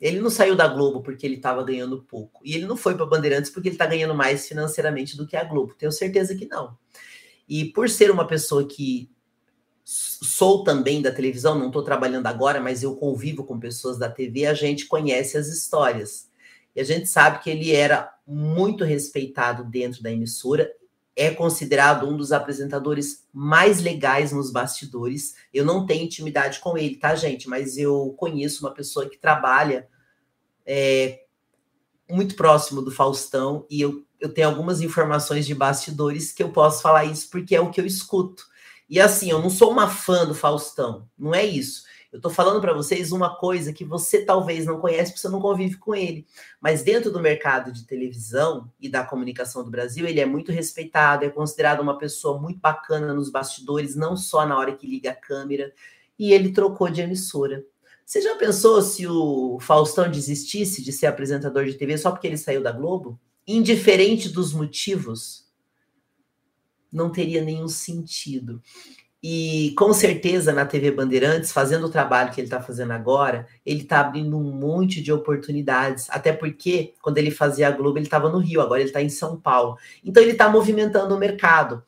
Ele 0.01 0.20
não 0.20 0.30
saiu 0.30 0.57
da 0.57 0.68
Globo 0.68 1.03
porque 1.03 1.26
ele 1.26 1.36
estava 1.36 1.62
ganhando 1.62 2.03
pouco. 2.03 2.40
E 2.45 2.55
ele 2.55 2.66
não 2.66 2.76
foi 2.76 2.95
para 2.95 3.07
Bandeirantes 3.07 3.51
porque 3.51 3.68
ele 3.68 3.74
está 3.74 3.86
ganhando 3.86 4.14
mais 4.14 4.47
financeiramente 4.47 5.16
do 5.16 5.26
que 5.26 5.36
a 5.36 5.45
Globo. 5.45 5.74
Tenho 5.74 5.92
certeza 5.92 6.34
que 6.34 6.47
não. 6.47 6.76
E 7.49 7.66
por 7.66 7.88
ser 7.88 8.11
uma 8.11 8.26
pessoa 8.26 8.66
que 8.66 9.11
sou 9.84 10.64
também 10.64 11.03
da 11.03 11.12
televisão, 11.12 11.59
não 11.59 11.66
estou 11.66 11.82
trabalhando 11.82 12.26
agora, 12.26 12.61
mas 12.61 12.82
eu 12.82 12.97
convivo 12.97 13.45
com 13.45 13.61
pessoas 13.61 13.99
da 13.99 14.09
TV, 14.09 14.47
a 14.47 14.55
gente 14.55 14.86
conhece 14.86 15.36
as 15.36 15.47
histórias. 15.47 16.28
E 16.74 16.80
a 16.80 16.84
gente 16.84 17.07
sabe 17.07 17.42
que 17.42 17.51
ele 17.51 17.70
era 17.70 18.12
muito 18.26 18.82
respeitado 18.82 19.62
dentro 19.64 20.03
da 20.03 20.11
emissora, 20.11 20.70
é 21.16 21.30
considerado 21.30 22.08
um 22.08 22.16
dos 22.16 22.32
apresentadores 22.32 23.24
mais 23.32 23.80
legais 23.80 24.32
nos 24.32 24.50
bastidores. 24.50 25.34
Eu 25.52 25.64
não 25.64 25.86
tenho 25.86 26.04
intimidade 26.04 26.58
com 26.58 26.76
ele, 26.76 26.96
tá, 26.96 27.14
gente? 27.14 27.48
Mas 27.48 27.78
eu 27.78 28.14
conheço 28.16 28.64
uma 28.64 28.74
pessoa 28.74 29.08
que 29.08 29.16
trabalha 29.16 29.88
é, 30.66 31.20
muito 32.10 32.34
próximo 32.34 32.82
do 32.82 32.90
Faustão 32.90 33.64
e 33.70 33.80
eu, 33.80 34.04
eu 34.20 34.32
tenho 34.32 34.48
algumas 34.48 34.80
informações 34.80 35.46
de 35.46 35.54
bastidores 35.54 36.32
que 36.32 36.42
eu 36.42 36.50
posso 36.50 36.82
falar 36.82 37.04
isso 37.04 37.30
porque 37.30 37.54
é 37.54 37.60
o 37.60 37.70
que 37.70 37.80
eu 37.80 37.86
escuto. 37.86 38.44
E 38.88 39.00
assim, 39.00 39.30
eu 39.30 39.40
não 39.40 39.50
sou 39.50 39.70
uma 39.70 39.88
fã 39.88 40.26
do 40.26 40.34
Faustão, 40.34 41.08
não 41.16 41.34
é 41.34 41.44
isso. 41.44 41.84
Eu 42.14 42.18
estou 42.18 42.30
falando 42.30 42.60
para 42.60 42.72
vocês 42.72 43.10
uma 43.10 43.34
coisa 43.34 43.72
que 43.72 43.84
você 43.84 44.24
talvez 44.24 44.66
não 44.66 44.78
conhece 44.78 45.10
porque 45.10 45.20
você 45.20 45.28
não 45.28 45.40
convive 45.40 45.78
com 45.78 45.96
ele. 45.96 46.24
Mas 46.60 46.84
dentro 46.84 47.10
do 47.10 47.18
mercado 47.18 47.72
de 47.72 47.84
televisão 47.84 48.70
e 48.80 48.88
da 48.88 49.02
comunicação 49.02 49.64
do 49.64 49.70
Brasil, 49.70 50.06
ele 50.06 50.20
é 50.20 50.24
muito 50.24 50.52
respeitado, 50.52 51.24
é 51.24 51.28
considerado 51.28 51.80
uma 51.80 51.98
pessoa 51.98 52.40
muito 52.40 52.60
bacana 52.60 53.12
nos 53.12 53.32
bastidores, 53.32 53.96
não 53.96 54.16
só 54.16 54.46
na 54.46 54.56
hora 54.56 54.76
que 54.76 54.86
liga 54.86 55.10
a 55.10 55.16
câmera. 55.16 55.72
E 56.16 56.32
ele 56.32 56.52
trocou 56.52 56.88
de 56.88 57.00
emissora. 57.00 57.64
Você 58.06 58.22
já 58.22 58.36
pensou 58.36 58.80
se 58.80 59.08
o 59.08 59.58
Faustão 59.58 60.08
desistisse 60.08 60.84
de 60.84 60.92
ser 60.92 61.06
apresentador 61.06 61.64
de 61.64 61.74
TV 61.74 61.98
só 61.98 62.12
porque 62.12 62.28
ele 62.28 62.38
saiu 62.38 62.62
da 62.62 62.70
Globo? 62.70 63.18
Indiferente 63.44 64.28
dos 64.28 64.52
motivos, 64.52 65.48
não 66.92 67.10
teria 67.10 67.42
nenhum 67.42 67.66
sentido. 67.66 68.62
E 69.26 69.72
com 69.78 69.90
certeza 69.94 70.52
na 70.52 70.66
TV 70.66 70.90
Bandeirantes, 70.90 71.50
fazendo 71.50 71.86
o 71.86 71.90
trabalho 71.90 72.30
que 72.30 72.38
ele 72.38 72.46
está 72.46 72.60
fazendo 72.60 72.90
agora, 72.90 73.46
ele 73.64 73.80
está 73.80 74.00
abrindo 74.00 74.36
um 74.36 74.52
monte 74.52 75.00
de 75.00 75.10
oportunidades. 75.10 76.10
Até 76.10 76.30
porque 76.30 76.92
quando 77.00 77.16
ele 77.16 77.30
fazia 77.30 77.68
a 77.68 77.70
Globo, 77.70 77.96
ele 77.96 78.04
estava 78.04 78.28
no 78.28 78.36
Rio, 78.36 78.60
agora 78.60 78.82
ele 78.82 78.90
está 78.90 79.00
em 79.00 79.08
São 79.08 79.40
Paulo. 79.40 79.78
Então 80.04 80.22
ele 80.22 80.32
está 80.32 80.50
movimentando 80.50 81.14
o 81.14 81.18
mercado. 81.18 81.82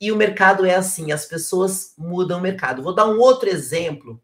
E 0.00 0.10
o 0.10 0.16
mercado 0.16 0.64
é 0.64 0.76
assim, 0.76 1.12
as 1.12 1.26
pessoas 1.26 1.92
mudam 1.98 2.38
o 2.38 2.40
mercado. 2.42 2.82
Vou 2.82 2.94
dar 2.94 3.06
um 3.06 3.20
outro 3.20 3.50
exemplo 3.50 4.18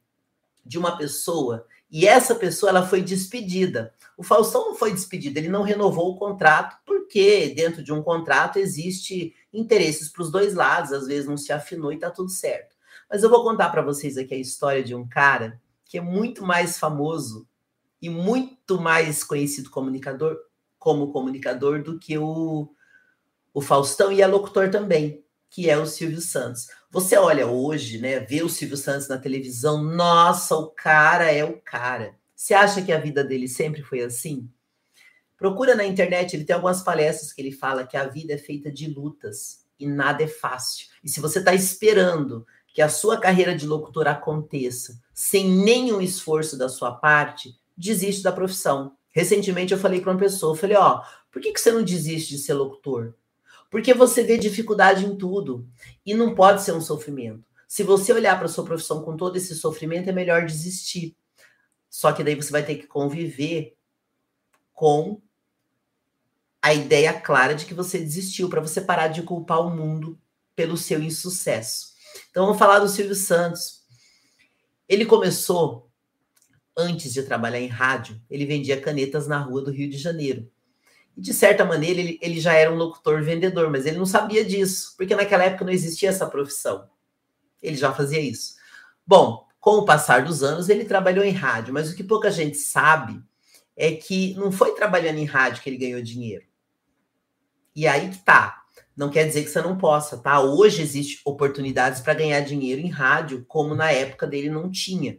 de 0.64 0.78
uma 0.78 0.96
pessoa 0.96 1.66
e 1.90 2.08
essa 2.08 2.34
pessoa 2.34 2.70
ela 2.70 2.86
foi 2.86 3.02
despedida. 3.02 3.92
O 4.16 4.22
Faustão 4.22 4.66
não 4.66 4.74
foi 4.74 4.92
despedido, 4.92 5.38
ele 5.38 5.48
não 5.48 5.62
renovou 5.62 6.10
o 6.12 6.16
contrato, 6.16 6.76
porque 6.86 7.52
dentro 7.56 7.82
de 7.82 7.92
um 7.92 8.02
contrato 8.02 8.58
existe 8.58 9.34
interesses 9.52 10.08
para 10.08 10.22
os 10.22 10.30
dois 10.30 10.54
lados, 10.54 10.92
às 10.92 11.06
vezes 11.06 11.28
não 11.28 11.36
se 11.36 11.52
afinou 11.52 11.92
e 11.92 11.96
está 11.96 12.10
tudo 12.10 12.30
certo. 12.30 12.76
Mas 13.10 13.22
eu 13.22 13.30
vou 13.30 13.42
contar 13.42 13.70
para 13.70 13.82
vocês 13.82 14.16
aqui 14.16 14.34
a 14.34 14.38
história 14.38 14.82
de 14.82 14.94
um 14.94 15.06
cara 15.06 15.60
que 15.84 15.98
é 15.98 16.00
muito 16.00 16.44
mais 16.44 16.78
famoso 16.78 17.46
e 18.00 18.08
muito 18.08 18.80
mais 18.80 19.24
conhecido 19.24 19.70
comunicador, 19.70 20.36
como 20.78 21.12
comunicador 21.12 21.82
do 21.82 21.98
que 21.98 22.16
o, 22.18 22.68
o 23.52 23.60
Faustão 23.60 24.12
e 24.12 24.22
é 24.22 24.26
locutor 24.26 24.70
também 24.70 25.24
que 25.54 25.70
é 25.70 25.78
o 25.78 25.86
Silvio 25.86 26.20
Santos. 26.20 26.66
Você 26.90 27.16
olha 27.16 27.46
hoje, 27.46 27.98
né, 27.98 28.18
vê 28.18 28.42
o 28.42 28.48
Silvio 28.48 28.76
Santos 28.76 29.06
na 29.06 29.16
televisão, 29.16 29.80
nossa, 29.80 30.56
o 30.56 30.66
cara 30.66 31.30
é 31.30 31.44
o 31.44 31.60
cara. 31.60 32.16
Você 32.45 32.53
acha 32.53 32.82
que 32.82 32.92
a 32.92 33.01
vida 33.01 33.24
dele 33.24 33.49
sempre 33.49 33.82
foi 33.82 34.03
assim? 34.03 34.51
Procura 35.34 35.74
na 35.74 35.82
internet, 35.82 36.36
ele 36.36 36.45
tem 36.45 36.53
algumas 36.53 36.82
palestras 36.82 37.32
que 37.32 37.40
ele 37.40 37.51
fala 37.51 37.86
que 37.86 37.97
a 37.97 38.05
vida 38.07 38.34
é 38.34 38.36
feita 38.36 38.70
de 38.70 38.86
lutas 38.86 39.64
e 39.80 39.86
nada 39.86 40.22
é 40.22 40.26
fácil. 40.26 40.88
E 41.03 41.09
se 41.09 41.22
você 41.22 41.38
está 41.38 41.55
esperando 41.55 42.47
que 42.68 42.82
a 42.82 42.88
sua 42.90 43.18
carreira 43.18 43.57
de 43.57 43.66
locutor 43.66 44.07
aconteça 44.07 45.01
sem 45.14 45.49
nenhum 45.49 46.03
esforço 46.03 46.59
da 46.59 46.68
sua 46.68 46.92
parte, 46.92 47.59
desiste 47.74 48.22
da 48.22 48.30
profissão. 48.30 48.95
Recentemente 49.11 49.72
eu 49.72 49.78
falei 49.78 50.03
para 50.03 50.11
uma 50.11 50.20
pessoa, 50.20 50.55
falei, 50.55 50.76
ó, 50.76 51.03
por 51.32 51.40
que, 51.40 51.51
que 51.51 51.59
você 51.59 51.72
não 51.72 51.82
desiste 51.82 52.36
de 52.36 52.42
ser 52.42 52.53
locutor? 52.53 53.14
Porque 53.70 53.95
você 53.95 54.22
vê 54.22 54.36
dificuldade 54.36 55.07
em 55.07 55.16
tudo 55.16 55.66
e 56.05 56.12
não 56.12 56.34
pode 56.34 56.62
ser 56.62 56.72
um 56.72 56.80
sofrimento. 56.82 57.42
Se 57.66 57.82
você 57.82 58.12
olhar 58.12 58.38
para 58.38 58.49
sua 58.49 58.66
profissão 58.66 59.03
com 59.03 59.16
todo 59.16 59.36
esse 59.36 59.55
sofrimento, 59.55 60.11
é 60.11 60.12
melhor 60.12 60.45
desistir. 60.45 61.16
Só 61.95 62.11
que 62.11 62.24
daí 62.24 62.34
você 62.34 62.51
vai 62.51 62.66
ter 62.66 62.74
que 62.74 62.88
conviver 62.88 63.76
com 64.72 65.22
a 66.61 66.74
ideia 66.74 67.12
clara 67.12 67.55
de 67.55 67.64
que 67.64 67.72
você 67.72 68.01
desistiu, 68.01 68.49
para 68.49 68.61
você 68.61 68.80
parar 68.80 69.07
de 69.07 69.22
culpar 69.22 69.61
o 69.61 69.70
mundo 69.70 70.20
pelo 70.57 70.76
seu 70.76 71.01
insucesso. 71.01 71.95
Então 72.28 72.47
vamos 72.47 72.59
falar 72.59 72.80
do 72.80 72.88
Silvio 72.88 73.14
Santos. 73.14 73.84
Ele 74.88 75.07
começou 75.07 75.88
antes 76.76 77.12
de 77.12 77.22
trabalhar 77.22 77.61
em 77.61 77.68
rádio, 77.68 78.20
ele 78.28 78.45
vendia 78.45 78.80
canetas 78.80 79.28
na 79.28 79.38
rua 79.38 79.62
do 79.62 79.70
Rio 79.70 79.88
de 79.88 79.97
Janeiro. 79.97 80.51
E 81.16 81.20
de 81.20 81.32
certa 81.32 81.64
maneira, 81.64 82.01
ele, 82.01 82.18
ele 82.20 82.40
já 82.40 82.55
era 82.55 82.72
um 82.72 82.76
locutor 82.76 83.22
vendedor, 83.22 83.70
mas 83.70 83.86
ele 83.86 83.99
não 83.99 84.07
sabia 84.07 84.45
disso, 84.45 84.95
porque 84.97 85.14
naquela 85.14 85.45
época 85.45 85.64
não 85.64 85.72
existia 85.72 86.09
essa 86.09 86.26
profissão. 86.26 86.90
Ele 87.62 87.76
já 87.76 87.92
fazia 87.92 88.20
isso. 88.20 88.57
Bom, 89.07 89.47
com 89.64 89.78
o 89.78 89.84
passar 89.86 90.22
dos 90.26 90.42
anos, 90.42 90.68
ele 90.68 90.84
trabalhou 90.84 91.24
em 91.24 91.30
rádio, 91.30 91.72
mas 91.72 91.90
o 91.90 91.96
que 91.96 92.04
pouca 92.04 92.30
gente 92.30 92.58
sabe 92.58 93.18
é 93.74 93.92
que 93.92 94.34
não 94.34 94.52
foi 94.52 94.72
trabalhando 94.72 95.16
em 95.16 95.24
rádio 95.24 95.62
que 95.62 95.70
ele 95.70 95.78
ganhou 95.78 96.02
dinheiro. 96.02 96.44
E 97.74 97.86
aí 97.86 98.10
que 98.10 98.18
tá. 98.18 98.62
Não 98.94 99.08
quer 99.08 99.26
dizer 99.26 99.42
que 99.42 99.48
você 99.48 99.62
não 99.62 99.78
possa, 99.78 100.18
tá? 100.18 100.38
Hoje 100.38 100.82
existem 100.82 101.18
oportunidades 101.24 102.02
para 102.02 102.12
ganhar 102.12 102.40
dinheiro 102.40 102.82
em 102.82 102.90
rádio, 102.90 103.42
como 103.48 103.74
na 103.74 103.90
época 103.90 104.26
dele 104.26 104.50
não 104.50 104.70
tinha. 104.70 105.18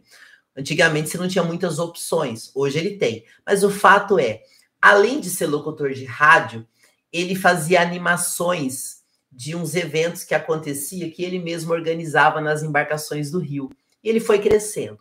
Antigamente 0.56 1.08
você 1.08 1.18
não 1.18 1.26
tinha 1.26 1.42
muitas 1.42 1.80
opções, 1.80 2.52
hoje 2.54 2.78
ele 2.78 2.98
tem. 2.98 3.24
Mas 3.44 3.64
o 3.64 3.68
fato 3.68 4.16
é, 4.16 4.42
além 4.80 5.18
de 5.18 5.28
ser 5.28 5.48
locutor 5.48 5.92
de 5.92 6.04
rádio, 6.04 6.64
ele 7.12 7.34
fazia 7.34 7.82
animações 7.82 9.02
de 9.28 9.56
uns 9.56 9.74
eventos 9.74 10.22
que 10.22 10.36
acontecia 10.36 11.10
que 11.10 11.24
ele 11.24 11.40
mesmo 11.40 11.72
organizava 11.72 12.40
nas 12.40 12.62
embarcações 12.62 13.28
do 13.28 13.40
Rio. 13.40 13.68
E 14.06 14.08
ele 14.08 14.20
foi 14.20 14.38
crescendo. 14.38 15.00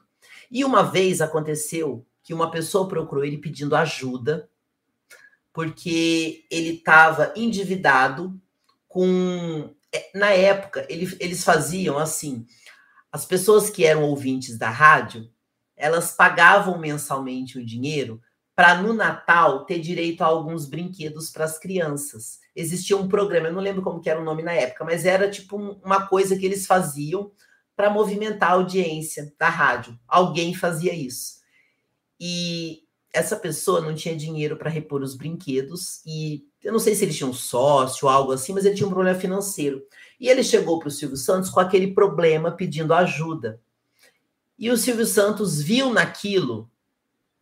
E 0.49 0.65
uma 0.65 0.81
vez 0.81 1.21
aconteceu 1.21 2.03
que 2.23 2.33
uma 2.33 2.49
pessoa 2.49 2.87
procurou 2.87 3.23
ele 3.23 3.37
pedindo 3.37 3.75
ajuda, 3.75 4.49
porque 5.53 6.43
ele 6.49 6.77
estava 6.77 7.31
endividado 7.35 8.35
com. 8.87 9.69
É, 9.93 10.09
na 10.15 10.31
época, 10.31 10.87
ele, 10.89 11.15
eles 11.19 11.43
faziam 11.43 11.99
assim: 11.99 12.47
as 13.11 13.25
pessoas 13.25 13.69
que 13.69 13.85
eram 13.85 14.01
ouvintes 14.05 14.57
da 14.57 14.71
rádio, 14.71 15.29
elas 15.77 16.13
pagavam 16.13 16.79
mensalmente 16.79 17.59
o 17.59 17.65
dinheiro 17.65 18.19
para 18.55 18.81
no 18.81 18.91
Natal 18.91 19.65
ter 19.65 19.77
direito 19.77 20.23
a 20.23 20.25
alguns 20.25 20.65
brinquedos 20.65 21.29
para 21.29 21.45
as 21.45 21.59
crianças. 21.59 22.39
Existia 22.55 22.97
um 22.97 23.07
programa, 23.07 23.49
eu 23.49 23.53
não 23.53 23.61
lembro 23.61 23.83
como 23.83 24.01
era 24.03 24.19
o 24.19 24.23
nome 24.23 24.41
na 24.41 24.53
época, 24.53 24.83
mas 24.83 25.05
era 25.05 25.29
tipo 25.29 25.57
uma 25.57 26.07
coisa 26.07 26.35
que 26.35 26.45
eles 26.45 26.65
faziam 26.65 27.31
para 27.75 27.89
movimentar 27.89 28.51
a 28.51 28.53
audiência 28.53 29.33
da 29.37 29.49
rádio. 29.49 29.99
Alguém 30.07 30.53
fazia 30.53 30.93
isso. 30.93 31.35
E 32.19 32.83
essa 33.13 33.35
pessoa 33.35 33.81
não 33.81 33.95
tinha 33.95 34.15
dinheiro 34.15 34.57
para 34.57 34.69
repor 34.69 35.01
os 35.01 35.15
brinquedos 35.15 36.01
e 36.05 36.45
eu 36.63 36.71
não 36.71 36.79
sei 36.79 36.95
se 36.95 37.05
ele 37.05 37.13
tinha 37.13 37.29
um 37.29 37.33
sócio 37.33 38.07
ou 38.07 38.13
algo 38.13 38.31
assim, 38.31 38.53
mas 38.53 38.65
ele 38.65 38.75
tinha 38.75 38.87
um 38.87 38.91
problema 38.91 39.17
financeiro. 39.17 39.83
E 40.19 40.27
ele 40.27 40.43
chegou 40.43 40.79
para 40.79 40.87
o 40.87 40.91
Silvio 40.91 41.17
Santos 41.17 41.49
com 41.49 41.59
aquele 41.59 41.93
problema 41.93 42.51
pedindo 42.51 42.93
ajuda. 42.93 43.61
E 44.57 44.71
o 44.71 44.77
Silvio 44.77 45.05
Santos 45.05 45.61
viu 45.61 45.91
naquilo 45.93 46.69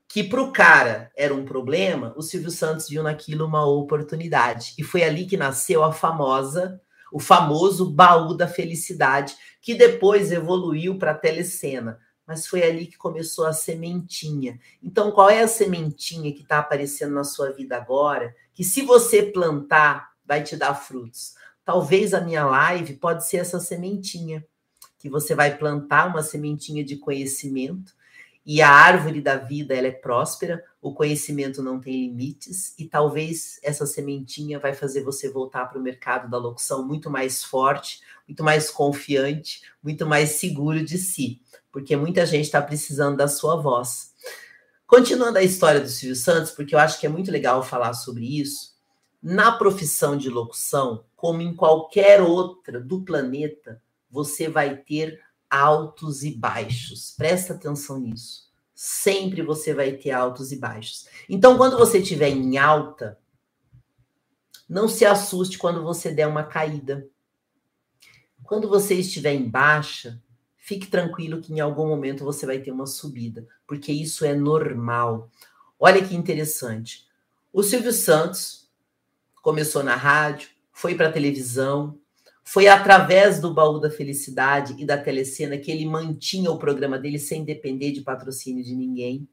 que 0.07 0.23
para 0.23 0.41
o 0.41 0.51
cara 0.51 1.11
era 1.15 1.33
um 1.33 1.43
problema, 1.43 2.13
o 2.15 2.21
Silvio 2.21 2.51
Santos 2.51 2.87
viu 2.87 3.01
naquilo 3.01 3.45
uma 3.45 3.65
oportunidade. 3.65 4.75
E 4.77 4.83
foi 4.83 5.03
ali 5.03 5.25
que 5.25 5.37
nasceu 5.37 5.83
a 5.83 5.91
famosa, 5.91 6.79
o 7.13 7.19
famoso 7.19 7.91
baú 7.91 8.33
da 8.33 8.47
felicidade, 8.47 9.37
que 9.61 9.75
depois 9.75 10.31
evoluiu 10.31 10.97
para 10.97 11.11
a 11.11 11.17
telecena. 11.17 11.99
Mas 12.25 12.47
foi 12.47 12.63
ali 12.63 12.87
que 12.87 12.97
começou 12.97 13.45
a 13.45 13.53
sementinha. 13.53 14.59
Então, 14.81 15.11
qual 15.11 15.29
é 15.29 15.43
a 15.43 15.47
sementinha 15.47 16.33
que 16.33 16.41
está 16.41 16.57
aparecendo 16.57 17.13
na 17.13 17.23
sua 17.23 17.51
vida 17.51 17.77
agora? 17.77 18.33
Que 18.51 18.63
se 18.63 18.81
você 18.81 19.21
plantar, 19.21 20.09
vai 20.25 20.41
te 20.41 20.57
dar 20.57 20.73
frutos. 20.73 21.35
Talvez 21.63 22.15
a 22.15 22.21
minha 22.21 22.45
live 22.45 22.95
pode 22.95 23.27
ser 23.27 23.37
essa 23.37 23.59
sementinha, 23.59 24.43
que 24.97 25.07
você 25.07 25.35
vai 25.35 25.55
plantar 25.55 26.07
uma 26.07 26.23
sementinha 26.23 26.83
de 26.83 26.97
conhecimento 26.97 27.93
e 28.45 28.61
a 28.61 28.69
árvore 28.69 29.21
da 29.21 29.37
vida 29.37 29.73
ela 29.73 29.87
é 29.87 29.91
próspera, 29.91 30.63
o 30.81 30.93
conhecimento 30.93 31.63
não 31.63 31.79
tem 31.79 32.07
limites 32.07 32.77
e 32.77 32.85
talvez 32.85 33.59
essa 33.63 33.85
sementinha 33.85 34.59
vai 34.59 34.73
fazer 34.73 35.03
você 35.03 35.29
voltar 35.29 35.65
para 35.67 35.79
o 35.79 35.81
mercado 35.81 36.29
da 36.29 36.37
locução 36.37 36.85
muito 36.85 37.09
mais 37.09 37.43
forte, 37.43 38.01
muito 38.27 38.43
mais 38.43 38.69
confiante, 38.69 39.61
muito 39.81 40.05
mais 40.05 40.31
seguro 40.31 40.83
de 40.83 40.97
si, 40.97 41.41
porque 41.71 41.95
muita 41.95 42.25
gente 42.25 42.45
está 42.45 42.61
precisando 42.61 43.15
da 43.15 43.27
sua 43.27 43.55
voz. 43.55 44.13
Continuando 44.85 45.37
a 45.37 45.43
história 45.43 45.79
do 45.79 45.87
Silvio 45.87 46.15
Santos, 46.15 46.51
porque 46.51 46.75
eu 46.75 46.79
acho 46.79 46.99
que 46.99 47.05
é 47.05 47.09
muito 47.09 47.31
legal 47.31 47.63
falar 47.63 47.93
sobre 47.93 48.39
isso, 48.39 48.73
na 49.21 49.53
profissão 49.53 50.17
de 50.17 50.29
locução, 50.29 51.05
como 51.15 51.41
em 51.41 51.55
qualquer 51.55 52.21
outra 52.21 52.81
do 52.81 53.01
planeta, 53.01 53.81
você 54.11 54.49
vai 54.49 54.75
ter 54.75 55.21
altos 55.53 56.23
e 56.23 56.31
baixos. 56.31 57.13
Presta 57.15 57.53
atenção 57.53 57.99
nisso. 57.99 58.51
Sempre 58.73 59.43
você 59.43 59.71
vai 59.71 59.91
ter 59.91 60.09
altos 60.09 60.51
e 60.51 60.57
baixos. 60.57 61.07
Então, 61.29 61.57
quando 61.57 61.77
você 61.77 61.99
estiver 61.99 62.29
em 62.29 62.57
alta, 62.57 63.19
não 64.67 64.87
se 64.87 65.05
assuste 65.05 65.59
quando 65.59 65.83
você 65.83 66.11
der 66.11 66.27
uma 66.27 66.43
caída. 66.43 67.07
Quando 68.41 68.67
você 68.67 68.95
estiver 68.95 69.33
em 69.33 69.47
baixa, 69.47 70.19
fique 70.57 70.87
tranquilo 70.87 71.39
que 71.39 71.53
em 71.53 71.59
algum 71.59 71.87
momento 71.87 72.25
você 72.25 72.47
vai 72.47 72.57
ter 72.57 72.71
uma 72.71 72.87
subida, 72.87 73.47
porque 73.67 73.91
isso 73.91 74.25
é 74.25 74.33
normal. 74.33 75.29
Olha 75.79 76.03
que 76.03 76.15
interessante. 76.15 77.07
O 77.53 77.61
Silvio 77.61 77.93
Santos 77.93 78.71
começou 79.43 79.83
na 79.83 79.95
rádio, 79.95 80.49
foi 80.71 80.95
para 80.95 81.09
a 81.09 81.11
televisão, 81.11 81.99
foi 82.43 82.67
através 82.67 83.39
do 83.39 83.53
baú 83.53 83.79
da 83.79 83.89
felicidade 83.89 84.75
e 84.77 84.85
da 84.85 84.97
telecena 84.97 85.57
que 85.57 85.71
ele 85.71 85.85
mantinha 85.85 86.51
o 86.51 86.59
programa 86.59 86.99
dele 86.99 87.17
sem 87.17 87.43
depender 87.43 87.91
de 87.91 88.01
patrocínio 88.01 88.63
de 88.63 88.75
ninguém. 88.75 89.27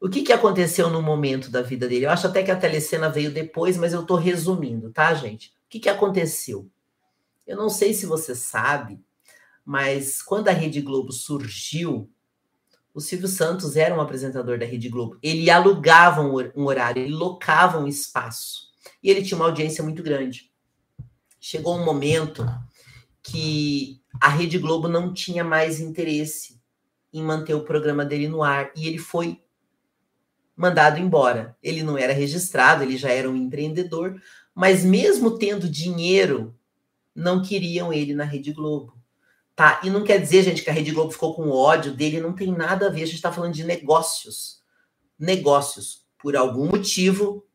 O 0.00 0.08
que, 0.08 0.22
que 0.22 0.32
aconteceu 0.32 0.90
no 0.90 1.00
momento 1.00 1.50
da 1.50 1.62
vida 1.62 1.88
dele? 1.88 2.04
Eu 2.06 2.10
acho 2.10 2.26
até 2.26 2.42
que 2.42 2.50
a 2.50 2.58
telecena 2.58 3.08
veio 3.08 3.30
depois, 3.30 3.76
mas 3.76 3.92
eu 3.92 4.02
estou 4.02 4.16
resumindo, 4.16 4.90
tá, 4.90 5.14
gente? 5.14 5.48
O 5.48 5.68
que, 5.68 5.80
que 5.80 5.88
aconteceu? 5.88 6.68
Eu 7.46 7.56
não 7.56 7.68
sei 7.68 7.94
se 7.94 8.06
você 8.06 8.34
sabe, 8.34 9.00
mas 9.64 10.20
quando 10.20 10.48
a 10.48 10.52
Rede 10.52 10.80
Globo 10.80 11.12
surgiu, 11.12 12.10
o 12.92 13.00
Silvio 13.00 13.28
Santos 13.28 13.76
era 13.76 13.94
um 13.94 14.00
apresentador 14.00 14.58
da 14.58 14.66
Rede 14.66 14.88
Globo. 14.88 15.16
Ele 15.22 15.48
alugava 15.48 16.22
um 16.22 16.64
horário, 16.64 17.02
ele 17.02 17.14
locava 17.14 17.78
um 17.78 17.86
espaço. 17.86 18.66
E 19.02 19.10
ele 19.10 19.22
tinha 19.22 19.36
uma 19.36 19.46
audiência 19.46 19.82
muito 19.82 20.02
grande 20.02 20.50
chegou 21.48 21.76
um 21.76 21.84
momento 21.84 22.44
que 23.22 24.02
a 24.20 24.28
Rede 24.28 24.58
Globo 24.58 24.88
não 24.88 25.14
tinha 25.14 25.44
mais 25.44 25.78
interesse 25.78 26.60
em 27.12 27.22
manter 27.22 27.54
o 27.54 27.62
programa 27.62 28.04
dele 28.04 28.26
no 28.26 28.42
ar 28.42 28.72
e 28.74 28.88
ele 28.88 28.98
foi 28.98 29.40
mandado 30.56 30.98
embora. 30.98 31.56
Ele 31.62 31.84
não 31.84 31.96
era 31.96 32.12
registrado, 32.12 32.82
ele 32.82 32.96
já 32.96 33.12
era 33.12 33.30
um 33.30 33.36
empreendedor, 33.36 34.20
mas 34.52 34.84
mesmo 34.84 35.38
tendo 35.38 35.68
dinheiro, 35.68 36.52
não 37.14 37.40
queriam 37.40 37.92
ele 37.92 38.12
na 38.12 38.24
Rede 38.24 38.52
Globo. 38.52 39.00
Tá? 39.54 39.80
E 39.84 39.88
não 39.88 40.02
quer 40.02 40.20
dizer, 40.20 40.42
gente, 40.42 40.64
que 40.64 40.70
a 40.70 40.72
Rede 40.72 40.90
Globo 40.90 41.12
ficou 41.12 41.32
com 41.32 41.48
ódio 41.48 41.94
dele, 41.94 42.20
não 42.20 42.32
tem 42.32 42.50
nada 42.50 42.88
a 42.88 42.90
ver, 42.90 43.04
a 43.04 43.06
gente 43.06 43.14
está 43.14 43.30
falando 43.30 43.54
de 43.54 43.62
negócios. 43.62 44.60
Negócios. 45.16 46.04
Por 46.18 46.36
algum 46.36 46.66
motivo, 46.66 47.45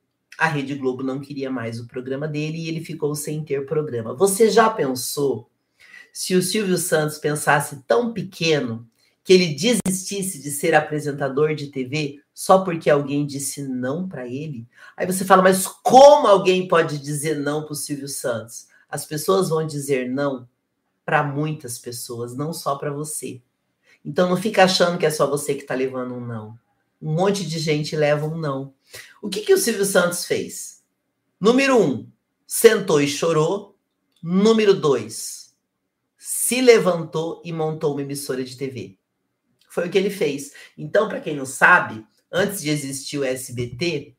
a 0.41 0.47
Rede 0.47 0.73
Globo 0.73 1.03
não 1.03 1.19
queria 1.19 1.51
mais 1.51 1.79
o 1.79 1.85
programa 1.85 2.27
dele 2.27 2.57
e 2.57 2.67
ele 2.67 2.83
ficou 2.83 3.13
sem 3.13 3.43
ter 3.43 3.63
programa. 3.67 4.15
Você 4.15 4.49
já 4.49 4.67
pensou 4.71 5.47
se 6.11 6.33
o 6.33 6.41
Silvio 6.41 6.79
Santos 6.79 7.19
pensasse 7.19 7.83
tão 7.85 8.11
pequeno 8.11 8.89
que 9.23 9.33
ele 9.33 9.53
desistisse 9.53 10.41
de 10.41 10.49
ser 10.49 10.73
apresentador 10.73 11.53
de 11.53 11.67
TV 11.67 12.23
só 12.33 12.63
porque 12.63 12.89
alguém 12.89 13.23
disse 13.23 13.61
não 13.67 14.09
para 14.09 14.27
ele? 14.27 14.67
Aí 14.97 15.05
você 15.05 15.23
fala, 15.23 15.43
mas 15.43 15.67
como 15.67 16.25
alguém 16.25 16.67
pode 16.67 16.97
dizer 16.97 17.37
não 17.37 17.63
para 17.63 17.73
o 17.73 17.75
Silvio 17.75 18.07
Santos? 18.07 18.65
As 18.89 19.05
pessoas 19.05 19.49
vão 19.49 19.63
dizer 19.63 20.09
não 20.09 20.49
para 21.05 21.21
muitas 21.21 21.77
pessoas, 21.77 22.35
não 22.35 22.51
só 22.51 22.77
para 22.77 22.91
você. 22.91 23.43
Então 24.03 24.27
não 24.27 24.37
fica 24.37 24.63
achando 24.63 24.97
que 24.97 25.05
é 25.05 25.11
só 25.11 25.29
você 25.29 25.53
que 25.53 25.61
está 25.61 25.75
levando 25.75 26.15
um 26.15 26.25
não. 26.25 26.57
Um 27.01 27.13
monte 27.13 27.45
de 27.45 27.57
gente 27.57 27.95
leva 27.95 28.27
um 28.27 28.37
não. 28.37 28.73
O 29.21 29.29
que, 29.29 29.41
que 29.41 29.53
o 29.53 29.57
Silvio 29.57 29.85
Santos 29.85 30.25
fez? 30.25 30.83
Número 31.39 31.81
um, 31.81 32.07
sentou 32.45 33.01
e 33.01 33.07
chorou. 33.07 33.77
Número 34.21 34.75
dois, 34.75 35.55
se 36.15 36.61
levantou 36.61 37.41
e 37.43 37.51
montou 37.51 37.93
uma 37.93 38.03
emissora 38.03 38.43
de 38.43 38.55
TV. 38.55 38.99
Foi 39.67 39.87
o 39.87 39.89
que 39.89 39.97
ele 39.97 40.11
fez. 40.11 40.51
Então, 40.77 41.07
para 41.09 41.19
quem 41.19 41.35
não 41.35 41.45
sabe, 41.45 42.05
antes 42.31 42.61
de 42.61 42.69
existir 42.69 43.17
o 43.17 43.23
SBT, 43.23 44.15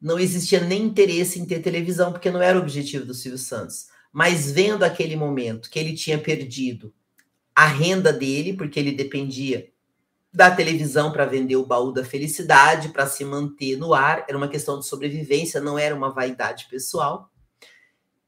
não 0.00 0.18
existia 0.18 0.60
nem 0.60 0.84
interesse 0.84 1.38
em 1.38 1.44
ter 1.44 1.60
televisão, 1.60 2.12
porque 2.12 2.30
não 2.30 2.40
era 2.40 2.58
o 2.58 2.62
objetivo 2.62 3.04
do 3.04 3.12
Silvio 3.12 3.38
Santos. 3.38 3.88
Mas 4.10 4.50
vendo 4.50 4.84
aquele 4.84 5.16
momento 5.16 5.68
que 5.68 5.78
ele 5.78 5.94
tinha 5.94 6.18
perdido 6.18 6.94
a 7.54 7.66
renda 7.66 8.12
dele, 8.12 8.54
porque 8.54 8.78
ele 8.78 8.92
dependia 8.92 9.70
da 10.34 10.50
televisão 10.50 11.12
para 11.12 11.24
vender 11.24 11.54
o 11.54 11.64
baú 11.64 11.92
da 11.92 12.04
felicidade, 12.04 12.88
para 12.88 13.06
se 13.06 13.24
manter 13.24 13.76
no 13.76 13.94
ar, 13.94 14.24
era 14.28 14.36
uma 14.36 14.48
questão 14.48 14.80
de 14.80 14.84
sobrevivência, 14.84 15.60
não 15.60 15.78
era 15.78 15.94
uma 15.94 16.10
vaidade 16.10 16.66
pessoal. 16.68 17.30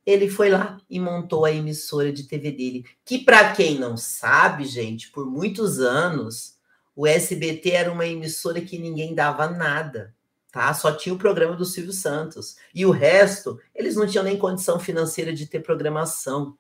Ele 0.06 0.30
foi 0.30 0.48
lá 0.48 0.78
e 0.88 1.00
montou 1.00 1.44
a 1.44 1.50
emissora 1.50 2.12
de 2.12 2.22
TV 2.22 2.52
dele, 2.52 2.84
que 3.04 3.18
para 3.18 3.52
quem 3.52 3.76
não 3.76 3.96
sabe, 3.96 4.64
gente, 4.64 5.10
por 5.10 5.26
muitos 5.26 5.80
anos 5.80 6.56
o 6.94 7.08
SBT 7.08 7.70
era 7.70 7.92
uma 7.92 8.06
emissora 8.06 8.60
que 8.60 8.78
ninguém 8.78 9.12
dava 9.12 9.50
nada, 9.50 10.14
tá? 10.52 10.72
Só 10.74 10.92
tinha 10.92 11.12
o 11.12 11.18
programa 11.18 11.56
do 11.56 11.64
Silvio 11.64 11.92
Santos 11.92 12.54
e 12.72 12.86
o 12.86 12.92
resto 12.92 13.58
eles 13.74 13.96
não 13.96 14.06
tinham 14.06 14.22
nem 14.22 14.38
condição 14.38 14.78
financeira 14.78 15.32
de 15.32 15.46
ter 15.46 15.58
programação. 15.58 16.56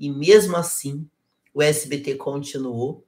E 0.00 0.10
mesmo 0.10 0.56
assim, 0.56 1.06
o 1.52 1.62
SBT 1.62 2.14
continuou 2.14 3.05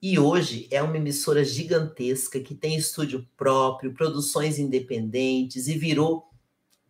e 0.00 0.18
hoje 0.18 0.68
é 0.70 0.80
uma 0.82 0.96
emissora 0.96 1.44
gigantesca 1.44 2.38
que 2.38 2.54
tem 2.54 2.76
estúdio 2.76 3.26
próprio, 3.36 3.92
produções 3.92 4.58
independentes 4.58 5.66
e 5.66 5.76
virou 5.76 6.28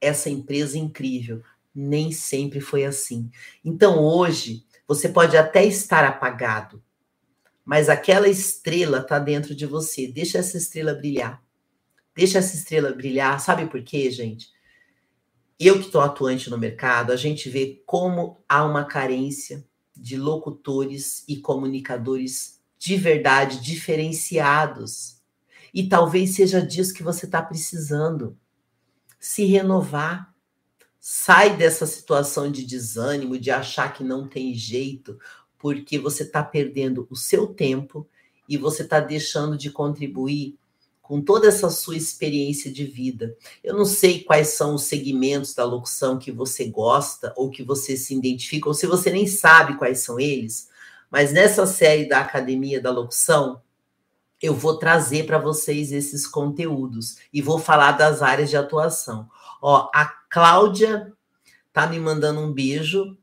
essa 0.00 0.28
empresa 0.28 0.76
incrível. 0.76 1.42
Nem 1.74 2.12
sempre 2.12 2.60
foi 2.60 2.84
assim. 2.84 3.30
Então 3.64 3.98
hoje 3.98 4.66
você 4.86 5.08
pode 5.08 5.36
até 5.36 5.64
estar 5.64 6.04
apagado, 6.04 6.82
mas 7.64 7.88
aquela 7.88 8.28
estrela 8.28 8.98
está 8.98 9.18
dentro 9.18 9.54
de 9.54 9.64
você. 9.64 10.06
Deixa 10.06 10.38
essa 10.38 10.58
estrela 10.58 10.94
brilhar. 10.94 11.42
Deixa 12.14 12.38
essa 12.38 12.56
estrela 12.56 12.92
brilhar. 12.92 13.40
Sabe 13.40 13.66
por 13.66 13.82
quê, 13.82 14.10
gente? 14.10 14.48
Eu 15.58 15.78
que 15.78 15.86
estou 15.86 16.00
atuante 16.00 16.50
no 16.50 16.58
mercado, 16.58 17.10
a 17.10 17.16
gente 17.16 17.48
vê 17.48 17.82
como 17.86 18.38
há 18.48 18.64
uma 18.64 18.84
carência 18.84 19.66
de 19.96 20.16
locutores 20.16 21.24
e 21.26 21.36
comunicadores 21.38 22.57
de 22.78 22.96
verdade 22.96 23.60
diferenciados. 23.60 25.18
E 25.74 25.88
talvez 25.88 26.34
seja 26.34 26.60
disso 26.60 26.94
que 26.94 27.02
você 27.02 27.26
está 27.26 27.42
precisando. 27.42 28.36
Se 29.18 29.44
renovar. 29.44 30.32
Sai 31.00 31.56
dessa 31.56 31.86
situação 31.86 32.50
de 32.50 32.64
desânimo, 32.64 33.38
de 33.38 33.50
achar 33.50 33.92
que 33.92 34.04
não 34.04 34.28
tem 34.28 34.54
jeito, 34.54 35.18
porque 35.58 35.98
você 35.98 36.22
está 36.22 36.42
perdendo 36.42 37.06
o 37.10 37.16
seu 37.16 37.46
tempo 37.46 38.06
e 38.48 38.56
você 38.56 38.82
está 38.82 39.00
deixando 39.00 39.56
de 39.56 39.70
contribuir 39.70 40.58
com 41.00 41.22
toda 41.22 41.48
essa 41.48 41.70
sua 41.70 41.96
experiência 41.96 42.70
de 42.70 42.84
vida. 42.84 43.34
Eu 43.64 43.74
não 43.74 43.86
sei 43.86 44.22
quais 44.22 44.48
são 44.48 44.74
os 44.74 44.84
segmentos 44.84 45.54
da 45.54 45.64
locução 45.64 46.18
que 46.18 46.30
você 46.30 46.66
gosta 46.66 47.32
ou 47.34 47.48
que 47.48 47.62
você 47.62 47.96
se 47.96 48.14
identifica, 48.14 48.68
ou 48.68 48.74
se 48.74 48.86
você 48.86 49.10
nem 49.10 49.26
sabe 49.26 49.78
quais 49.78 50.00
são 50.00 50.20
eles, 50.20 50.68
mas 51.10 51.32
nessa 51.32 51.66
série 51.66 52.08
da 52.08 52.20
Academia 52.20 52.80
da 52.80 52.90
Locução, 52.90 53.62
eu 54.40 54.54
vou 54.54 54.78
trazer 54.78 55.26
para 55.26 55.38
vocês 55.38 55.90
esses 55.92 56.26
conteúdos 56.26 57.16
e 57.32 57.42
vou 57.42 57.58
falar 57.58 57.92
das 57.92 58.22
áreas 58.22 58.50
de 58.50 58.56
atuação. 58.56 59.28
Ó, 59.60 59.90
a 59.92 60.06
Cláudia 60.06 61.12
tá 61.72 61.86
me 61.86 61.98
mandando 61.98 62.40
um 62.40 62.52
beijo. 62.52 63.16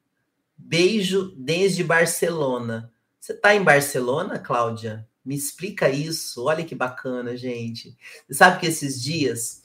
Beijo 0.58 1.34
desde 1.38 1.84
Barcelona. 1.84 2.92
Você 3.20 3.34
tá 3.34 3.56
em 3.56 3.64
Barcelona, 3.64 4.40
Cláudia? 4.40 5.08
Me 5.24 5.36
explica 5.36 5.90
isso. 5.90 6.46
Olha 6.46 6.66
que 6.66 6.76
bacana, 6.76 7.38
gente. 7.38 7.98
Você 8.28 8.34
sabe 8.34 8.60
que 8.60 8.68
esses 8.68 9.02
dias 9.02 9.64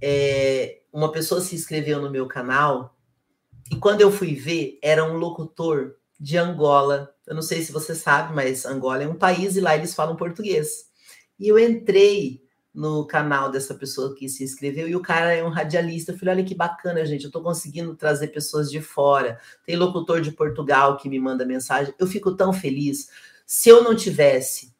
é, 0.00 0.80
uma 0.92 1.10
pessoa 1.10 1.40
se 1.40 1.54
inscreveu 1.54 2.00
no 2.00 2.10
meu 2.10 2.26
canal 2.26 2.96
e 3.70 3.76
quando 3.76 4.00
eu 4.00 4.12
fui 4.12 4.34
ver, 4.34 4.78
era 4.82 5.04
um 5.04 5.16
locutor 5.16 5.96
de 6.24 6.38
Angola. 6.38 7.14
Eu 7.26 7.34
não 7.34 7.42
sei 7.42 7.62
se 7.62 7.70
você 7.70 7.94
sabe, 7.94 8.34
mas 8.34 8.64
Angola 8.64 9.02
é 9.02 9.06
um 9.06 9.14
país 9.14 9.56
e 9.56 9.60
lá 9.60 9.76
eles 9.76 9.94
falam 9.94 10.16
português. 10.16 10.86
E 11.38 11.46
eu 11.46 11.58
entrei 11.58 12.42
no 12.72 13.06
canal 13.06 13.50
dessa 13.50 13.74
pessoa 13.74 14.14
que 14.14 14.26
se 14.26 14.42
inscreveu 14.42 14.88
e 14.88 14.96
o 14.96 15.02
cara 15.02 15.34
é 15.34 15.44
um 15.44 15.50
radialista. 15.50 16.12
Eu 16.12 16.18
falei, 16.18 16.36
olha 16.36 16.44
que 16.44 16.54
bacana, 16.54 17.04
gente, 17.04 17.24
eu 17.24 17.28
estou 17.28 17.42
conseguindo 17.42 17.94
trazer 17.94 18.28
pessoas 18.28 18.70
de 18.70 18.80
fora. 18.80 19.38
Tem 19.66 19.76
locutor 19.76 20.22
de 20.22 20.32
Portugal 20.32 20.96
que 20.96 21.10
me 21.10 21.20
manda 21.20 21.44
mensagem. 21.44 21.94
Eu 21.98 22.06
fico 22.06 22.34
tão 22.34 22.54
feliz. 22.54 23.10
Se 23.44 23.68
eu 23.68 23.84
não 23.84 23.94
tivesse 23.94 24.74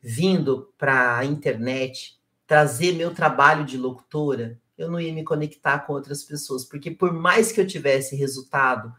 vindo 0.00 0.72
para 0.78 1.18
a 1.18 1.24
internet 1.26 2.18
trazer 2.46 2.94
meu 2.94 3.12
trabalho 3.12 3.66
de 3.66 3.76
locutora, 3.76 4.58
eu 4.78 4.90
não 4.90 4.98
ia 4.98 5.12
me 5.12 5.22
conectar 5.22 5.80
com 5.80 5.92
outras 5.92 6.22
pessoas, 6.22 6.64
porque 6.64 6.90
por 6.90 7.12
mais 7.12 7.52
que 7.52 7.60
eu 7.60 7.66
tivesse 7.66 8.16
resultado 8.16 8.90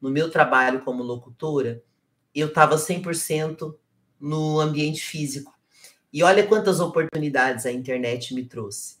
no 0.00 0.10
meu 0.10 0.30
trabalho 0.30 0.82
como 0.82 1.02
locutora, 1.02 1.82
eu 2.34 2.48
estava 2.48 2.76
100% 2.76 3.74
no 4.20 4.60
ambiente 4.60 5.02
físico. 5.02 5.54
E 6.12 6.22
olha 6.22 6.46
quantas 6.46 6.80
oportunidades 6.80 7.66
a 7.66 7.72
internet 7.72 8.34
me 8.34 8.44
trouxe. 8.44 8.96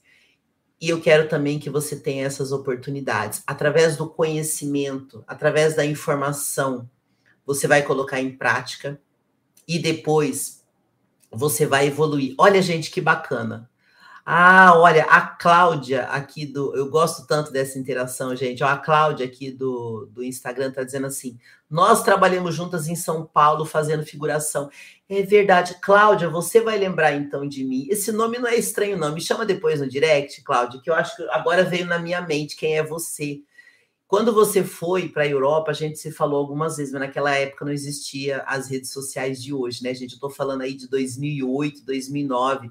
E 0.80 0.90
eu 0.90 1.00
quero 1.00 1.28
também 1.28 1.58
que 1.58 1.70
você 1.70 1.96
tenha 1.96 2.26
essas 2.26 2.52
oportunidades. 2.52 3.42
Através 3.46 3.96
do 3.96 4.08
conhecimento, 4.08 5.24
através 5.26 5.74
da 5.74 5.84
informação, 5.86 6.88
você 7.46 7.66
vai 7.66 7.82
colocar 7.82 8.20
em 8.20 8.36
prática 8.36 9.00
e 9.66 9.78
depois 9.78 10.64
você 11.30 11.66
vai 11.66 11.86
evoluir. 11.86 12.34
Olha, 12.38 12.60
gente, 12.60 12.90
que 12.90 13.00
bacana. 13.00 13.70
Ah, 14.28 14.72
olha, 14.76 15.04
a 15.04 15.20
Cláudia 15.20 16.02
aqui 16.06 16.44
do. 16.44 16.74
Eu 16.74 16.90
gosto 16.90 17.24
tanto 17.28 17.52
dessa 17.52 17.78
interação, 17.78 18.34
gente. 18.34 18.64
A 18.64 18.76
Cláudia 18.76 19.24
aqui 19.24 19.52
do, 19.52 20.06
do 20.10 20.24
Instagram 20.24 20.70
está 20.70 20.82
dizendo 20.82 21.06
assim: 21.06 21.38
nós 21.70 22.02
trabalhamos 22.02 22.52
juntas 22.52 22.88
em 22.88 22.96
São 22.96 23.24
Paulo 23.24 23.64
fazendo 23.64 24.04
figuração. 24.04 24.68
É 25.08 25.22
verdade. 25.22 25.76
Cláudia, 25.80 26.28
você 26.28 26.60
vai 26.60 26.76
lembrar 26.76 27.12
então 27.12 27.46
de 27.46 27.62
mim. 27.62 27.86
Esse 27.88 28.10
nome 28.10 28.36
não 28.36 28.48
é 28.48 28.56
estranho, 28.56 28.96
não. 28.96 29.14
Me 29.14 29.20
chama 29.20 29.46
depois 29.46 29.80
no 29.80 29.88
direct, 29.88 30.42
Cláudia, 30.42 30.80
que 30.82 30.90
eu 30.90 30.94
acho 30.94 31.14
que 31.14 31.22
agora 31.30 31.62
veio 31.62 31.86
na 31.86 32.00
minha 32.00 32.20
mente 32.20 32.56
quem 32.56 32.76
é 32.76 32.82
você. 32.82 33.42
Quando 34.08 34.32
você 34.32 34.62
foi 34.62 35.08
para 35.08 35.24
a 35.24 35.28
Europa, 35.28 35.72
a 35.72 35.74
gente 35.74 35.98
se 35.98 36.12
falou 36.12 36.38
algumas 36.38 36.76
vezes, 36.76 36.92
mas 36.92 37.02
naquela 37.02 37.34
época 37.34 37.64
não 37.64 37.72
existia 37.72 38.42
as 38.46 38.68
redes 38.70 38.92
sociais 38.92 39.42
de 39.42 39.52
hoje, 39.52 39.82
né, 39.82 39.92
gente? 39.94 40.12
Eu 40.12 40.16
estou 40.16 40.30
falando 40.30 40.60
aí 40.62 40.74
de 40.74 40.88
2008, 40.88 41.84
2009, 41.84 42.70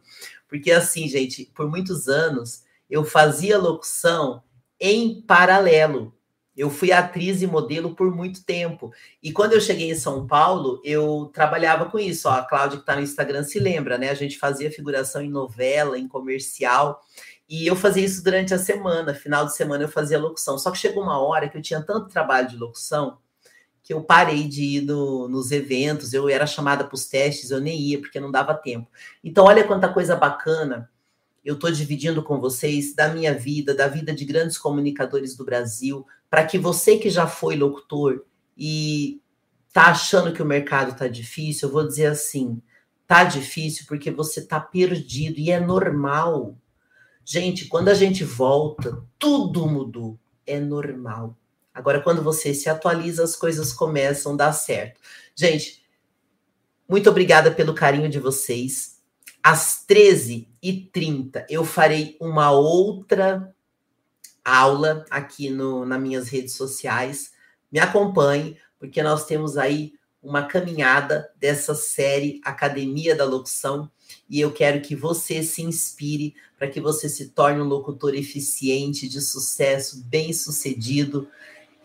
porque 0.56 0.72
assim, 0.72 1.08
gente, 1.08 1.51
por 1.53 1.70
muitos 1.70 2.08
anos 2.08 2.64
eu 2.89 3.03
fazia 3.03 3.58
locução 3.58 4.41
em 4.80 5.22
paralelo. 5.22 6.14
Eu 6.56 6.70
fui 6.70 6.93
atriz 6.93 7.41
e 7.41 7.47
modelo 7.47 7.93
por 7.93 8.16
muito 8.16 8.45
tempo. 8.45 8.93
E 9.22 9.34
quando 9.34 9.51
eu 9.51 9.60
cheguei 9.60 9.91
em 9.91 9.95
São 9.95 10.26
Paulo, 10.26 10.82
eu 10.86 11.30
trabalhava 11.34 11.89
com 11.89 11.99
isso. 11.99 12.30
Ó, 12.30 12.32
a 12.32 12.43
Cláudia, 12.43 12.78
que 12.78 12.84
está 12.84 12.95
no 12.95 13.01
Instagram, 13.01 13.43
se 13.43 13.60
lembra, 13.60 13.97
né? 13.97 14.10
A 14.10 14.14
gente 14.14 14.38
fazia 14.38 14.72
figuração 14.72 15.22
em 15.22 15.30
novela, 15.30 15.99
em 15.99 16.08
comercial. 16.08 17.01
E 17.49 17.68
eu 17.68 17.76
fazia 17.76 18.06
isso 18.06 18.24
durante 18.24 18.53
a 18.53 18.58
semana, 18.58 19.14
final 19.14 19.45
de 19.45 19.53
semana 19.53 19.84
eu 19.84 19.89
fazia 19.89 20.18
locução. 20.18 20.58
Só 20.58 20.72
que 20.72 20.78
chegou 20.78 21.03
uma 21.03 21.20
hora 21.20 21.49
que 21.49 21.58
eu 21.58 21.62
tinha 21.62 21.82
tanto 21.82 22.08
trabalho 22.08 22.47
de 22.47 22.56
locução 22.56 23.18
que 23.86 23.94
eu 23.94 24.02
parei 24.02 24.48
de 24.48 24.64
ir 24.64 24.82
no, 24.82 25.30
nos 25.30 25.52
eventos, 25.52 26.12
eu 26.12 26.28
era 26.28 26.48
chamada 26.48 26.84
para 26.84 26.96
os 26.96 27.06
testes, 27.06 27.52
eu 27.52 27.62
nem 27.62 27.80
ia 27.80 28.00
porque 28.00 28.20
não 28.20 28.32
dava 28.32 28.56
tempo. 28.56 28.90
Então, 29.24 29.46
olha 29.46 29.64
quanta 29.64 29.88
coisa 29.88 30.16
bacana 30.16 30.90
eu 31.46 31.54
estou 31.54 31.70
dividindo 31.72 32.24
com 32.24 32.42
vocês 32.42 32.96
da 32.96 33.10
minha 33.10 33.32
vida, 33.32 33.76
da 33.76 33.88
vida 33.88 34.12
de 34.12 34.26
grandes 34.26 34.58
comunicadores 34.58 35.38
do 35.38 35.46
Brasil, 35.46 36.04
para 36.28 36.44
que 36.44 36.58
você 36.58 36.98
que 36.98 37.12
já 37.12 37.28
foi 37.28 37.56
locutor 37.56 38.26
e 38.58 39.22
tá 39.72 39.92
achando 39.92 40.34
que 40.34 40.42
o 40.42 40.46
mercado 40.46 40.94
está 40.94 41.08
difícil, 41.08 41.68
eu 41.70 41.74
vou 41.74 41.88
dizer 41.88 42.08
assim, 42.08 42.60
tá 43.06 43.24
difícil 43.24 43.86
porque 43.88 44.10
você 44.10 44.42
tá 44.42 44.60
perdido 44.60 45.38
e 45.38 45.52
é 45.52 45.60
normal. 45.60 46.58
Gente, 47.24 47.68
quando 47.68 47.90
a 47.90 47.94
gente 47.94 48.24
volta, 48.24 49.04
tudo 49.20 49.68
mudou. 49.68 50.18
É 50.48 50.60
normal. 50.60 51.38
Agora, 51.76 52.02
quando 52.02 52.24
você 52.24 52.54
se 52.54 52.70
atualiza, 52.70 53.22
as 53.22 53.36
coisas 53.36 53.74
começam 53.74 54.34
a 54.34 54.38
dar 54.38 54.54
certo. 54.54 55.02
Gente, 55.36 55.84
muito 56.88 57.10
obrigada 57.10 57.52
pelo 57.52 57.74
carinho 57.74 58.08
de 58.08 58.18
vocês. 58.18 59.02
Às 59.44 59.86
13h30, 59.86 61.46
eu 61.50 61.66
farei 61.66 62.16
uma 62.22 62.50
outra 62.52 63.54
aula 64.44 65.04
aqui 65.10 65.50
no, 65.50 65.86
nas 65.86 66.02
minhas 66.02 66.30
redes 66.30 66.54
sociais. 66.56 67.34
Me 67.70 67.80
acompanhe, 67.80 68.58
porque 68.80 69.04
nós 69.04 69.26
temos 69.26 69.58
aí 69.58 69.94
uma 70.24 70.44
caminhada 70.46 71.30
dessa 71.38 71.76
série 71.76 72.40
Academia 72.44 73.16
da 73.16 73.26
Locução 73.26 73.92
e 74.30 74.40
eu 74.40 74.52
quero 74.52 74.82
que 74.82 74.96
você 74.96 75.44
se 75.44 75.62
inspire 75.62 76.36
para 76.58 76.68
que 76.68 76.80
você 76.80 77.10
se 77.10 77.30
torne 77.30 77.62
um 77.62 77.66
locutor 77.66 78.16
eficiente, 78.16 79.10
de 79.10 79.22
sucesso, 79.22 80.04
bem-sucedido, 80.06 81.28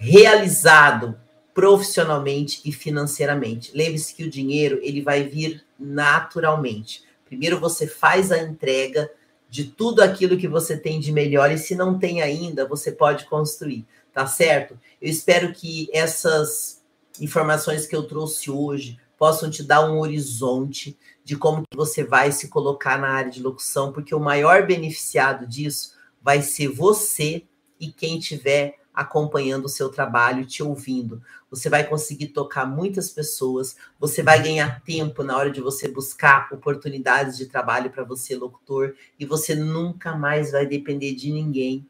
realizado 0.01 1.14
profissionalmente 1.53 2.62
e 2.64 2.72
financeiramente. 2.72 3.70
Lembre-se 3.74 4.14
que 4.14 4.24
o 4.24 4.30
dinheiro 4.30 4.80
ele 4.82 5.03
vai 5.03 5.24
vir 5.24 5.62
naturalmente. 5.78 7.05
Primeiro 7.26 7.61
você 7.61 7.86
faz 7.86 8.32
a 8.32 8.38
entrega 8.38 9.11
de 9.48 9.64
tudo 9.64 10.01
aquilo 10.01 10.38
que 10.38 10.48
você 10.48 10.76
tem 10.76 10.98
de 10.98 11.12
melhor 11.12 11.51
e 11.51 11.59
se 11.59 11.74
não 11.74 11.98
tem 11.98 12.22
ainda, 12.22 12.66
você 12.66 12.90
pode 12.90 13.26
construir, 13.26 13.84
tá 14.12 14.26
certo? 14.26 14.78
Eu 15.03 15.11
espero 15.11 15.53
que 15.53 15.90
essas 15.92 16.82
informações 17.20 17.86
que 17.86 17.94
eu 17.94 18.05
trouxe 18.05 18.51
hoje 18.51 18.98
possam 19.18 19.51
te 19.51 19.62
dar 19.62 19.86
um 19.90 19.98
horizonte 19.98 20.96
de 21.22 21.36
como 21.36 21.62
que 21.68 21.76
você 21.76 22.03
vai 22.03 22.32
se 22.32 22.48
colocar 22.48 22.98
na 22.98 23.09
área 23.09 23.30
de 23.30 23.42
locução, 23.42 23.92
porque 23.92 24.14
o 24.14 24.20
maior 24.20 24.66
beneficiado 24.66 25.46
disso 25.46 25.92
vai 26.22 26.40
ser 26.40 26.68
você 26.68 27.44
e 27.78 27.92
quem 27.92 28.18
tiver 28.18 28.79
acompanhando 29.01 29.64
o 29.64 29.68
seu 29.68 29.88
trabalho, 29.88 30.44
te 30.44 30.62
ouvindo. 30.62 31.22
Você 31.51 31.70
vai 31.70 31.84
conseguir 31.84 32.26
tocar 32.26 32.66
muitas 32.66 33.09
pessoas, 33.09 33.74
você 33.98 34.22
vai 34.22 34.42
ganhar 34.42 34.82
tempo 34.82 35.22
na 35.22 35.38
hora 35.38 35.51
de 35.51 35.59
você 35.59 35.88
buscar 35.88 36.53
oportunidades 36.53 37.38
de 37.38 37.46
trabalho 37.46 37.88
para 37.88 38.05
você, 38.05 38.36
locutor, 38.36 38.94
e 39.18 39.24
você 39.24 39.55
nunca 39.55 40.14
mais 40.14 40.53
vai 40.53 40.66
depender 40.66 41.14
de 41.14 41.32
ninguém 41.32 41.88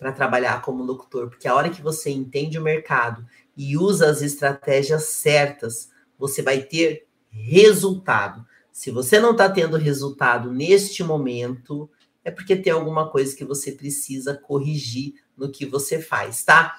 para 0.00 0.10
trabalhar 0.10 0.60
como 0.62 0.82
locutor, 0.82 1.28
porque 1.28 1.46
a 1.46 1.54
hora 1.54 1.70
que 1.70 1.80
você 1.80 2.10
entende 2.10 2.58
o 2.58 2.62
mercado 2.62 3.24
e 3.56 3.76
usa 3.76 4.10
as 4.10 4.20
estratégias 4.20 5.04
certas, 5.04 5.90
você 6.18 6.42
vai 6.42 6.60
ter 6.60 7.06
resultado. 7.30 8.44
Se 8.72 8.90
você 8.90 9.20
não 9.20 9.30
está 9.30 9.48
tendo 9.48 9.76
resultado 9.76 10.50
neste 10.50 11.04
momento, 11.04 11.88
é 12.24 12.32
porque 12.32 12.56
tem 12.56 12.72
alguma 12.72 13.08
coisa 13.08 13.36
que 13.36 13.44
você 13.44 13.70
precisa 13.70 14.34
corrigir 14.34 15.14
no 15.36 15.50
que 15.50 15.66
você 15.66 16.00
faz, 16.00 16.44
tá? 16.44 16.78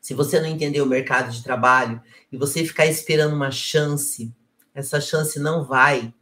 Se 0.00 0.14
você 0.14 0.40
não 0.40 0.48
entender 0.48 0.82
o 0.82 0.86
mercado 0.86 1.30
de 1.30 1.42
trabalho 1.42 2.00
e 2.30 2.36
você 2.36 2.64
ficar 2.64 2.86
esperando 2.86 3.34
uma 3.34 3.50
chance, 3.50 4.32
essa 4.74 5.00
chance 5.00 5.38
não 5.38 5.64
vai 5.64 6.12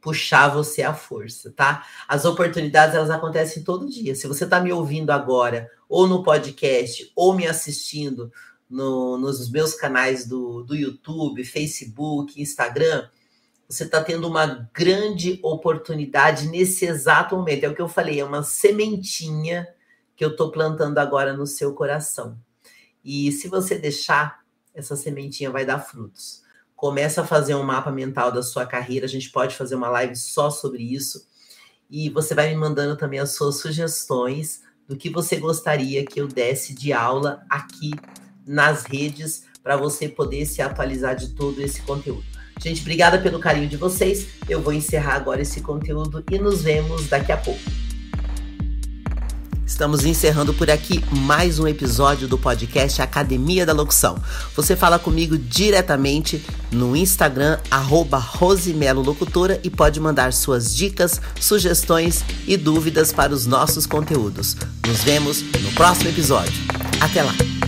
puxar 0.00 0.48
você 0.48 0.82
à 0.82 0.94
força, 0.94 1.50
tá? 1.50 1.86
As 2.08 2.24
oportunidades 2.24 2.94
elas 2.94 3.10
acontecem 3.10 3.62
todo 3.62 3.88
dia. 3.88 4.14
Se 4.14 4.26
você 4.26 4.44
está 4.44 4.60
me 4.60 4.72
ouvindo 4.72 5.10
agora, 5.10 5.70
ou 5.88 6.06
no 6.06 6.22
podcast, 6.22 7.10
ou 7.14 7.34
me 7.34 7.46
assistindo 7.46 8.32
no, 8.68 9.18
nos 9.18 9.50
meus 9.50 9.74
canais 9.74 10.26
do, 10.26 10.62
do 10.62 10.74
YouTube, 10.74 11.44
Facebook, 11.44 12.40
Instagram, 12.40 13.08
você 13.68 13.84
está 13.84 14.02
tendo 14.02 14.26
uma 14.26 14.68
grande 14.72 15.38
oportunidade 15.42 16.48
nesse 16.48 16.86
exato 16.86 17.36
momento. 17.36 17.64
É 17.64 17.68
o 17.68 17.74
que 17.74 17.82
eu 17.82 17.88
falei, 17.88 18.20
é 18.20 18.24
uma 18.24 18.42
sementinha 18.42 19.66
que 20.20 20.24
eu 20.26 20.32
estou 20.32 20.50
plantando 20.50 20.98
agora 20.98 21.34
no 21.34 21.46
seu 21.46 21.72
coração. 21.72 22.38
E 23.02 23.32
se 23.32 23.48
você 23.48 23.78
deixar, 23.78 24.40
essa 24.74 24.94
sementinha 24.94 25.50
vai 25.50 25.64
dar 25.64 25.78
frutos. 25.78 26.42
Começa 26.76 27.22
a 27.22 27.26
fazer 27.26 27.54
um 27.54 27.62
mapa 27.62 27.90
mental 27.90 28.30
da 28.30 28.42
sua 28.42 28.66
carreira. 28.66 29.06
A 29.06 29.08
gente 29.08 29.30
pode 29.30 29.56
fazer 29.56 29.76
uma 29.76 29.88
live 29.88 30.14
só 30.14 30.50
sobre 30.50 30.82
isso. 30.82 31.26
E 31.88 32.10
você 32.10 32.34
vai 32.34 32.50
me 32.50 32.54
mandando 32.54 32.98
também 32.98 33.18
as 33.18 33.30
suas 33.30 33.60
sugestões 33.60 34.60
do 34.86 34.94
que 34.94 35.08
você 35.08 35.36
gostaria 35.36 36.04
que 36.04 36.20
eu 36.20 36.28
desse 36.28 36.74
de 36.74 36.92
aula 36.92 37.42
aqui 37.48 37.90
nas 38.46 38.84
redes 38.84 39.44
para 39.62 39.74
você 39.74 40.06
poder 40.06 40.44
se 40.44 40.60
atualizar 40.60 41.16
de 41.16 41.28
todo 41.28 41.62
esse 41.62 41.80
conteúdo. 41.80 42.26
Gente, 42.60 42.82
obrigada 42.82 43.18
pelo 43.18 43.40
carinho 43.40 43.70
de 43.70 43.78
vocês. 43.78 44.28
Eu 44.46 44.60
vou 44.60 44.74
encerrar 44.74 45.14
agora 45.14 45.40
esse 45.40 45.62
conteúdo 45.62 46.22
e 46.30 46.38
nos 46.38 46.60
vemos 46.60 47.08
daqui 47.08 47.32
a 47.32 47.38
pouco. 47.38 47.79
Estamos 49.70 50.04
encerrando 50.04 50.52
por 50.52 50.68
aqui 50.68 51.02
mais 51.12 51.60
um 51.60 51.66
episódio 51.66 52.26
do 52.26 52.36
podcast 52.36 53.00
Academia 53.00 53.64
da 53.64 53.72
Locução. 53.72 54.20
Você 54.56 54.74
fala 54.74 54.98
comigo 54.98 55.38
diretamente 55.38 56.44
no 56.72 56.96
Instagram, 56.96 57.56
Rosimelo 58.18 59.00
Locutora, 59.00 59.60
e 59.62 59.70
pode 59.70 60.00
mandar 60.00 60.32
suas 60.32 60.74
dicas, 60.74 61.20
sugestões 61.40 62.24
e 62.48 62.56
dúvidas 62.56 63.12
para 63.12 63.32
os 63.32 63.46
nossos 63.46 63.86
conteúdos. 63.86 64.56
Nos 64.86 65.04
vemos 65.04 65.40
no 65.40 65.72
próximo 65.72 66.10
episódio. 66.10 66.52
Até 67.00 67.22
lá! 67.22 67.59